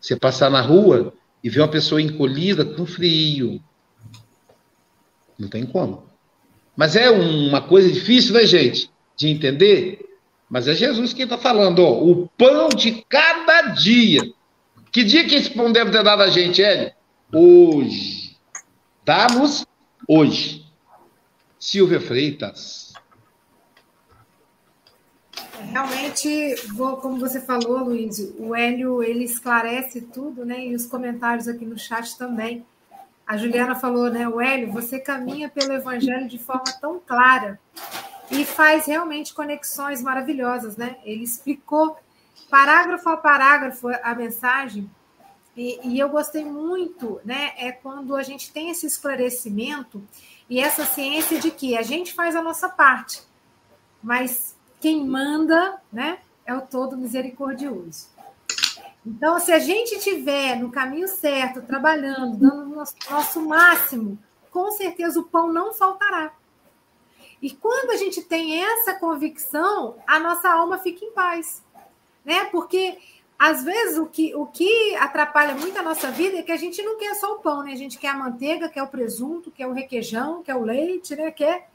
Você 0.00 0.14
passar 0.16 0.50
na 0.50 0.60
rua 0.60 1.14
e 1.42 1.48
vê 1.48 1.60
uma 1.60 1.68
pessoa 1.68 2.00
encolhida 2.00 2.64
com 2.64 2.84
frio. 2.86 3.62
Não 5.38 5.48
tem 5.48 5.64
como. 5.64 6.04
Mas 6.76 6.94
é 6.94 7.10
uma 7.10 7.62
coisa 7.62 7.90
difícil, 7.90 8.34
né, 8.34 8.46
gente? 8.46 8.90
De 9.16 9.28
entender. 9.28 10.00
Mas 10.48 10.68
é 10.68 10.74
Jesus 10.74 11.12
quem 11.12 11.24
está 11.24 11.38
falando, 11.38 11.80
ó, 11.80 12.02
o 12.02 12.28
pão 12.36 12.68
de 12.68 13.04
cada 13.08 13.62
dia. 13.72 14.22
Que 14.92 15.02
dia 15.02 15.26
que 15.26 15.34
esse 15.34 15.50
pão 15.50 15.72
deve 15.72 15.90
ter 15.90 16.02
dado 16.04 16.22
a 16.22 16.28
gente, 16.28 16.62
Hélio? 16.62 16.92
Hoje. 17.32 18.36
Dá-nos 19.04 19.66
hoje. 20.08 20.64
Silvia 21.58 22.00
Freitas. 22.00 22.92
Realmente, 25.70 26.54
vou, 26.74 26.98
como 26.98 27.18
você 27.18 27.40
falou, 27.40 27.84
Luiz, 27.84 28.18
o 28.38 28.54
Hélio 28.54 29.02
ele 29.02 29.24
esclarece 29.24 30.02
tudo, 30.02 30.44
né? 30.44 30.66
E 30.66 30.74
os 30.74 30.86
comentários 30.86 31.48
aqui 31.48 31.64
no 31.64 31.78
chat 31.78 32.16
também. 32.16 32.64
A 33.26 33.38
Juliana 33.38 33.74
falou, 33.74 34.10
né, 34.10 34.28
o 34.28 34.38
Hélio, 34.38 34.70
você 34.70 35.00
caminha 35.00 35.48
pelo 35.48 35.72
evangelho 35.72 36.28
de 36.28 36.38
forma 36.38 36.70
tão 36.78 37.00
clara 37.00 37.58
e 38.30 38.44
faz 38.44 38.86
realmente 38.86 39.34
conexões 39.34 40.02
maravilhosas, 40.02 40.76
né? 40.76 40.96
Ele 41.04 41.24
explicou 41.24 41.96
parágrafo 42.50 43.08
a 43.08 43.16
parágrafo 43.16 43.88
a 43.88 44.14
mensagem 44.14 44.90
e, 45.56 45.78
e, 45.84 45.98
eu 46.00 46.08
gostei 46.08 46.44
muito, 46.44 47.20
né? 47.24 47.52
É 47.56 47.70
quando 47.70 48.16
a 48.16 48.22
gente 48.22 48.52
tem 48.52 48.70
esse 48.70 48.86
esclarecimento 48.86 50.02
e 50.50 50.58
essa 50.58 50.84
ciência 50.84 51.38
de 51.38 51.50
que 51.50 51.76
a 51.76 51.82
gente 51.82 52.12
faz 52.12 52.34
a 52.34 52.42
nossa 52.42 52.68
parte, 52.68 53.22
mas 54.02 54.56
quem 54.80 55.06
manda, 55.06 55.80
né, 55.92 56.18
é 56.44 56.54
o 56.54 56.60
todo 56.60 56.96
misericordioso. 56.96 58.08
Então, 59.06 59.38
se 59.38 59.52
a 59.52 59.58
gente 59.58 59.94
estiver 59.94 60.56
no 60.56 60.70
caminho 60.70 61.06
certo, 61.06 61.62
trabalhando, 61.62 62.36
dando 62.36 62.62
o 62.62 62.74
nosso, 62.74 62.94
nosso 63.08 63.40
máximo, 63.42 64.18
com 64.50 64.70
certeza 64.72 65.20
o 65.20 65.24
pão 65.24 65.52
não 65.52 65.72
faltará. 65.72 66.32
E 67.40 67.50
quando 67.50 67.90
a 67.90 67.96
gente 67.96 68.22
tem 68.22 68.62
essa 68.64 68.94
convicção, 68.94 69.96
a 70.06 70.18
nossa 70.18 70.48
alma 70.50 70.78
fica 70.78 71.04
em 71.04 71.12
paz. 71.12 71.62
Né? 72.24 72.44
Porque 72.46 72.98
às 73.38 73.64
vezes 73.64 73.98
o 73.98 74.06
que, 74.06 74.34
o 74.34 74.46
que 74.46 74.94
atrapalha 74.96 75.54
muito 75.54 75.78
a 75.78 75.82
nossa 75.82 76.10
vida 76.10 76.38
é 76.38 76.42
que 76.42 76.52
a 76.52 76.56
gente 76.56 76.82
não 76.82 76.96
quer 76.96 77.14
só 77.14 77.34
o 77.34 77.38
pão, 77.40 77.62
né? 77.62 77.72
A 77.72 77.76
gente 77.76 77.98
quer 77.98 78.08
a 78.08 78.14
manteiga, 78.14 78.68
quer 78.68 78.82
o 78.82 78.88
presunto, 78.88 79.50
quer 79.50 79.66
o 79.66 79.72
requeijão, 79.72 80.42
quer 80.42 80.54
o 80.54 80.64
leite, 80.64 81.14
né? 81.16 81.30
Quer... 81.30 81.68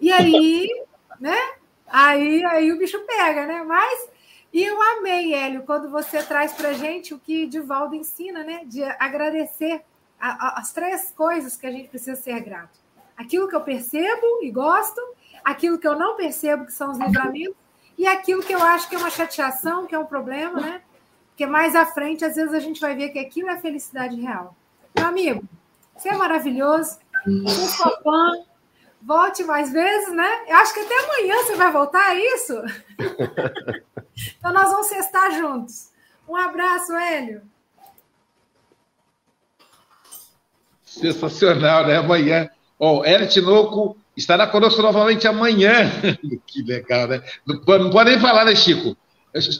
E 0.00 0.12
aí, 0.12 0.68
né? 1.20 1.38
Aí, 1.86 2.44
aí 2.44 2.72
o 2.72 2.78
bicho 2.78 2.98
pega, 3.06 3.46
né? 3.46 3.62
Mas 3.62 4.08
e 4.52 4.64
eu 4.64 4.80
amei, 4.80 5.34
Hélio, 5.34 5.64
quando 5.64 5.90
você 5.90 6.22
traz 6.22 6.52
para 6.52 6.72
gente 6.72 7.12
o 7.12 7.18
que 7.18 7.46
Divaldo 7.46 7.94
ensina, 7.94 8.42
né? 8.42 8.62
De 8.64 8.82
agradecer 8.82 9.82
a, 10.18 10.46
a, 10.46 10.60
as 10.60 10.72
três 10.72 11.10
coisas 11.10 11.56
que 11.56 11.66
a 11.66 11.70
gente 11.70 11.88
precisa 11.88 12.16
ser 12.16 12.40
grato. 12.40 12.78
Aquilo 13.16 13.48
que 13.48 13.56
eu 13.56 13.60
percebo 13.60 14.42
e 14.42 14.50
gosto, 14.50 15.00
aquilo 15.44 15.78
que 15.78 15.88
eu 15.88 15.98
não 15.98 16.16
percebo, 16.16 16.66
que 16.66 16.72
são 16.72 16.90
os 16.90 16.98
livramentos, 16.98 17.56
e 17.96 18.06
aquilo 18.06 18.42
que 18.42 18.54
eu 18.54 18.62
acho 18.62 18.88
que 18.88 18.94
é 18.94 18.98
uma 18.98 19.10
chateação, 19.10 19.86
que 19.86 19.94
é 19.94 19.98
um 19.98 20.04
problema, 20.04 20.60
né? 20.60 20.82
Porque 21.28 21.46
mais 21.46 21.74
à 21.74 21.86
frente, 21.86 22.24
às 22.24 22.36
vezes, 22.36 22.52
a 22.52 22.60
gente 22.60 22.80
vai 22.80 22.94
ver 22.94 23.10
que 23.10 23.18
aquilo 23.18 23.48
é 23.48 23.58
felicidade 23.58 24.20
real. 24.20 24.56
Meu 24.94 25.06
amigo, 25.06 25.44
você 25.96 26.10
é 26.10 26.16
maravilhoso, 26.16 26.98
sou 27.76 28.02
fã, 28.02 28.32
volte 29.00 29.44
mais 29.44 29.72
vezes, 29.72 30.12
né? 30.14 30.44
Eu 30.46 30.56
acho 30.56 30.74
que 30.74 30.80
até 30.80 31.04
amanhã 31.04 31.36
você 31.36 31.54
vai 31.54 31.72
voltar, 31.72 32.16
é 32.16 32.34
isso? 32.34 32.54
então 34.38 34.52
nós 34.52 34.70
vamos 34.70 34.86
cestar 34.86 35.32
juntos. 35.32 35.90
Um 36.28 36.36
abraço, 36.36 36.92
Hélio. 36.92 37.42
Sensacional, 40.84 41.86
né? 41.86 41.98
Amanhã. 41.98 42.50
Ó, 42.78 42.98
oh, 42.98 43.04
Hélio 43.04 43.28
Tinoco 43.28 43.96
estará 44.16 44.46
conosco 44.46 44.82
novamente 44.82 45.26
amanhã. 45.26 45.90
que 46.46 46.62
legal, 46.62 47.08
né? 47.08 47.22
Não, 47.46 47.56
não 47.78 47.90
pode 47.90 48.10
nem 48.10 48.20
falar, 48.20 48.44
né, 48.44 48.54
Chico? 48.54 48.96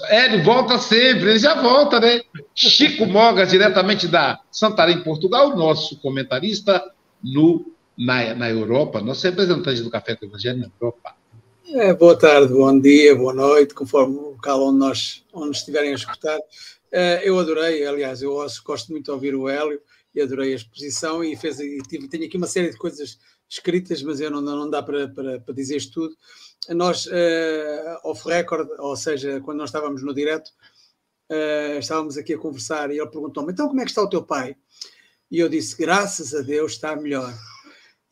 Hélio 0.08 0.42
volta 0.42 0.78
sempre, 0.78 1.30
ele 1.30 1.38
já 1.38 1.60
volta, 1.60 2.00
né? 2.00 2.22
Chico 2.54 3.04
Mogas, 3.06 3.50
diretamente 3.50 4.08
da 4.08 4.40
Santarém, 4.50 5.02
Portugal, 5.02 5.54
nosso 5.54 6.00
comentarista 6.00 6.82
no 7.22 7.74
na, 7.96 8.34
na 8.34 8.50
Europa, 8.50 9.00
nosso 9.00 9.26
representante 9.26 9.82
do 9.82 9.90
Café 9.90 10.14
com 10.16 10.26
o 10.26 10.28
Evangelho 10.28 10.58
na 10.58 10.70
Europa. 10.80 11.14
É, 11.68 11.92
boa 11.94 12.16
tarde, 12.16 12.52
bom 12.52 12.78
dia, 12.78 13.14
boa 13.16 13.34
noite, 13.34 13.74
conforme 13.74 14.16
o 14.16 14.30
local 14.30 14.68
onde 14.68 14.78
nós 14.78 15.24
onde 15.32 15.56
estiverem 15.56 15.92
a 15.92 15.94
escutar. 15.94 16.38
É, 16.92 17.28
eu 17.28 17.38
adorei, 17.38 17.84
aliás, 17.86 18.22
eu 18.22 18.34
gosto 18.64 18.92
muito 18.92 19.06
de 19.06 19.10
ouvir 19.10 19.34
o 19.34 19.48
Hélio 19.48 19.80
e 20.16 20.22
adorei 20.22 20.52
a 20.52 20.56
exposição 20.56 21.22
e, 21.22 21.36
fez, 21.36 21.60
e 21.60 21.78
tive, 21.88 22.08
tenho 22.08 22.24
aqui 22.24 22.36
uma 22.36 22.46
série 22.46 22.70
de 22.70 22.78
coisas 22.78 23.18
escritas, 23.48 24.02
mas 24.02 24.18
eu 24.18 24.30
não, 24.30 24.40
não 24.40 24.68
dá 24.68 24.82
para, 24.82 25.08
para, 25.08 25.40
para 25.40 25.54
dizer 25.54 25.76
isto 25.76 25.92
tudo. 25.92 26.16
Nós, 26.70 27.06
uh, 27.06 28.00
off 28.02 28.26
record, 28.26 28.68
ou 28.78 28.96
seja, 28.96 29.40
quando 29.42 29.58
nós 29.58 29.68
estávamos 29.68 30.02
no 30.02 30.14
direto, 30.14 30.48
uh, 31.30 31.78
estávamos 31.78 32.16
aqui 32.16 32.34
a 32.34 32.38
conversar 32.38 32.90
e 32.90 32.98
ele 32.98 33.10
perguntou-me: 33.10 33.52
então 33.52 33.68
como 33.68 33.80
é 33.80 33.84
que 33.84 33.90
está 33.90 34.02
o 34.02 34.08
teu 34.08 34.24
pai? 34.24 34.56
E 35.30 35.38
eu 35.38 35.48
disse: 35.48 35.76
graças 35.76 36.34
a 36.34 36.40
Deus 36.40 36.72
está 36.72 36.96
melhor 36.96 37.32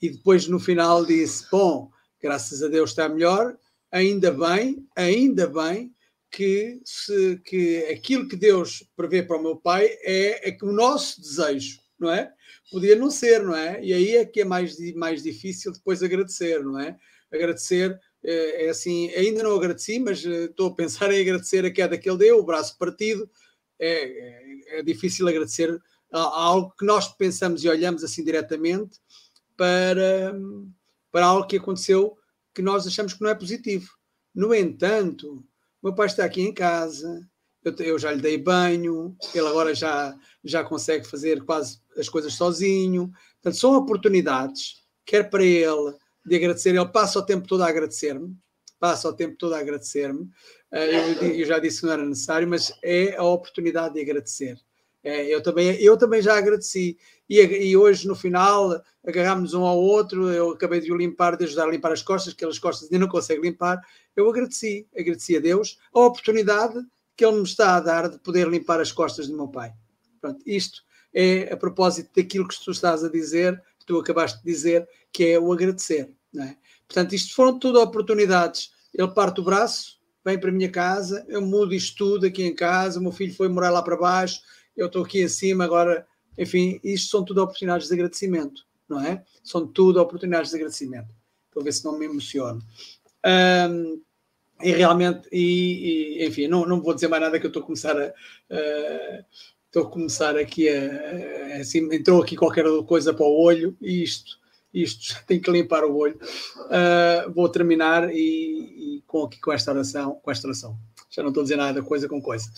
e 0.05 0.11
depois 0.11 0.47
no 0.47 0.61
final 0.61 1.07
disse: 1.07 1.47
Bom, 1.51 1.91
graças 2.21 2.63
a 2.63 2.69
Deus 2.69 2.91
está 2.91 3.09
melhor, 3.09 3.57
ainda 3.91 4.31
bem, 4.31 4.87
ainda 4.95 5.47
bem 5.47 5.95
que, 6.31 6.81
se, 6.85 7.41
que 7.45 7.87
aquilo 7.87 8.29
que 8.29 8.37
Deus 8.37 8.85
prevê 8.95 9.23
para 9.23 9.39
o 9.39 9.43
meu 9.43 9.57
pai 9.57 9.87
é, 10.03 10.51
é 10.51 10.59
o 10.63 10.73
nosso 10.73 11.23
desejo, 11.23 11.81
não 11.99 12.11
é? 12.11 12.33
Podia 12.71 12.97
não 12.97 13.11
ser, 13.11 13.43
não 13.43 13.55
é? 13.55 13.83
E 13.83 13.93
aí 13.93 14.17
é 14.17 14.25
que 14.25 14.41
é 14.41 14.45
mais, 14.45 14.77
mais 14.95 15.23
difícil 15.23 15.73
depois 15.73 16.03
agradecer, 16.03 16.63
não 16.63 16.79
é? 16.79 16.97
Agradecer 17.33 17.99
é, 18.25 18.67
é 18.67 18.69
assim, 18.71 19.11
ainda 19.11 19.43
não 19.43 19.55
agradeci, 19.55 19.99
mas 19.99 20.25
eh, 20.25 20.45
estou 20.45 20.69
a 20.69 20.75
pensar 20.75 21.13
em 21.13 21.21
agradecer 21.21 21.65
a 21.65 21.71
queda 21.71 21.99
que 21.99 22.09
ele 22.09 22.19
deu, 22.19 22.39
o 22.39 22.45
braço 22.45 22.77
partido. 22.79 23.29
É, 23.79 24.79
é, 24.79 24.79
é 24.79 24.83
difícil 24.83 25.29
agradecer 25.29 25.79
a, 26.11 26.19
a 26.19 26.43
algo 26.43 26.75
que 26.79 26.87
nós 26.87 27.09
pensamos 27.09 27.63
e 27.63 27.69
olhamos 27.69 28.03
assim 28.03 28.25
diretamente 28.25 28.99
para, 29.57 30.35
para 31.13 31.27
algo 31.27 31.47
que 31.47 31.57
aconteceu 31.57 32.17
que 32.55 32.63
nós 32.63 32.87
achamos 32.87 33.13
que 33.13 33.23
não 33.23 33.31
é 33.31 33.35
positivo. 33.35 33.91
No 34.35 34.55
entanto, 34.55 35.45
meu 35.83 35.95
pai 35.95 36.07
está 36.07 36.25
aqui 36.25 36.41
em 36.41 36.55
casa, 36.55 37.29
eu, 37.79 37.99
já 37.99 38.13
lhe 38.13 38.21
dei 38.21 38.39
banho, 38.39 39.17
ele 39.35 39.47
agora 39.47 39.75
já, 39.75 40.17
já 40.43 40.63
consegue 40.65 41.07
fazer 41.07 41.45
quase 41.45 41.81
as 41.99 42.09
coisas 42.09 42.35
sozinho. 42.35 43.13
Portanto, 43.43 43.61
são 43.61 43.77
oportunidades, 43.77 44.83
quer 45.05 45.29
para 45.31 45.45
ele, 45.45 45.95
de 46.25 46.37
agradecer, 46.37 46.71
ele 46.71 46.89
passa 46.89 47.19
o 47.19 47.27
tempo 47.27 47.47
todo 47.47 47.63
a 47.63 47.69
agradecer-me, 47.69 48.35
passa 48.79 49.09
o 49.09 49.13
tempo 49.13 49.37
todo 49.37 49.55
a 49.55 49.59
agradecer-me. 49.59 50.29
Eh, 50.73 51.13
eu, 51.21 51.35
eu, 51.35 51.47
já 51.47 51.59
disse 51.59 51.81
que 51.81 51.87
não 51.87 51.93
era 51.93 52.05
necessário, 52.05 52.49
mas 52.49 52.73
é 52.83 53.17
a 53.17 53.23
oportunidade 53.23 53.95
de 53.95 54.01
agradecer. 54.01 54.59
É, 55.03 55.27
eu, 55.27 55.43
também, 55.43 55.75
eu 55.83 55.99
também 55.99 56.23
já 56.23 56.37
agradeci. 56.37 56.97
E, 57.29 57.39
e 57.39 57.77
hoje, 57.77 58.09
no 58.09 58.17
final, 58.17 58.83
agarrámos 59.07 59.53
um 59.53 59.63
ao 59.63 59.79
outro. 59.79 60.31
Eu 60.31 60.53
acabei 60.53 60.81
de 60.81 60.91
o 60.91 60.97
limpar, 60.97 61.37
de 61.37 61.45
ajudar 61.45 61.65
a 61.65 61.71
limpar 61.71 61.93
as 61.93 62.03
costas, 62.03 62.33
que 62.33 62.45
as 62.45 62.59
costas 62.59 62.91
ainda 62.91 63.05
não 63.05 63.13
consegue 63.13 63.43
limpar. 63.43 63.79
Eu 64.17 64.29
agradeci, 64.29 64.89
agradeci 64.97 65.37
a 65.37 65.41
Deus 65.41 65.79
a 65.93 66.01
oportunidade 66.01 66.83
que 67.17 67.25
Ele 67.25 67.37
me 67.37 67.43
está 67.43 67.77
a 67.77 67.81
dar 67.81 68.09
de 68.09 68.19
poder 68.19 68.49
limpar 68.49 68.81
as 68.81 68.91
costas 68.91 69.29
do 69.29 69.37
meu 69.37 69.49
pai. 69.49 69.73
Pronto, 70.21 70.43
isto 70.47 70.83
é 71.15 71.53
a 71.53 71.57
propósito 71.57 72.11
daquilo 72.17 72.49
que 72.49 72.63
tu 72.63 72.73
estás 72.73 73.05
a 73.05 73.09
dizer, 73.09 73.63
que 73.79 73.87
tu 73.87 73.99
acabaste 73.99 74.39
de 74.39 74.45
dizer, 74.45 74.89
que 75.13 75.25
é 75.25 75.39
o 75.39 75.53
agradecer. 75.53 76.11
É? 76.37 76.57
Portanto, 76.89 77.15
isto 77.15 77.35
foram 77.35 77.59
tudo 77.59 77.81
oportunidades. 77.81 78.73
Ele 78.93 79.09
parte 79.09 79.41
o 79.41 79.45
braço, 79.45 80.01
vem 80.25 80.39
para 80.39 80.51
a 80.51 80.53
minha 80.53 80.71
casa, 80.71 81.25
eu 81.29 81.41
mudo 81.41 81.75
isto 81.75 81.97
tudo 81.97 82.27
aqui 82.27 82.43
em 82.43 82.55
casa, 82.55 82.99
o 82.99 83.03
meu 83.03 83.13
filho 83.13 83.35
foi 83.35 83.49
morar 83.49 83.71
lá 83.71 83.83
para 83.83 83.97
baixo, 83.97 84.41
eu 84.77 84.87
estou 84.87 85.05
aqui 85.05 85.23
acima 85.23 85.65
agora, 85.65 86.07
enfim, 86.37 86.81
isto 86.83 87.11
são 87.11 87.25
tudo 87.25 87.43
oportunidades 87.43 87.89
de 87.89 87.95
agradecimento, 87.95 88.67
não 88.89 89.01
é? 89.01 89.23
São 89.43 89.67
tudo 89.67 90.01
oportunidades 90.01 90.51
de 90.51 90.57
agradecimento. 90.57 91.15
Estou 91.47 91.61
a 91.61 91.65
ver 91.65 91.73
se 91.73 91.85
não 91.85 91.99
me 91.99 92.07
emociono. 92.07 92.61
Um, 93.71 94.01
e 94.63 94.73
realmente, 94.73 95.29
e, 95.31 96.19
e, 96.21 96.27
enfim, 96.27 96.49
não, 96.49 96.67
não 96.67 96.81
vou 96.81 96.95
dizer 96.95 97.09
mais 97.09 97.23
nada 97.23 97.39
que 97.39 97.47
eu 97.47 97.49
estou 97.49 97.63
a 97.63 97.67
começar 97.67 97.97
a. 97.97 98.09
Uh, 98.09 99.25
estou 99.75 99.89
a 99.89 99.91
começar 99.91 100.37
aqui 100.37 100.69
a, 100.69 101.57
a, 101.57 101.61
assim, 101.61 101.93
entrou 101.93 102.23
aqui 102.23 102.37
qualquer 102.37 102.65
coisa 102.87 103.13
para 103.13 103.27
o 103.27 103.43
olho 103.43 103.77
e 103.83 104.05
isto, 104.05 104.39
isto 104.73 105.17
tem 105.27 105.41
que 105.41 105.51
limpar 105.51 105.83
o 105.85 105.97
olho. 105.97 106.17
Uh, 106.67 107.33
vou 107.33 107.49
terminar 107.49 108.09
e, 108.15 108.99
e, 108.99 109.03
com 109.05 109.25
aqui 109.25 109.41
com 109.41 109.53
esta 109.53 109.73
oração, 109.73 110.21
com 110.23 110.31
esta 110.31 110.47
oração 110.47 110.79
já 111.11 111.23
não 111.23 111.31
estou 111.31 111.43
a 111.43 111.45
dizer 111.45 111.57
nada 111.57 111.83
coisa 111.83 112.09
com 112.09 112.21
coisa. 112.23 112.49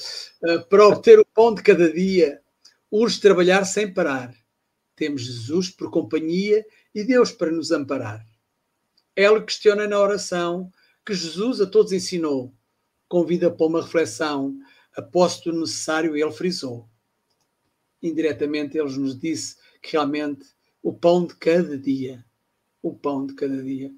Uh, 0.42 0.66
para 0.68 0.86
obter 0.86 1.18
o 1.18 1.24
pão 1.24 1.54
de 1.54 1.62
cada 1.62 1.92
dia, 1.92 2.40
urge 2.90 3.20
trabalhar 3.20 3.64
sem 3.64 3.92
parar. 3.92 4.34
Temos 4.94 5.22
Jesus 5.22 5.70
por 5.70 5.90
companhia 5.90 6.64
e 6.94 7.02
Deus 7.04 7.32
para 7.32 7.50
nos 7.50 7.70
amparar. 7.70 8.24
Ela 9.14 9.42
questiona 9.42 9.86
na 9.86 9.98
oração 9.98 10.70
que 11.04 11.14
Jesus 11.14 11.60
a 11.60 11.66
todos 11.66 11.92
ensinou. 11.92 12.52
Convida 13.08 13.50
para 13.50 13.66
uma 13.66 13.82
reflexão, 13.82 14.58
após 14.94 15.44
o 15.46 15.52
necessário 15.52 16.16
ele 16.16 16.32
frisou. 16.32 16.88
Indiretamente 18.08 18.78
ele 18.78 18.96
nos 18.98 19.18
disse 19.18 19.56
que 19.82 19.92
realmente 19.92 20.46
o 20.82 20.92
pão 20.92 21.26
de 21.26 21.34
cada 21.36 21.76
dia, 21.76 22.24
o 22.82 22.94
pão 22.94 23.26
de 23.26 23.34
cada 23.34 23.62
dia. 23.62 23.90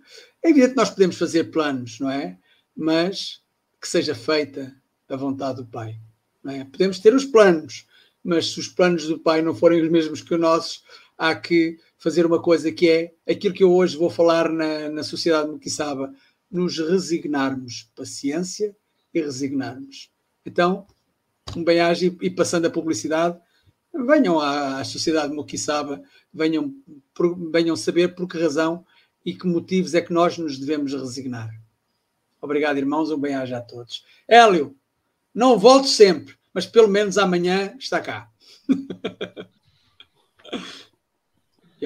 É 0.42 0.50
evidente 0.50 0.70
que 0.70 0.76
nós 0.76 0.90
podemos 0.90 1.18
fazer 1.18 1.44
planos, 1.44 2.00
não 2.00 2.10
é? 2.10 2.38
Mas 2.74 3.42
que 3.80 3.88
seja 3.88 4.14
feita 4.14 4.74
a 5.08 5.16
vontade 5.16 5.62
do 5.62 5.66
Pai. 5.66 5.98
Não 6.42 6.52
é? 6.52 6.64
Podemos 6.64 6.98
ter 6.98 7.14
os 7.14 7.24
planos, 7.24 7.86
mas 8.22 8.52
se 8.52 8.60
os 8.60 8.68
planos 8.68 9.06
do 9.06 9.18
Pai 9.18 9.42
não 9.42 9.54
forem 9.54 9.82
os 9.82 9.90
mesmos 9.90 10.22
que 10.22 10.34
os 10.34 10.40
nossos, 10.40 10.82
há 11.16 11.34
que 11.34 11.78
fazer 11.96 12.24
uma 12.24 12.40
coisa 12.40 12.70
que 12.70 12.88
é 12.88 13.14
aquilo 13.28 13.54
que 13.54 13.64
eu 13.64 13.72
hoje 13.72 13.96
vou 13.96 14.08
falar 14.08 14.48
na, 14.50 14.88
na 14.88 15.02
sociedade 15.02 15.50
Muquiçaba, 15.50 16.14
nos 16.50 16.78
resignarmos, 16.78 17.90
paciência 17.94 18.74
e 19.12 19.20
resignarmos. 19.20 20.10
Então, 20.46 20.86
um 21.56 21.64
bem-aja 21.64 22.14
e 22.20 22.30
passando 22.30 22.66
a 22.66 22.70
publicidade, 22.70 23.38
venham 23.92 24.38
à, 24.38 24.82
sociedade 24.84 25.32
Muquiçaba, 25.32 26.02
venham, 26.32 26.74
venham 27.52 27.76
saber 27.76 28.14
por 28.14 28.28
que 28.28 28.38
razão 28.38 28.84
e 29.24 29.34
que 29.34 29.46
motivos 29.46 29.94
é 29.94 30.00
que 30.00 30.12
nós 30.12 30.38
nos 30.38 30.58
devemos 30.58 30.92
resignar. 30.92 31.50
Obrigado, 32.40 32.78
irmãos, 32.78 33.10
um 33.10 33.18
bem-aja 33.18 33.58
a 33.58 33.60
todos. 33.60 34.04
Hélio, 34.26 34.76
não 35.34 35.58
volto 35.58 35.88
sempre, 35.88 36.34
mas 36.54 36.66
pelo 36.66 36.88
menos 36.88 37.18
amanhã 37.18 37.74
está 37.78 38.00
cá. 38.00 38.30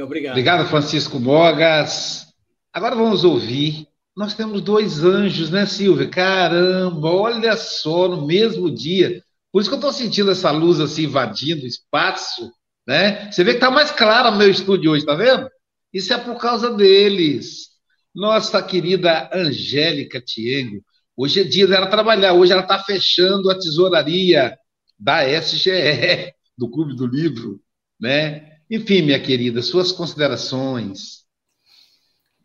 obrigado. 0.02 0.32
Obrigado, 0.32 0.68
Francisco 0.68 1.18
Mogas. 1.18 2.32
Agora 2.72 2.94
vamos 2.94 3.24
ouvir. 3.24 3.88
Nós 4.14 4.34
temos 4.34 4.60
dois 4.60 5.02
anjos, 5.02 5.50
né, 5.50 5.64
Silvia? 5.64 6.08
Caramba, 6.08 7.08
olha 7.10 7.56
só, 7.56 8.08
no 8.08 8.26
mesmo 8.26 8.70
dia. 8.70 9.24
Por 9.52 9.60
isso 9.60 9.68
que 9.68 9.74
eu 9.74 9.78
estou 9.78 9.92
sentindo 9.92 10.30
essa 10.30 10.50
luz 10.50 10.80
assim 10.80 11.04
invadindo 11.04 11.64
o 11.64 11.66
espaço, 11.66 12.50
né? 12.86 13.30
Você 13.30 13.44
vê 13.44 13.50
que 13.50 13.58
está 13.58 13.70
mais 13.70 13.90
claro 13.90 14.34
o 14.34 14.38
meu 14.38 14.50
estúdio 14.50 14.92
hoje, 14.92 15.04
tá 15.04 15.14
vendo? 15.14 15.48
Isso 15.92 16.12
é 16.12 16.18
por 16.18 16.36
causa 16.36 16.70
deles. 16.74 17.68
Nossa 18.14 18.62
querida 18.62 19.30
Angélica 19.32 20.20
Tiengo, 20.20 20.82
hoje 21.16 21.40
é 21.40 21.44
dia 21.44 21.66
dela 21.66 21.86
trabalhar, 21.86 22.32
hoje 22.32 22.52
ela 22.52 22.62
está 22.62 22.78
fechando 22.78 23.50
a 23.50 23.54
tesouraria 23.54 24.56
da 24.98 25.22
SGE, 25.28 26.32
do 26.56 26.70
Clube 26.70 26.96
do 26.96 27.06
Livro, 27.06 27.60
né? 28.00 28.52
Enfim, 28.70 29.02
minha 29.02 29.20
querida, 29.20 29.60
suas 29.60 29.92
considerações. 29.92 31.21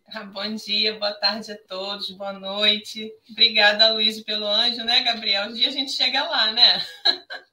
Ah, 0.09 0.23
bom 0.23 0.55
dia, 0.55 0.97
boa 0.97 1.13
tarde 1.13 1.51
a 1.51 1.57
todos, 1.67 2.09
boa 2.11 2.31
noite. 2.31 3.11
Obrigada, 3.29 3.91
Luiz, 3.91 4.23
pelo 4.23 4.47
anjo, 4.47 4.81
né, 4.85 5.01
Gabriel? 5.01 5.49
Um 5.49 5.53
dia 5.53 5.67
a 5.67 5.71
gente 5.71 5.91
chega 5.91 6.23
lá, 6.23 6.53
né? 6.53 6.81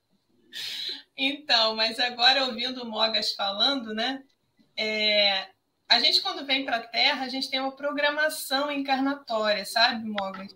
então, 1.18 1.74
mas 1.74 1.98
agora 1.98 2.44
ouvindo 2.46 2.84
o 2.84 2.88
Mogas 2.88 3.32
falando, 3.32 3.92
né? 3.92 4.22
É, 4.76 5.48
a 5.88 5.98
gente, 5.98 6.22
quando 6.22 6.46
vem 6.46 6.64
para 6.64 6.76
a 6.76 6.86
Terra, 6.86 7.24
a 7.24 7.28
gente 7.28 7.50
tem 7.50 7.58
uma 7.58 7.74
programação 7.74 8.70
encarnatória, 8.70 9.64
sabe, 9.64 10.04
Morgan? 10.04 10.46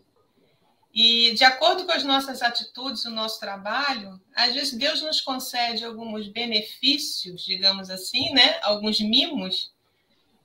E 0.95 1.35
de 1.35 1.43
acordo 1.43 1.85
com 1.85 1.93
as 1.93 2.05
nossas 2.05 2.43
atitudes, 2.43 3.05
o 3.07 3.11
nosso 3.11 3.41
trabalho, 3.41 4.21
às 4.37 4.55
vezes 4.55 4.79
Deus 4.79 5.03
nos 5.03 5.21
concede 5.21 5.85
alguns 5.85 6.29
benefícios, 6.29 7.45
digamos 7.45 7.91
assim, 7.91 8.33
né? 8.33 8.57
Alguns 8.63 9.01
mimos 9.01 9.75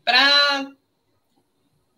para 0.04 0.74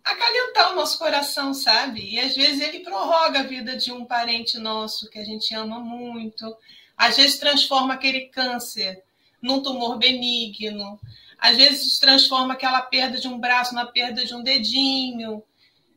acalentar 0.06 0.72
o 0.72 0.76
nosso 0.76 1.00
coração, 1.00 1.54
sabe? 1.54 2.14
E 2.14 2.20
às 2.20 2.36
vezes 2.36 2.62
ele 2.62 2.82
prorroga 2.82 3.40
a 3.40 3.44
vida 3.44 3.76
de 3.76 3.92
um 3.92 4.06
parente 4.06 4.60
nosso 4.60 5.10
que 5.10 5.18
a 5.18 5.26
gente 5.26 5.54
ama 5.56 5.80
muito, 5.80 6.56
às 6.96 7.18
vezes 7.18 7.40
transforma 7.40 7.96
aquele 7.96 8.28
câncer 8.28 9.04
num 9.42 9.62
tumor 9.62 9.98
benigno, 9.98 11.00
às 11.40 11.58
vezes 11.58 12.00
transforma 12.00 12.54
aquela 12.54 12.82
perda 12.82 13.20
de 13.20 13.28
um 13.28 13.40
braço 13.40 13.74
na 13.74 13.86
perda 13.86 14.24
de 14.24 14.34
um 14.34 14.44
dedinho. 14.44 15.44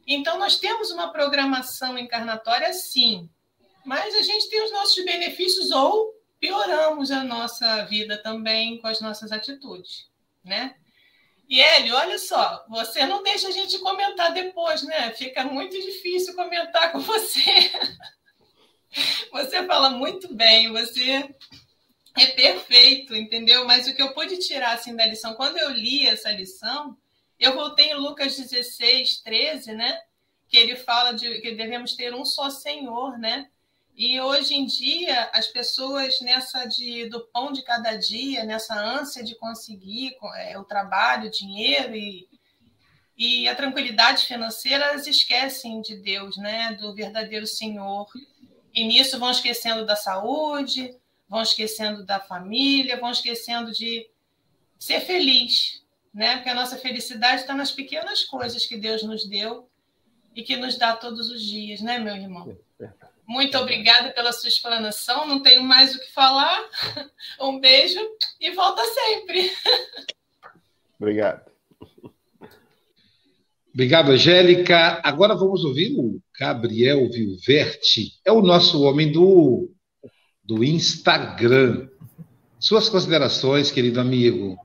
Então, 0.07 0.39
nós 0.39 0.57
temos 0.57 0.91
uma 0.91 1.13
programação 1.13 1.99
encarnatória, 1.99 2.73
sim, 2.73 3.29
mas 3.85 4.15
a 4.15 4.23
gente 4.23 4.49
tem 4.49 4.65
os 4.65 4.73
nossos 4.73 5.05
benefícios 5.05 5.71
ou 5.71 6.15
pioramos 6.41 7.11
a 7.11 7.23
nossa 7.23 7.85
vida 7.85 8.17
também 8.23 8.79
com 8.79 8.87
as 8.87 9.01
nossas 9.01 9.33
atitudes, 9.33 10.07
né? 10.43 10.75
E 11.49 11.61
Hélio, 11.61 11.95
olha 11.95 12.19
só, 12.19 12.67
você 12.69 13.07
não 13.07 13.23
deixa 13.23 13.49
a 13.49 13.51
gente 13.51 13.79
comentar 13.79 14.35
depois, 14.35 14.83
né? 14.83 15.13
Fica 15.13 15.45
muito 15.45 15.81
difícil 15.81 16.35
comentar 16.35 16.93
com 16.93 17.01
você. 17.01 17.41
Você 19.31 19.67
fala 19.67 19.91
muito 19.91 20.35
bem, 20.35 20.73
você 20.73 21.29
é 22.17 22.27
perfeito, 22.29 23.15
entendeu? 23.15 23.67
Mas 23.67 23.87
o 23.87 23.95
que 23.95 24.01
eu 24.01 24.15
pude 24.15 24.39
tirar 24.39 24.73
assim 24.73 24.97
da 24.97 25.05
lição, 25.05 25.35
quando 25.35 25.59
eu 25.59 25.71
li 25.71 26.07
essa 26.07 26.33
lição, 26.33 26.97
eu 27.39 27.55
voltei 27.55 27.91
em 27.91 27.95
Lucas 27.95 28.35
16, 28.35 29.21
13, 29.23 29.75
né? 29.75 30.01
Que 30.49 30.57
ele 30.57 30.75
fala 30.75 31.13
de 31.13 31.39
que 31.41 31.55
devemos 31.55 31.95
ter 31.95 32.15
um 32.15 32.25
só 32.25 32.49
Senhor, 32.49 33.19
né? 33.19 33.51
E 33.99 34.21
hoje 34.21 34.55
em 34.55 34.65
dia, 34.65 35.29
as 35.33 35.49
pessoas 35.49 36.21
nessa 36.21 36.65
de, 36.67 37.09
do 37.09 37.27
pão 37.33 37.51
de 37.51 37.63
cada 37.63 37.97
dia, 37.97 38.45
nessa 38.45 38.81
ânsia 38.81 39.25
de 39.25 39.35
conseguir 39.35 40.17
é, 40.37 40.57
o 40.57 40.63
trabalho, 40.63 41.27
o 41.27 41.31
dinheiro 41.33 41.97
e, 41.97 42.29
e 43.17 43.49
a 43.49 43.57
tranquilidade 43.57 44.25
financeira, 44.25 44.85
elas 44.85 45.09
esquecem 45.09 45.81
de 45.81 45.97
Deus, 45.97 46.37
né? 46.37 46.75
Do 46.75 46.95
verdadeiro 46.95 47.45
Senhor. 47.45 48.07
E 48.73 48.87
nisso 48.87 49.19
vão 49.19 49.33
esquecendo 49.33 49.85
da 49.85 49.97
saúde, 49.97 50.97
vão 51.29 51.43
esquecendo 51.43 52.07
da 52.07 52.21
família, 52.21 53.01
vão 53.01 53.11
esquecendo 53.11 53.73
de 53.73 54.09
ser 54.79 55.01
feliz, 55.01 55.85
né? 56.15 56.37
Porque 56.37 56.51
a 56.51 56.55
nossa 56.55 56.79
felicidade 56.79 57.41
está 57.41 57.53
nas 57.53 57.73
pequenas 57.73 58.23
coisas 58.23 58.65
que 58.65 58.77
Deus 58.77 59.03
nos 59.03 59.29
deu 59.29 59.69
e 60.37 60.45
que 60.45 60.57
nos 60.57 60.79
dá 60.79 60.95
todos 60.95 61.29
os 61.31 61.43
dias, 61.43 61.81
né, 61.81 61.99
meu 61.99 62.15
irmão? 62.15 62.57
Muito 63.29 63.59
obrigada 63.59 64.11
pela 64.11 64.33
sua 64.33 64.49
explanação. 64.49 65.27
Não 65.27 65.43
tenho 65.43 65.63
mais 65.63 65.95
o 65.95 66.01
que 66.01 66.11
falar. 66.13 66.59
Um 67.41 67.61
beijo 67.61 68.01
e 68.41 68.51
volta 68.53 68.83
sempre. 68.85 69.53
Obrigado. 70.99 71.49
Obrigado, 73.73 74.11
Angélica. 74.11 75.01
Agora 75.05 75.37
vamos 75.37 75.63
ouvir 75.63 75.95
o 75.97 76.21
Gabriel 76.41 77.09
Vilverti. 77.11 78.19
É 78.25 78.33
o 78.33 78.41
nosso 78.41 78.83
homem 78.83 79.13
do 79.13 79.71
do 80.43 80.65
Instagram. 80.65 81.87
Suas 82.59 82.89
considerações, 82.89 83.71
querido 83.71 84.01
amigo. 84.01 84.59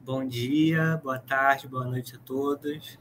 Bom 0.00 0.26
dia, 0.26 1.00
boa 1.02 1.20
tarde, 1.20 1.68
boa 1.68 1.84
noite 1.84 2.16
a 2.16 2.18
todos. 2.18 2.98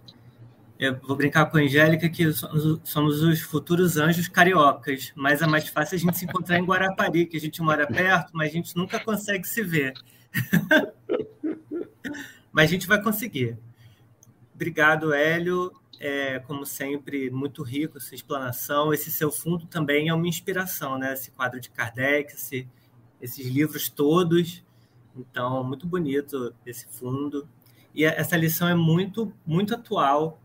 Eu 0.80 0.98
vou 1.02 1.16
brincar 1.18 1.46
com 1.48 1.58
a 1.58 1.62
Angélica 1.62 2.08
que 2.08 2.32
somos 2.32 3.22
os 3.22 3.42
futuros 3.42 3.98
anjos 3.98 4.30
cariocas, 4.30 5.12
mas 5.14 5.42
é 5.42 5.46
mais 5.46 5.68
fácil 5.68 5.98
a 5.98 6.00
gente 6.00 6.18
se 6.18 6.24
encontrar 6.24 6.58
em 6.58 6.64
Guarapari, 6.64 7.26
que 7.26 7.36
a 7.36 7.40
gente 7.40 7.62
mora 7.62 7.86
perto, 7.86 8.32
mas 8.34 8.50
a 8.50 8.54
gente 8.54 8.76
nunca 8.78 8.98
consegue 8.98 9.46
se 9.46 9.62
ver. 9.62 9.94
mas 12.52 12.70
a 12.70 12.72
gente 12.72 12.88
vai 12.88 13.02
conseguir. 13.04 13.58
Obrigado, 14.56 15.14
Hélio 15.14 15.74
é, 16.00 16.40
como 16.40 16.66
sempre, 16.66 17.30
muito 17.30 17.62
rico 17.62 17.98
essa 17.98 18.16
explanação. 18.16 18.94
Esse 18.94 19.12
seu 19.12 19.32
fundo 19.32 19.66
também 19.68 20.08
é 20.08 20.14
uma 20.14 20.28
inspiração, 20.28 20.98
né? 20.98 21.14
Esse 21.14 21.30
quadro 21.32 21.60
de 21.60 21.70
Kardec, 21.70 22.34
esse, 22.34 22.68
esses 23.22 23.46
livros 23.46 23.90
todos. 23.90 24.64
Então, 25.16 25.64
muito 25.64 25.86
bonito 25.86 26.56
esse 26.66 26.88
fundo. 26.88 27.48
E 27.94 28.06
essa 28.06 28.38
lição 28.38 28.68
é 28.70 28.76
muito, 28.76 29.34
muito 29.46 29.76
atual. 29.76 30.42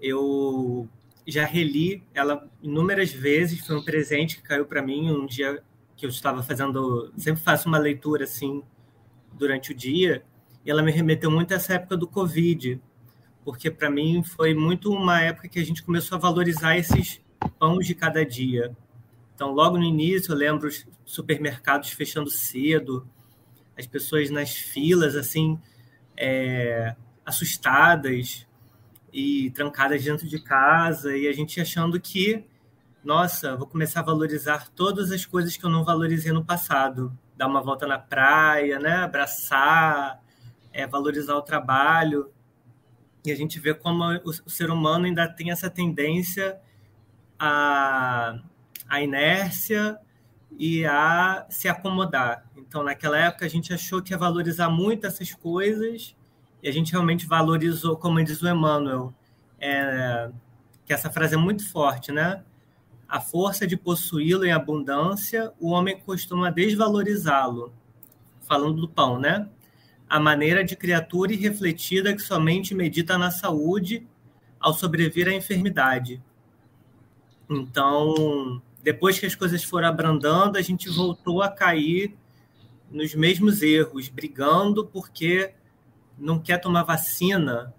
Eu 0.00 0.88
já 1.26 1.44
reli 1.44 2.02
ela 2.14 2.48
inúmeras 2.62 3.12
vezes. 3.12 3.66
Foi 3.66 3.76
um 3.76 3.84
presente 3.84 4.36
que 4.36 4.42
caiu 4.42 4.64
para 4.64 4.82
mim 4.82 5.10
um 5.10 5.26
dia 5.26 5.62
que 5.96 6.06
eu 6.06 6.10
estava 6.10 6.42
fazendo. 6.42 7.12
Sempre 7.16 7.42
faço 7.42 7.68
uma 7.68 7.78
leitura 7.78 8.24
assim 8.24 8.62
durante 9.32 9.72
o 9.72 9.74
dia. 9.74 10.24
E 10.64 10.70
ela 10.70 10.82
me 10.82 10.90
remeteu 10.90 11.30
muito 11.30 11.52
a 11.52 11.56
essa 11.56 11.74
época 11.74 11.96
do 11.96 12.06
Covid, 12.06 12.80
porque 13.44 13.70
para 13.70 13.90
mim 13.90 14.22
foi 14.22 14.54
muito 14.54 14.92
uma 14.92 15.20
época 15.20 15.48
que 15.48 15.58
a 15.58 15.64
gente 15.64 15.82
começou 15.82 16.16
a 16.16 16.20
valorizar 16.20 16.76
esses 16.76 17.20
pães 17.58 17.86
de 17.86 17.94
cada 17.94 18.24
dia. 18.24 18.76
Então, 19.34 19.52
logo 19.52 19.78
no 19.78 19.84
início, 19.84 20.32
eu 20.32 20.36
lembro 20.36 20.66
os 20.66 20.84
supermercados 21.04 21.90
fechando 21.90 22.28
cedo, 22.28 23.08
as 23.78 23.86
pessoas 23.86 24.30
nas 24.30 24.52
filas, 24.52 25.14
assim, 25.14 25.58
é, 26.16 26.96
assustadas 27.24 28.47
e 29.12 29.50
trancadas 29.50 30.02
dentro 30.04 30.28
de 30.28 30.38
casa, 30.38 31.16
e 31.16 31.26
a 31.26 31.32
gente 31.32 31.60
achando 31.60 32.00
que, 32.00 32.44
nossa, 33.02 33.56
vou 33.56 33.66
começar 33.66 34.00
a 34.00 34.04
valorizar 34.04 34.68
todas 34.70 35.10
as 35.10 35.24
coisas 35.24 35.56
que 35.56 35.64
eu 35.64 35.70
não 35.70 35.84
valorizei 35.84 36.32
no 36.32 36.44
passado. 36.44 37.16
Dar 37.36 37.46
uma 37.46 37.62
volta 37.62 37.86
na 37.86 37.98
praia, 37.98 38.78
né? 38.78 38.96
abraçar, 38.96 40.20
é, 40.72 40.86
valorizar 40.86 41.36
o 41.36 41.42
trabalho. 41.42 42.30
E 43.24 43.30
a 43.32 43.36
gente 43.36 43.58
vê 43.58 43.74
como 43.74 44.04
o, 44.24 44.32
ser 44.50 44.70
humano 44.70 45.06
ainda 45.06 45.28
tem 45.28 45.50
essa 45.50 45.70
tendência 45.70 46.58
à, 47.38 48.38
à 48.88 49.00
inércia 49.00 49.98
e 50.58 50.84
a 50.84 51.46
se 51.48 51.68
acomodar. 51.68 52.44
Então, 52.56 52.82
naquela 52.82 53.18
época, 53.18 53.46
a 53.46 53.48
gente 53.48 53.72
achou 53.72 54.02
que 54.02 54.12
ia 54.12 54.18
valorizar 54.18 54.68
muito 54.68 55.06
essas 55.06 55.32
coisas 55.32 56.16
e 56.62 56.68
a 56.68 56.72
gente 56.72 56.92
realmente 56.92 57.26
valorizou, 57.26 57.96
como 57.96 58.22
diz 58.22 58.42
o 58.42 58.48
Emmanuel, 58.48 59.14
é, 59.60 60.30
que 60.84 60.92
essa 60.92 61.10
frase 61.10 61.34
é 61.34 61.38
muito 61.38 61.68
forte, 61.68 62.10
né? 62.10 62.42
A 63.08 63.20
força 63.20 63.66
de 63.66 63.76
possuí-lo 63.76 64.44
em 64.44 64.52
abundância, 64.52 65.52
o 65.58 65.70
homem 65.70 65.98
costuma 66.00 66.50
desvalorizá-lo. 66.50 67.72
Falando 68.42 68.80
do 68.80 68.88
pão, 68.88 69.18
né? 69.18 69.48
A 70.08 70.18
maneira 70.18 70.64
de 70.64 70.74
criatura 70.74 71.32
irrefletida 71.32 72.14
que 72.14 72.22
somente 72.22 72.74
medita 72.74 73.16
na 73.16 73.30
saúde 73.30 74.06
ao 74.58 74.72
sobreviver 74.72 75.28
à 75.28 75.32
enfermidade. 75.32 76.22
Então, 77.48 78.60
depois 78.82 79.18
que 79.18 79.26
as 79.26 79.34
coisas 79.34 79.62
foram 79.62 79.88
abrandando, 79.88 80.58
a 80.58 80.62
gente 80.62 80.88
voltou 80.88 81.42
a 81.42 81.48
cair 81.48 82.16
nos 82.90 83.14
mesmos 83.14 83.62
erros, 83.62 84.08
brigando 84.08 84.86
porque 84.86 85.54
não 86.18 86.38
quer 86.38 86.58
tomar 86.58 86.82
vacina. 86.82 87.74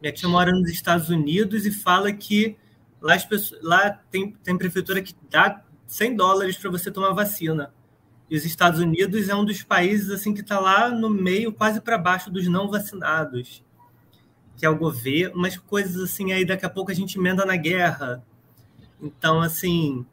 Minha 0.00 0.12
tia 0.12 0.28
mora 0.28 0.52
nos 0.52 0.70
Estados 0.70 1.08
Unidos 1.08 1.66
e 1.66 1.70
fala 1.70 2.12
que 2.12 2.56
lá, 3.00 3.18
pessoas, 3.18 3.62
lá 3.62 3.90
tem, 4.10 4.32
tem 4.42 4.56
prefeitura 4.56 5.02
que 5.02 5.14
dá 5.30 5.62
100 5.86 6.16
dólares 6.16 6.56
para 6.56 6.70
você 6.70 6.90
tomar 6.90 7.12
vacina. 7.12 7.72
E 8.30 8.36
os 8.36 8.44
Estados 8.44 8.80
Unidos 8.80 9.28
é 9.28 9.34
um 9.34 9.44
dos 9.44 9.62
países 9.62 10.10
assim 10.10 10.32
que 10.32 10.40
está 10.40 10.58
lá 10.58 10.88
no 10.88 11.10
meio, 11.10 11.52
quase 11.52 11.80
para 11.80 11.98
baixo 11.98 12.30
dos 12.30 12.48
não 12.48 12.70
vacinados, 12.70 13.62
que 14.56 14.64
é 14.64 14.70
o 14.70 14.76
governo, 14.76 15.36
umas 15.36 15.56
coisas 15.56 16.02
assim 16.02 16.32
aí 16.32 16.44
daqui 16.44 16.64
a 16.64 16.70
pouco 16.70 16.90
a 16.90 16.94
gente 16.94 17.18
emenda 17.18 17.44
na 17.44 17.56
guerra. 17.56 18.24
Então, 19.00 19.40
assim, 19.40 20.06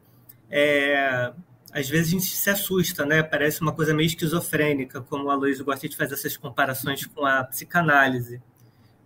é, 0.50 1.32
às 1.72 1.88
vezes 1.88 2.08
a 2.08 2.10
gente 2.10 2.26
se 2.26 2.50
assusta, 2.50 3.06
né? 3.06 3.22
Parece 3.22 3.60
uma 3.60 3.72
coisa 3.72 3.94
meio 3.94 4.06
esquizofrênica, 4.06 5.00
como 5.00 5.30
a 5.30 5.34
Luiz 5.34 5.60
gosta 5.60 5.88
de 5.88 5.96
fazer 5.96 6.14
essas 6.14 6.36
comparações 6.36 7.06
com 7.06 7.24
a 7.24 7.44
psicanálise. 7.44 8.42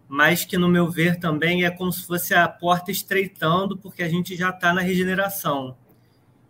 Mas 0.08 0.44
que, 0.44 0.56
no 0.56 0.68
meu 0.68 0.90
ver, 0.90 1.18
também 1.18 1.64
é 1.64 1.70
como 1.70 1.92
se 1.92 2.06
fosse 2.06 2.34
a 2.34 2.48
porta 2.48 2.90
estreitando, 2.90 3.76
porque 3.76 4.02
a 4.02 4.08
gente 4.08 4.36
já 4.36 4.50
está 4.50 4.72
na 4.72 4.80
regeneração. 4.80 5.76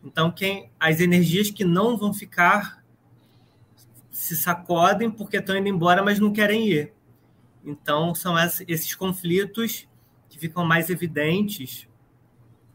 Então, 0.05 0.31
quem 0.31 0.71
as 0.79 1.01
energias 1.01 1.51
que 1.51 1.65
não 1.65 1.97
vão 1.97 2.13
ficar 2.13 2.85
se 4.11 4.37
sacodem 4.37 5.11
porque 5.11 5.39
estão 5.39 5.57
indo 5.57 5.69
embora, 5.69 6.03
mas 6.03 6.21
não 6.21 6.33
querem 6.33 6.69
ir. 6.69 6.93
Então, 7.65 8.15
são 8.15 8.37
esses 8.69 8.95
conflitos 8.95 9.89
que 10.29 10.39
ficam 10.39 10.65
mais 10.65 10.91
evidentes, 10.91 11.89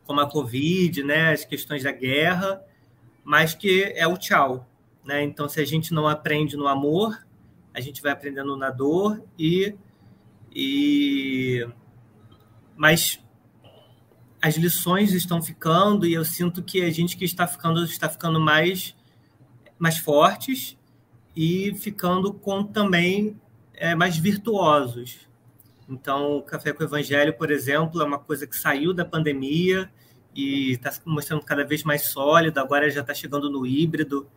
como 0.03 0.19
a 0.19 0.29
Covid, 0.29 1.03
né, 1.03 1.31
as 1.31 1.45
questões 1.45 1.83
da 1.83 1.91
guerra, 1.91 2.61
mas 3.23 3.53
que 3.53 3.83
é 3.95 4.07
o 4.07 4.17
tchau. 4.17 4.67
Né? 5.03 5.23
Então, 5.23 5.47
se 5.47 5.59
a 5.59 5.65
gente 5.65 5.93
não 5.93 6.07
aprende 6.07 6.55
no 6.55 6.67
amor, 6.67 7.25
a 7.73 7.79
gente 7.79 8.01
vai 8.01 8.11
aprendendo 8.11 8.55
na 8.55 8.69
dor 8.69 9.23
e, 9.37 9.75
e 10.53 11.67
mas 12.75 13.19
as 14.41 14.55
lições 14.55 15.13
estão 15.13 15.41
ficando 15.41 16.05
e 16.05 16.13
eu 16.13 16.23
sinto 16.23 16.63
que 16.63 16.81
a 16.81 16.89
gente 16.89 17.17
que 17.17 17.25
está 17.25 17.45
ficando 17.45 17.83
está 17.83 18.09
ficando 18.09 18.39
mais 18.39 18.95
mais 19.77 19.97
fortes 19.97 20.77
e 21.35 21.73
ficando 21.75 22.33
com 22.33 22.63
também 22.63 23.39
é, 23.73 23.95
mais 23.95 24.17
virtuosos. 24.17 25.27
Então, 25.87 26.37
o 26.37 26.43
Café 26.43 26.73
com 26.73 26.83
o 26.83 26.85
Evangelho, 26.85 27.33
por 27.33 27.49
exemplo, 27.49 28.01
é 28.01 28.05
uma 28.05 28.19
coisa 28.19 28.45
que 28.45 28.55
saiu 28.55 28.93
da 28.93 29.05
pandemia 29.05 29.89
e 30.35 30.71
está 30.71 30.91
se 30.91 31.01
mostrando 31.05 31.43
cada 31.43 31.65
vez 31.65 31.83
mais 31.83 32.03
sólido, 32.07 32.59
agora 32.59 32.89
já 32.89 33.01
está 33.01 33.13
chegando 33.13 33.49
no 33.49 33.65
híbrido, 33.65 34.27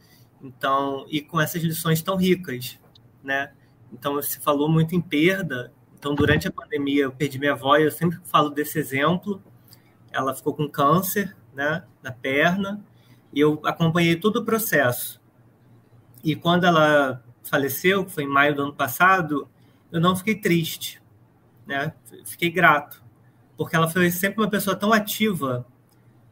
então, 0.43 1.05
e 1.09 1.20
com 1.20 1.40
essas 1.40 1.62
lições 1.62 2.03
tão 2.03 2.16
ricas, 2.16 2.78
né? 3.22 3.53
Então, 3.93 4.14
você 4.14 4.40
falou 4.40 4.68
muito 4.68 4.95
em 4.95 5.01
perda, 5.01 5.72
então, 5.99 6.14
durante 6.14 6.49
a 6.49 6.51
pandemia, 6.51 7.05
eu 7.05 7.12
perdi 7.12 7.38
minha 7.38 7.53
avó, 7.53 7.76
eu 7.76 7.90
sempre 7.90 8.18
falo 8.24 8.51
desse 8.51 8.78
exemplo, 8.78 9.43
ela 10.11 10.34
ficou 10.34 10.55
com 10.55 10.68
câncer, 10.68 11.36
né, 11.55 11.84
na 12.03 12.11
perna, 12.11 12.84
e 13.32 13.40
eu 13.40 13.61
acompanhei 13.64 14.16
todo 14.16 14.36
o 14.36 14.45
processo. 14.45 15.20
E 16.24 16.34
quando 16.34 16.64
ela 16.64 17.22
faleceu, 17.45 18.05
que 18.05 18.12
foi 18.12 18.24
em 18.24 18.28
maio 18.28 18.55
do 18.55 18.62
ano 18.62 18.74
passado, 18.74 19.49
eu 19.90 20.01
não 20.01 20.16
fiquei 20.16 20.34
triste, 20.34 21.03
né? 21.66 21.93
Fiquei 22.24 22.51
grato, 22.51 23.03
porque 23.57 23.76
ela 23.76 23.88
foi 23.88 24.11
sempre 24.11 24.40
uma 24.40 24.51
pessoa 24.51 24.74
tão 24.74 24.93
ativa 24.93 25.66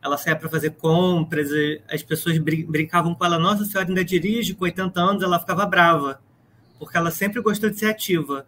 ela 0.03 0.17
saía 0.17 0.37
para 0.37 0.49
fazer 0.49 0.71
compras, 0.71 1.51
as 1.89 2.03
pessoas 2.03 2.39
brincavam 2.39 3.15
com 3.15 3.25
ela, 3.25 3.39
nossa, 3.39 3.65
senhora 3.65 3.89
ainda 3.89 4.05
dirige 4.05 4.55
com 4.55 4.65
80 4.65 5.01
anos, 5.01 5.23
ela 5.23 5.39
ficava 5.39 5.67
brava, 5.67 6.21
porque 6.79 6.97
ela 6.97 7.11
sempre 7.11 7.41
gostou 7.43 7.69
de 7.69 7.79
ser 7.79 7.87
ativa. 7.87 8.47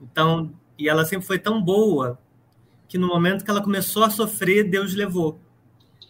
Então, 0.00 0.52
e 0.78 0.88
ela 0.88 1.04
sempre 1.04 1.26
foi 1.26 1.38
tão 1.38 1.62
boa 1.62 2.18
que 2.88 2.98
no 2.98 3.08
momento 3.08 3.44
que 3.44 3.50
ela 3.50 3.62
começou 3.62 4.04
a 4.04 4.10
sofrer, 4.10 4.68
Deus 4.68 4.94
levou. 4.94 5.40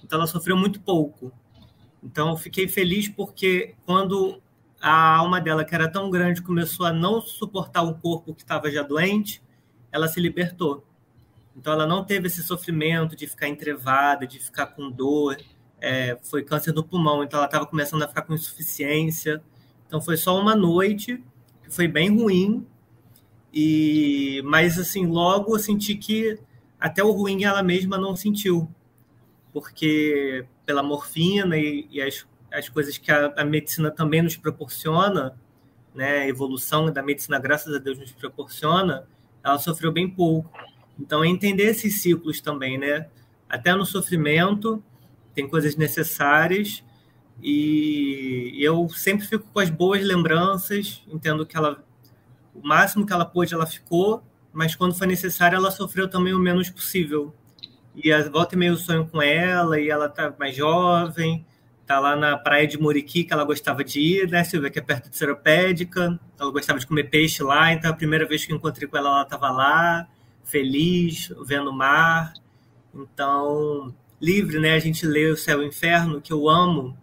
Então 0.02 0.18
ela 0.18 0.26
sofreu 0.26 0.56
muito 0.56 0.80
pouco. 0.80 1.32
Então 2.02 2.30
eu 2.30 2.36
fiquei 2.36 2.68
feliz 2.68 3.08
porque 3.08 3.74
quando 3.86 4.42
a 4.80 5.16
alma 5.16 5.40
dela, 5.40 5.64
que 5.64 5.74
era 5.74 5.90
tão 5.90 6.10
grande, 6.10 6.42
começou 6.42 6.84
a 6.84 6.92
não 6.92 7.22
suportar 7.22 7.82
o 7.82 7.94
corpo 7.94 8.34
que 8.34 8.42
estava 8.42 8.70
já 8.70 8.82
doente, 8.82 9.42
ela 9.90 10.08
se 10.08 10.20
libertou. 10.20 10.84
Então, 11.56 11.72
ela 11.72 11.86
não 11.86 12.04
teve 12.04 12.26
esse 12.26 12.42
sofrimento 12.42 13.14
de 13.14 13.26
ficar 13.26 13.48
entrevada, 13.48 14.26
de 14.26 14.38
ficar 14.38 14.66
com 14.66 14.90
dor. 14.90 15.36
É, 15.80 16.18
foi 16.22 16.42
câncer 16.42 16.72
do 16.72 16.82
pulmão, 16.82 17.22
então 17.22 17.38
ela 17.38 17.46
estava 17.46 17.66
começando 17.66 18.02
a 18.02 18.08
ficar 18.08 18.22
com 18.22 18.34
insuficiência. 18.34 19.42
Então, 19.86 20.00
foi 20.00 20.16
só 20.16 20.38
uma 20.40 20.54
noite, 20.54 21.22
que 21.62 21.70
foi 21.70 21.86
bem 21.86 22.16
ruim. 22.16 22.66
E, 23.52 24.42
mas, 24.44 24.78
assim, 24.78 25.06
logo 25.06 25.54
eu 25.54 25.60
senti 25.60 25.94
que 25.94 26.38
até 26.80 27.02
o 27.04 27.12
ruim 27.12 27.44
ela 27.44 27.62
mesma 27.62 27.96
não 27.96 28.16
sentiu. 28.16 28.68
Porque 29.52 30.44
pela 30.66 30.82
morfina 30.82 31.56
e, 31.56 31.86
e 31.90 32.02
as, 32.02 32.26
as 32.52 32.68
coisas 32.68 32.98
que 32.98 33.10
a, 33.10 33.32
a 33.36 33.44
medicina 33.44 33.90
também 33.90 34.22
nos 34.22 34.36
proporciona, 34.36 35.38
né, 35.94 36.18
a 36.18 36.28
evolução 36.28 36.92
da 36.92 37.02
medicina, 37.02 37.38
graças 37.38 37.74
a 37.74 37.78
Deus, 37.78 37.98
nos 37.98 38.12
proporciona, 38.12 39.06
ela 39.42 39.58
sofreu 39.58 39.92
bem 39.92 40.08
pouco. 40.08 40.50
Então, 40.98 41.24
entender 41.24 41.64
esses 41.64 42.00
ciclos 42.00 42.40
também, 42.40 42.78
né? 42.78 43.08
Até 43.48 43.74
no 43.74 43.84
sofrimento, 43.84 44.82
tem 45.34 45.48
coisas 45.48 45.76
necessárias 45.76 46.82
e 47.42 48.56
eu 48.58 48.88
sempre 48.88 49.26
fico 49.26 49.46
com 49.52 49.58
as 49.58 49.68
boas 49.68 50.02
lembranças, 50.02 51.02
entendo 51.08 51.44
que 51.44 51.56
ela 51.56 51.84
o 52.54 52.66
máximo 52.66 53.04
que 53.04 53.12
ela 53.12 53.24
pôde 53.24 53.52
ela 53.52 53.66
ficou, 53.66 54.22
mas 54.52 54.76
quando 54.76 54.94
foi 54.94 55.08
necessário 55.08 55.56
ela 55.56 55.70
sofreu 55.72 56.08
também 56.08 56.32
o 56.32 56.38
menos 56.38 56.70
possível. 56.70 57.34
E 57.96 58.12
a 58.12 58.28
volta 58.28 58.54
e 58.54 58.58
meio 58.58 58.76
sonho 58.76 59.06
com 59.06 59.20
ela 59.20 59.80
e 59.80 59.90
ela 59.90 60.08
tá 60.08 60.32
mais 60.38 60.54
jovem, 60.54 61.44
tá 61.84 61.98
lá 61.98 62.14
na 62.14 62.38
praia 62.38 62.66
de 62.66 62.78
Muriqui 62.78 63.24
que 63.24 63.32
ela 63.32 63.44
gostava 63.44 63.82
de 63.82 64.00
ir, 64.00 64.30
né, 64.30 64.44
Silvia, 64.44 64.70
que 64.70 64.78
é 64.78 64.82
perto 64.82 65.10
de 65.10 65.16
Seropédica, 65.16 66.18
ela 66.38 66.50
gostava 66.50 66.78
de 66.78 66.86
comer 66.86 67.10
peixe 67.10 67.42
lá, 67.42 67.72
então 67.72 67.90
a 67.90 67.94
primeira 67.94 68.26
vez 68.26 68.44
que 68.44 68.52
eu 68.52 68.56
encontrei 68.56 68.88
com 68.88 68.96
ela 68.96 69.08
ela 69.08 69.22
estava 69.22 69.50
lá 69.50 70.08
feliz, 70.44 71.32
vendo 71.44 71.70
o 71.70 71.72
mar. 71.72 72.32
Então, 72.94 73.94
livre, 74.20 74.58
né? 74.60 74.74
A 74.74 74.78
gente 74.78 75.06
lê 75.06 75.26
o 75.26 75.36
Céu 75.36 75.62
e 75.62 75.64
o 75.64 75.68
Inferno, 75.68 76.20
que 76.20 76.32
eu 76.32 76.48
amo, 76.48 76.96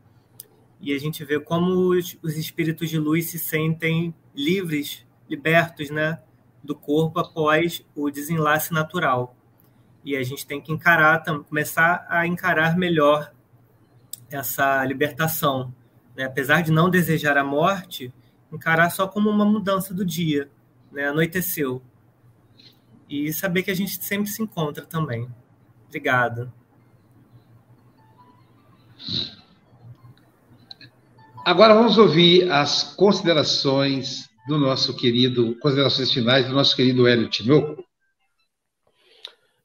e 0.79 0.93
a 0.93 0.99
gente 0.99 1.23
vê 1.25 1.39
como 1.39 1.89
os, 1.89 2.17
os 2.23 2.37
espíritos 2.37 2.89
de 2.89 2.97
luz 2.97 3.29
se 3.29 3.37
sentem 3.37 4.13
livres, 4.35 5.05
libertos, 5.29 5.89
né? 5.89 6.19
Do 6.63 6.75
corpo 6.75 7.19
após 7.19 7.85
o 7.95 8.09
desenlace 8.09 8.71
natural. 8.71 9.35
E 10.03 10.15
a 10.15 10.23
gente 10.23 10.45
tem 10.45 10.61
que 10.61 10.71
encarar, 10.71 11.23
começar 11.47 12.05
a 12.09 12.25
encarar 12.25 12.77
melhor 12.77 13.31
essa 14.31 14.83
libertação. 14.85 15.73
Né? 16.15 16.23
Apesar 16.23 16.61
de 16.61 16.71
não 16.71 16.89
desejar 16.89 17.37
a 17.37 17.43
morte, 17.43 18.11
encarar 18.51 18.89
só 18.89 19.07
como 19.07 19.29
uma 19.29 19.45
mudança 19.45 19.93
do 19.93 20.05
dia. 20.05 20.49
Né? 20.91 21.07
Anoiteceu 21.07 21.81
e 23.11 23.33
saber 23.33 23.63
que 23.63 23.71
a 23.71 23.75
gente 23.75 24.01
sempre 24.01 24.31
se 24.31 24.41
encontra 24.41 24.85
também. 24.85 25.27
Obrigado. 25.87 26.51
Agora 31.43 31.73
vamos 31.73 31.97
ouvir 31.97 32.49
as 32.49 32.95
considerações 32.95 34.29
do 34.47 34.57
nosso 34.57 34.95
querido, 34.95 35.57
considerações 35.59 36.11
finais 36.13 36.47
do 36.47 36.53
nosso 36.53 36.75
querido 36.75 37.05
Hélio 37.05 37.29
Tinoco. 37.29 37.83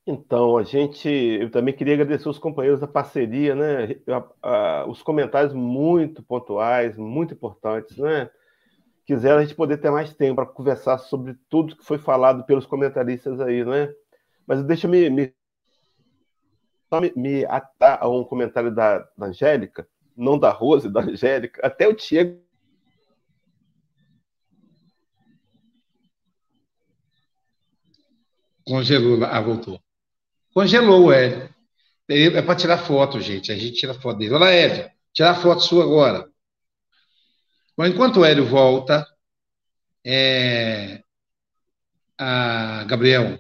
Então, 0.07 0.57
a 0.57 0.63
gente, 0.63 1.09
eu 1.09 1.51
também 1.51 1.75
queria 1.75 1.95
agradecer 1.95 2.29
os 2.29 2.39
companheiros 2.39 2.81
da 2.81 2.87
parceria, 2.87 3.55
né? 3.55 3.97
Os 4.89 5.03
comentários 5.03 5.53
muito 5.53 6.23
pontuais, 6.23 6.97
muito 6.97 7.35
importantes, 7.35 7.97
né? 7.97 8.31
Quiser 9.07 9.33
a 9.33 9.43
gente 9.43 9.55
poder 9.55 9.79
ter 9.79 9.91
mais 9.91 10.13
tempo 10.13 10.37
para 10.37 10.47
conversar 10.47 10.99
sobre 10.99 11.35
tudo 11.49 11.77
que 11.77 11.85
foi 11.85 11.97
falado 11.97 12.45
pelos 12.45 12.67
comentaristas 12.67 13.41
aí, 13.41 13.65
não 13.65 13.73
é? 13.73 13.95
Mas 14.47 14.63
deixa 14.65 14.89
me, 14.89 15.09
me, 15.09 15.33
me, 17.01 17.13
me 17.15 17.45
atar 17.47 17.99
a 18.03 18.09
um 18.09 18.25
comentário 18.25 18.75
da, 18.75 18.99
da 19.17 19.27
Angélica, 19.27 19.89
não 20.17 20.39
da 20.39 20.51
Rose, 20.51 20.91
da 20.91 21.01
Angélica, 21.01 21.65
até 21.65 21.87
o 21.87 21.95
Diego. 21.95 22.45
Congelou, 28.65 29.25
ah, 29.25 29.41
voltou. 29.41 29.81
Congelou 30.53 31.13
Hélio. 31.13 31.49
É 32.09 32.43
para 32.43 32.57
tirar 32.57 32.79
foto, 32.79 33.21
gente. 33.21 33.53
A 33.53 33.57
gente 33.57 33.77
tira 33.77 33.95
foto 33.95 34.19
dele. 34.19 34.35
Olha, 34.35 34.47
Hélio, 34.47 34.91
tirar 35.13 35.35
foto 35.37 35.61
sua 35.61 35.85
agora. 35.85 36.29
Bom, 37.77 37.85
enquanto 37.85 38.21
o 38.21 38.25
Hélio 38.25 38.47
volta, 38.47 39.07
é, 40.03 41.03
a 42.17 42.85
Gabriel, 42.85 43.39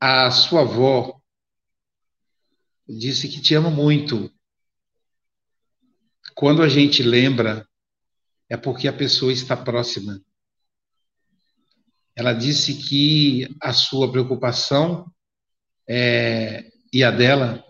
a 0.00 0.30
sua 0.30 0.60
avó 0.60 1.20
disse 2.88 3.28
que 3.28 3.40
te 3.40 3.54
ama 3.56 3.68
muito. 3.68 4.32
Quando 6.36 6.62
a 6.62 6.68
gente 6.68 7.02
lembra, 7.02 7.66
é 8.48 8.56
porque 8.56 8.86
a 8.86 8.92
pessoa 8.92 9.32
está 9.32 9.56
próxima. 9.56 10.20
Ela 12.14 12.32
disse 12.32 12.74
que 12.74 13.48
a 13.60 13.72
sua 13.72 14.12
preocupação 14.12 15.12
é, 15.88 16.70
e 16.92 17.02
a 17.02 17.10
dela 17.10 17.64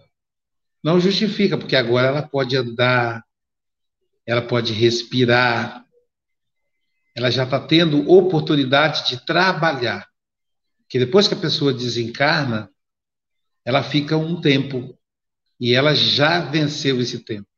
não 0.82 1.00
justifica, 1.00 1.56
porque 1.56 1.74
agora 1.76 2.08
ela 2.08 2.28
pode 2.28 2.54
andar, 2.56 3.25
ela 4.26 4.42
pode 4.42 4.72
respirar, 4.72 5.86
ela 7.14 7.30
já 7.30 7.44
está 7.44 7.60
tendo 7.60 8.10
oportunidade 8.10 9.08
de 9.08 9.24
trabalhar. 9.24 10.06
Que 10.88 10.98
depois 10.98 11.26
que 11.28 11.34
a 11.34 11.38
pessoa 11.38 11.72
desencarna, 11.72 12.68
ela 13.64 13.82
fica 13.82 14.16
um 14.16 14.40
tempo 14.40 14.96
e 15.58 15.74
ela 15.74 15.94
já 15.94 16.40
venceu 16.40 17.00
esse 17.00 17.20
tempo. 17.20 17.48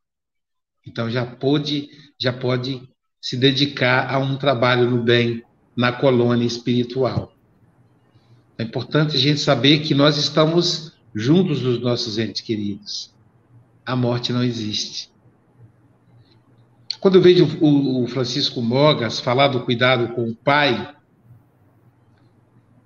Então 0.87 1.11
já 1.11 1.27
pode, 1.27 1.91
já 2.19 2.33
pode 2.33 2.89
se 3.21 3.37
dedicar 3.37 4.13
a 4.13 4.19
um 4.19 4.37
trabalho 4.37 4.89
no 4.89 5.03
bem 5.03 5.43
na 5.77 5.93
colônia 5.93 6.47
espiritual. 6.47 7.35
É 8.57 8.63
importante 8.63 9.17
a 9.17 9.19
gente 9.19 9.41
saber 9.41 9.81
que 9.81 9.95
nós 9.95 10.17
estamos 10.17 10.93
juntos 11.15 11.61
dos 11.61 11.81
nossos 11.81 12.19
entes 12.19 12.41
queridos. 12.41 13.15
A 13.85 13.95
morte 13.95 14.33
não 14.33 14.43
existe. 14.43 15.11
Quando 17.01 17.15
eu 17.15 17.23
vejo 17.23 17.47
o, 17.61 18.07
Francisco 18.09 18.61
Mogas 18.61 19.21
falar 19.21 19.49
do 19.49 19.61
cuidado 19.61 20.15
com 20.15 20.29
o 20.29 20.35
pai, 20.35 20.95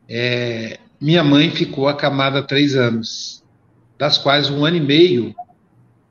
é, 0.07 0.79
minha 1.01 1.25
mãe 1.25 1.51
ficou 1.51 1.89
acamada 1.89 2.41
há 2.41 2.43
três 2.43 2.77
anos, 2.77 3.43
das 3.99 4.19
quais 4.19 4.51
um 4.51 4.65
ano 4.65 4.77
e 4.77 4.81
meio 4.81 5.35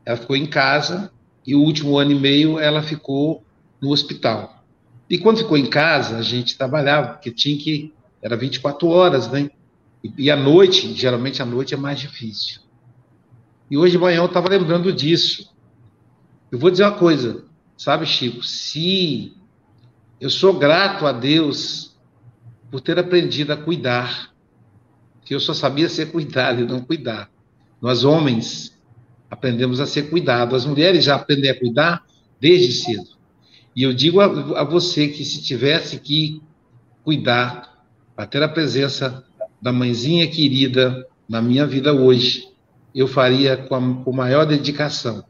ela 0.03 0.17
ficou 0.17 0.35
em 0.35 0.47
casa 0.47 1.11
e 1.45 1.53
o 1.53 1.61
último 1.61 1.97
ano 1.97 2.11
e 2.11 2.19
meio 2.19 2.57
ela 2.57 2.81
ficou 2.81 3.43
no 3.79 3.91
hospital. 3.91 4.63
E 5.07 5.19
quando 5.19 5.39
ficou 5.39 5.57
em 5.57 5.69
casa, 5.69 6.17
a 6.17 6.21
gente 6.21 6.57
trabalhava, 6.57 7.13
porque 7.13 7.31
tinha 7.31 7.57
que. 7.57 7.93
Era 8.21 8.37
24 8.37 8.87
horas, 8.87 9.29
né? 9.29 9.49
E, 10.03 10.25
e 10.25 10.31
à 10.31 10.35
noite, 10.35 10.93
geralmente 10.93 11.41
à 11.41 11.45
noite 11.45 11.73
é 11.73 11.77
mais 11.77 11.99
difícil. 11.99 12.61
E 13.69 13.77
hoje 13.77 13.93
de 13.93 13.97
manhã 13.97 14.17
eu 14.17 14.25
estava 14.25 14.49
lembrando 14.49 14.91
disso. 14.91 15.53
Eu 16.51 16.57
vou 16.57 16.71
dizer 16.71 16.83
uma 16.83 16.93
coisa: 16.93 17.50
Sabe, 17.81 18.05
Chico, 18.05 18.43
se 18.43 19.33
eu 20.19 20.29
sou 20.29 20.53
grato 20.53 21.07
a 21.07 21.11
Deus 21.11 21.97
por 22.69 22.79
ter 22.79 22.99
aprendido 22.99 23.51
a 23.53 23.57
cuidar, 23.57 24.35
que 25.25 25.33
eu 25.33 25.39
só 25.39 25.51
sabia 25.51 25.89
ser 25.89 26.11
cuidado 26.11 26.61
e 26.61 26.67
não 26.67 26.81
cuidar. 26.81 27.31
Nós, 27.81 28.03
homens, 28.03 28.79
aprendemos 29.31 29.79
a 29.79 29.87
ser 29.87 30.11
cuidados. 30.11 30.53
As 30.53 30.63
mulheres 30.63 31.03
já 31.03 31.15
aprendem 31.15 31.49
a 31.49 31.59
cuidar 31.59 32.05
desde 32.39 32.71
cedo. 32.71 33.17
E 33.75 33.81
eu 33.81 33.91
digo 33.91 34.19
a, 34.21 34.25
a 34.61 34.63
você 34.63 35.07
que 35.07 35.25
se 35.25 35.41
tivesse 35.41 35.99
que 35.99 36.39
cuidar, 37.03 37.83
para 38.15 38.27
ter 38.27 38.43
a 38.43 38.47
presença 38.47 39.25
da 39.59 39.73
mãezinha 39.73 40.29
querida 40.29 41.07
na 41.27 41.41
minha 41.41 41.65
vida 41.65 41.91
hoje, 41.91 42.47
eu 42.93 43.07
faria 43.07 43.57
com, 43.57 43.73
a, 43.73 44.03
com 44.03 44.11
maior 44.11 44.45
dedicação. 44.45 45.25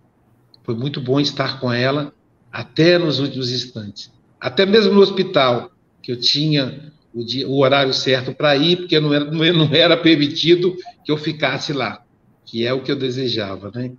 Foi 0.63 0.75
muito 0.75 0.99
bom 0.99 1.17
estar 1.17 1.57
com 1.57 1.71
ela 1.71 2.13
até 2.51 2.97
nos 2.97 3.19
últimos 3.19 3.51
instantes. 3.51 4.11
Até 4.39 4.65
mesmo 4.65 4.93
no 4.93 5.01
hospital, 5.01 5.71
que 6.01 6.11
eu 6.11 6.19
tinha 6.19 6.91
o, 7.13 7.23
dia, 7.23 7.47
o 7.47 7.59
horário 7.59 7.93
certo 7.93 8.33
para 8.33 8.55
ir, 8.55 8.77
porque 8.77 8.99
não 8.99 9.13
era, 9.13 9.25
não 9.31 9.73
era 9.73 9.97
permitido 9.97 10.75
que 11.05 11.11
eu 11.11 11.17
ficasse 11.17 11.73
lá, 11.73 12.03
que 12.45 12.65
é 12.65 12.73
o 12.73 12.81
que 12.81 12.91
eu 12.91 12.95
desejava, 12.95 13.71
né? 13.73 13.91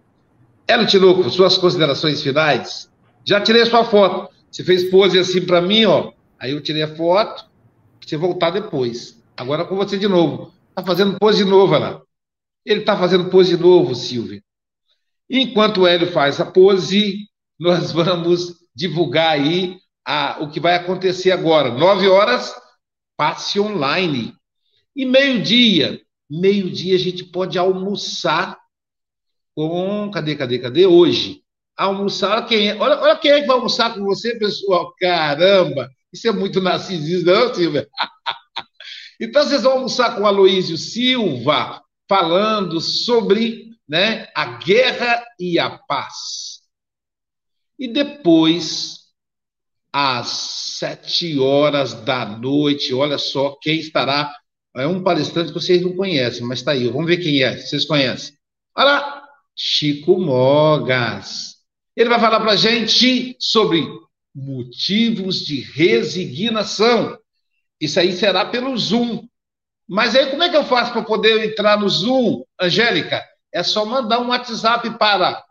Elo 0.67 0.87
Tinoco, 0.87 1.29
suas 1.31 1.59
considerações 1.59 2.23
finais? 2.23 2.91
Já 3.25 3.41
tirei 3.41 3.63
a 3.63 3.67
sua 3.67 3.85
foto. 3.85 4.33
Você 4.51 4.63
fez 4.63 4.85
pose 4.91 5.19
assim 5.19 5.45
para 5.45 5.61
mim, 5.61 5.85
ó. 5.85 6.13
Aí 6.39 6.53
eu 6.53 6.61
tirei 6.61 6.83
a 6.83 6.95
foto, 6.95 7.45
você 8.01 8.17
voltar 8.17 8.51
depois. 8.51 9.21
Agora 9.37 9.65
com 9.65 9.77
você 9.77 9.99
de 9.99 10.09
novo. 10.09 10.53
Tá 10.75 10.83
fazendo 10.83 11.19
pose 11.19 11.45
de 11.45 11.51
novo, 11.51 11.77
lá. 11.77 12.01
Ele 12.65 12.83
tá 12.83 12.97
fazendo 12.97 13.29
pose 13.31 13.57
de 13.57 13.63
novo, 13.63 13.95
Silvia. 13.95 14.43
Enquanto 15.29 15.83
o 15.83 15.87
Hélio 15.87 16.11
faz 16.13 16.41
a 16.41 16.45
pose, 16.45 17.29
nós 17.63 17.93
vamos 17.93 18.57
divulgar 18.75 19.35
aí 19.35 19.79
a, 20.05 20.39
o 20.41 20.51
que 20.51 20.59
vai 20.59 20.75
acontecer 20.75 21.31
agora. 21.31 21.71
Nove 21.71 22.09
horas, 22.09 22.53
passe 23.17 23.61
online. 23.61 24.35
E 24.97 25.07
meio-dia, 25.07 26.01
meio-dia 26.29 26.97
a 26.97 26.99
gente 26.99 27.23
pode 27.23 27.57
almoçar 27.57 28.59
com. 29.55 30.11
Cadê, 30.11 30.35
cadê, 30.35 30.59
cadê? 30.59 30.87
Hoje. 30.87 31.41
Almoçar 31.77 32.45
quem 32.47 32.69
é? 32.69 32.77
Olha, 32.77 33.01
olha 33.01 33.17
quem 33.17 33.31
é 33.31 33.41
que 33.41 33.47
vai 33.47 33.57
almoçar 33.57 33.95
com 33.95 34.05
você, 34.05 34.37
pessoal. 34.37 34.93
Caramba! 34.99 35.89
Isso 36.13 36.27
é 36.27 36.33
muito 36.33 36.61
narcisismo, 36.61 37.31
não, 37.31 37.55
Silvia? 37.55 37.89
então, 39.21 39.45
vocês 39.45 39.63
vão 39.63 39.75
almoçar 39.75 40.17
com 40.17 40.23
o 40.23 40.27
Aloísio 40.27 40.77
Silva, 40.77 41.81
falando 42.09 42.81
sobre 42.81 43.71
né, 43.89 44.27
a 44.35 44.59
guerra 44.59 45.25
e 45.39 45.61
a 45.61 45.71
paz. 45.71 46.52
E 47.83 47.89
depois, 47.89 49.09
às 49.93 50.29
sete 50.79 51.37
horas 51.41 51.93
da 51.93 52.25
noite, 52.25 52.95
olha 52.95 53.19
só 53.19 53.59
quem 53.61 53.81
estará. 53.81 54.33
É 54.77 54.87
um 54.87 55.03
palestrante 55.03 55.49
que 55.49 55.61
vocês 55.61 55.83
não 55.83 55.97
conhecem, 55.97 56.47
mas 56.47 56.61
está 56.61 56.71
aí. 56.71 56.87
Vamos 56.87 57.09
ver 57.09 57.17
quem 57.17 57.43
é. 57.43 57.57
Vocês 57.57 57.85
conhecem? 57.85 58.37
Olha 58.77 58.85
lá, 58.85 59.29
Chico 59.57 60.17
Mogas. 60.17 61.57
Ele 61.97 62.09
vai 62.09 62.21
falar 62.21 62.39
para 62.39 62.53
a 62.53 62.57
gente 62.57 63.37
sobre 63.41 63.85
motivos 64.33 65.45
de 65.45 65.63
resignação. 65.63 67.19
Isso 67.81 67.99
aí 67.99 68.13
será 68.13 68.45
pelo 68.45 68.79
Zoom. 68.79 69.27
Mas 69.89 70.15
aí 70.15 70.31
como 70.31 70.45
é 70.45 70.49
que 70.49 70.57
eu 70.57 70.65
faço 70.65 70.93
para 70.93 71.03
poder 71.03 71.51
entrar 71.51 71.81
no 71.81 71.89
Zoom, 71.89 72.45
Angélica? 72.61 73.21
É 73.53 73.65
só 73.65 73.85
mandar 73.85 74.21
um 74.21 74.29
WhatsApp 74.29 74.89
para 74.99 75.43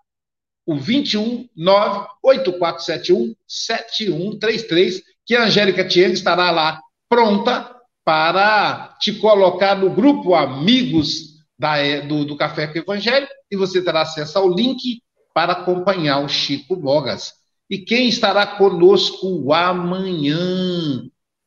o 0.72 0.76
21 0.78 1.50
98471 1.56 3.36
7133, 3.48 5.02
que 5.26 5.36
a 5.36 5.44
Angélica 5.44 5.86
Tiene 5.86 6.14
estará 6.14 6.50
lá 6.52 6.80
pronta 7.10 7.76
para 8.06 8.96
te 9.00 9.14
colocar 9.14 9.76
no 9.76 9.90
grupo 9.90 10.34
Amigos 10.34 11.32
da, 11.60 12.00
do, 12.02 12.26
do 12.26 12.38
Café 12.38 12.68
com 12.68 12.80
Evangelho 12.80 13.28
e 13.50 13.56
você 13.56 13.84
terá 13.84 14.02
acesso 14.02 14.38
ao 14.40 14.50
link 14.50 15.02
para 15.34 15.54
acompanhar 15.54 16.20
o 16.20 16.30
Chico 16.30 16.76
Bogas. 16.76 17.34
E 17.70 17.78
quem 17.78 18.08
estará 18.08 18.46
conosco 18.46 19.54
amanhã? 19.54 21.04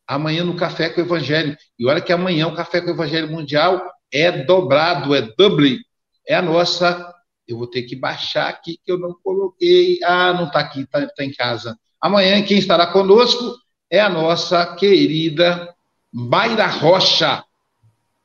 Amanhã 0.07 0.45
no 0.45 0.57
Café 0.57 0.91
com 0.91 1.01
o 1.01 1.05
Evangelho. 1.05 1.57
E 1.79 1.87
olha 1.87 2.01
que 2.01 2.13
amanhã 2.13 2.47
o 2.47 2.55
Café 2.55 2.81
com 2.81 2.89
o 2.89 2.95
Evangelho 2.95 3.31
Mundial 3.31 3.83
é 4.13 4.31
dobrado, 4.45 5.15
é 5.15 5.23
double. 5.23 5.79
É 6.27 6.35
a 6.35 6.43
nossa 6.43 7.14
eu 7.47 7.59
vou 7.59 7.67
ter 7.67 7.83
que 7.83 7.95
baixar 7.95 8.49
aqui 8.49 8.79
que 8.85 8.91
eu 8.91 8.99
não 8.99 9.15
coloquei. 9.23 9.99
Ah, 10.03 10.33
não 10.33 10.47
está 10.47 10.61
aqui, 10.61 10.83
está 10.83 11.07
tá 11.07 11.25
em 11.25 11.33
casa. 11.33 11.79
Amanhã 12.01 12.43
quem 12.43 12.59
estará 12.59 12.87
conosco 12.87 13.57
é 13.91 14.01
a 14.01 14.09
nossa 14.09 14.75
querida 14.77 15.75
Mayra 16.13 16.67
Rocha. 16.67 17.45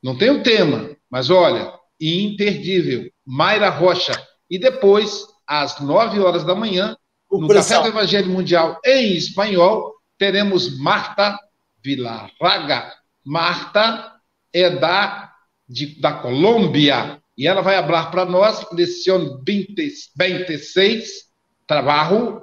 Não 0.02 0.16
tem 0.16 0.30
o 0.30 0.42
tema, 0.42 0.90
mas 1.10 1.28
olha, 1.28 1.72
imperdível. 2.00 3.10
Mayra 3.26 3.68
Rocha. 3.68 4.12
E 4.48 4.58
depois, 4.58 5.26
às 5.46 5.80
nove 5.80 6.18
horas 6.18 6.44
da 6.44 6.54
manhã, 6.54 6.96
no 7.30 7.46
Café 7.48 7.80
do 7.80 7.88
Evangelho 7.88 8.30
Mundial 8.30 8.80
em 8.84 9.16
espanhol, 9.16 9.94
teremos 10.18 10.78
Marta 10.78 11.38
Vilarraga. 11.82 12.92
Marta 13.24 14.14
é 14.52 14.70
da, 14.70 15.32
de, 15.68 16.00
da 16.00 16.12
Colômbia, 16.12 17.19
e 17.40 17.46
ela 17.46 17.62
vai 17.62 17.74
falar 17.82 18.10
para 18.10 18.26
nós, 18.26 18.66
lição 18.70 19.40
26, 19.46 21.24
trabalho 21.66 22.42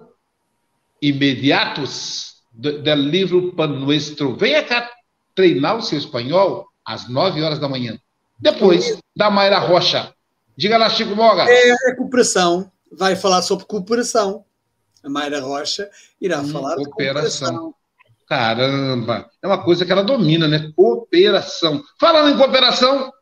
imediatos 0.99 2.37
do, 2.51 2.81
do 2.81 2.95
livro 2.95 3.53
Pan 3.53 3.67
Nuestro. 3.67 4.35
Venha 4.35 4.63
cá 4.63 4.89
treinar 5.35 5.77
o 5.77 5.83
seu 5.83 5.99
espanhol 5.99 6.65
às 6.83 7.07
9 7.07 7.43
horas 7.43 7.59
da 7.59 7.69
manhã. 7.69 7.95
Depois, 8.39 8.97
da 9.15 9.29
Mayra 9.29 9.59
Rocha. 9.59 10.11
Diga 10.57 10.79
lá, 10.79 10.89
Chico 10.89 11.15
Moga. 11.15 11.43
É 11.43 11.69
a 11.69 11.75
recuperação, 11.89 12.71
vai 12.91 13.15
falar 13.15 13.43
sobre 13.43 13.65
cooperação. 13.67 14.45
A 15.03 15.09
Mayra 15.09 15.41
Rocha 15.41 15.87
irá 16.19 16.41
Hum, 16.41 16.47
falar 16.51 16.75
cooperação. 16.75 17.47
cooperação. 17.49 17.75
Caramba, 18.27 19.29
é 19.43 19.45
uma 19.45 19.63
coisa 19.63 19.85
que 19.85 19.91
ela 19.91 20.03
domina, 20.03 20.47
né? 20.47 20.71
Cooperação. 20.75 21.83
Falando 21.99 22.33
em 22.33 22.37
cooperação, 22.37 23.13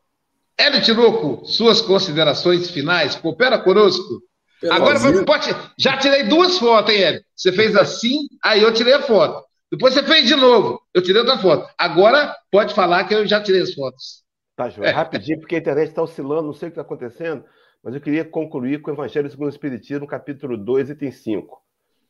Hélio 0.58 0.82
Tinoco, 0.82 1.44
suas 1.44 1.80
considerações 1.80 2.70
finais, 2.70 3.14
coopera 3.14 3.58
conosco. 3.58 4.22
Pelo 4.60 4.72
Agora 4.72 4.98
vamos, 4.98 5.24
pode, 5.24 5.54
já 5.78 5.98
tirei 5.98 6.24
duas 6.24 6.58
fotos, 6.58 6.94
hein, 6.94 7.02
Hélio? 7.02 7.24
Você 7.34 7.52
fez 7.52 7.76
assim, 7.76 8.26
aí 8.42 8.62
eu 8.62 8.72
tirei 8.72 8.94
a 8.94 9.02
foto. 9.02 9.44
Depois 9.70 9.92
você 9.92 10.02
fez 10.02 10.26
de 10.26 10.34
novo, 10.34 10.80
eu 10.94 11.02
tirei 11.02 11.20
outra 11.20 11.38
foto. 11.38 11.68
Agora 11.76 12.34
pode 12.50 12.72
falar 12.72 13.04
que 13.04 13.14
eu 13.14 13.26
já 13.26 13.42
tirei 13.42 13.60
as 13.60 13.74
fotos. 13.74 14.24
Tá, 14.56 14.70
João. 14.70 14.90
Rapidinho, 14.90 15.38
porque 15.40 15.56
a 15.56 15.58
internet 15.58 15.88
está 15.88 16.02
oscilando, 16.02 16.46
não 16.46 16.54
sei 16.54 16.68
o 16.68 16.72
que 16.72 16.80
está 16.80 16.82
acontecendo, 16.82 17.44
mas 17.84 17.94
eu 17.94 18.00
queria 18.00 18.24
concluir 18.24 18.80
com 18.80 18.90
o 18.90 18.94
Evangelho 18.94 19.28
segundo 19.28 19.48
o 19.48 19.50
Espiritismo, 19.50 20.06
capítulo 20.06 20.56
2, 20.56 20.90
item 20.90 21.10
5. 21.10 21.62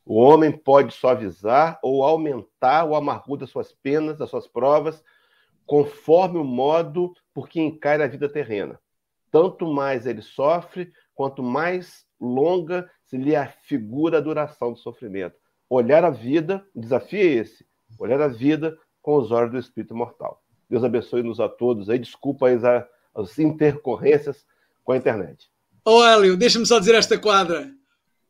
O 0.04 0.20
homem 0.20 0.52
pode 0.52 0.94
suavizar 0.94 1.80
ou 1.82 2.04
aumentar 2.04 2.84
o 2.84 2.94
amargor 2.94 3.36
das 3.36 3.50
suas 3.50 3.72
penas, 3.72 4.16
das 4.16 4.30
suas 4.30 4.46
provas, 4.46 5.02
conforme 5.66 6.38
o 6.38 6.44
modo 6.44 7.12
por 7.36 7.50
que 7.50 7.60
encara 7.60 8.04
a 8.04 8.08
vida 8.08 8.30
terrena. 8.30 8.80
Tanto 9.30 9.66
mais 9.66 10.06
ele 10.06 10.22
sofre, 10.22 10.90
quanto 11.14 11.42
mais 11.42 12.06
longa 12.18 12.90
se 13.04 13.18
lhe 13.18 13.36
afigura 13.36 14.16
a 14.16 14.20
duração 14.22 14.72
do 14.72 14.78
sofrimento. 14.78 15.36
Olhar 15.68 16.02
a 16.02 16.08
vida, 16.08 16.66
o 16.74 16.80
desafio 16.80 17.20
é 17.20 17.24
esse, 17.24 17.66
olhar 17.98 18.22
a 18.22 18.28
vida 18.28 18.74
com 19.02 19.18
os 19.18 19.30
olhos 19.30 19.52
do 19.52 19.58
espírito 19.58 19.94
mortal. 19.94 20.42
Deus 20.70 20.82
abençoe-nos 20.82 21.38
a 21.38 21.46
todos 21.46 21.90
aí. 21.90 21.98
Desculpa 21.98 22.48
as, 22.48 22.64
as 23.14 23.38
intercorrências 23.38 24.46
com 24.82 24.92
a 24.92 24.96
internet. 24.96 25.50
Ó 25.84 26.02
Hélio, 26.06 26.38
deixa-me 26.38 26.64
só 26.64 26.78
dizer 26.78 26.94
esta 26.94 27.18
quadra. 27.18 27.70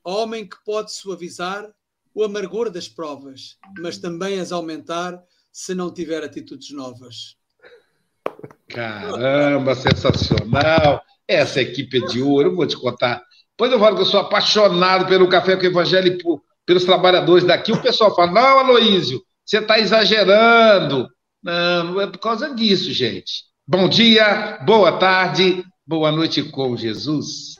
Homem 0.03 0.49
que 0.49 0.57
pode 0.65 0.93
suavizar 0.93 1.73
o 2.13 2.25
amargor 2.25 2.71
das 2.71 2.89
provas, 2.89 3.57
mas 3.79 3.99
também 3.99 4.41
as 4.41 4.51
aumentar 4.51 5.23
se 5.53 5.77
não 5.77 5.95
tiver 5.95 6.25
atitudes 6.25 6.73
novas. 6.73 7.37
Caramba, 8.68 9.74
sensacional. 9.74 11.03
Essa 11.29 11.61
equipe 11.61 11.99
é 11.99 12.07
de 12.07 12.22
ouro, 12.22 12.51
eu 12.51 12.57
vou 12.57 12.66
te 12.66 12.77
contar. 12.77 13.22
Depois 13.53 13.72
eu 13.72 13.79
falo 13.79 13.97
que 13.97 14.03
eu 14.03 14.07
sou 14.07 14.20
apaixonado 14.20 15.07
pelo 15.07 15.29
café 15.29 15.57
com 15.57 15.62
o 15.62 15.66
evangelho 15.66 16.09
e 16.09 16.18
por- 16.22 16.43
pelos 16.64 16.85
trabalhadores 16.85 17.45
daqui. 17.45 17.72
O 17.72 17.81
pessoal 17.83 18.14
fala: 18.14 18.31
não, 18.33 18.59
Aloísio, 18.59 19.22
você 19.45 19.59
está 19.59 19.79
exagerando. 19.79 21.09
Não, 21.43 21.85
não 21.85 22.01
é 22.01 22.07
por 22.07 22.18
causa 22.18 22.55
disso, 22.55 22.93
gente. 22.93 23.45
Bom 23.66 23.89
dia, 23.89 24.59
boa 24.64 24.93
tarde, 24.93 25.64
boa 25.87 26.12
noite 26.12 26.43
com 26.43 26.77
Jesus. 26.77 27.57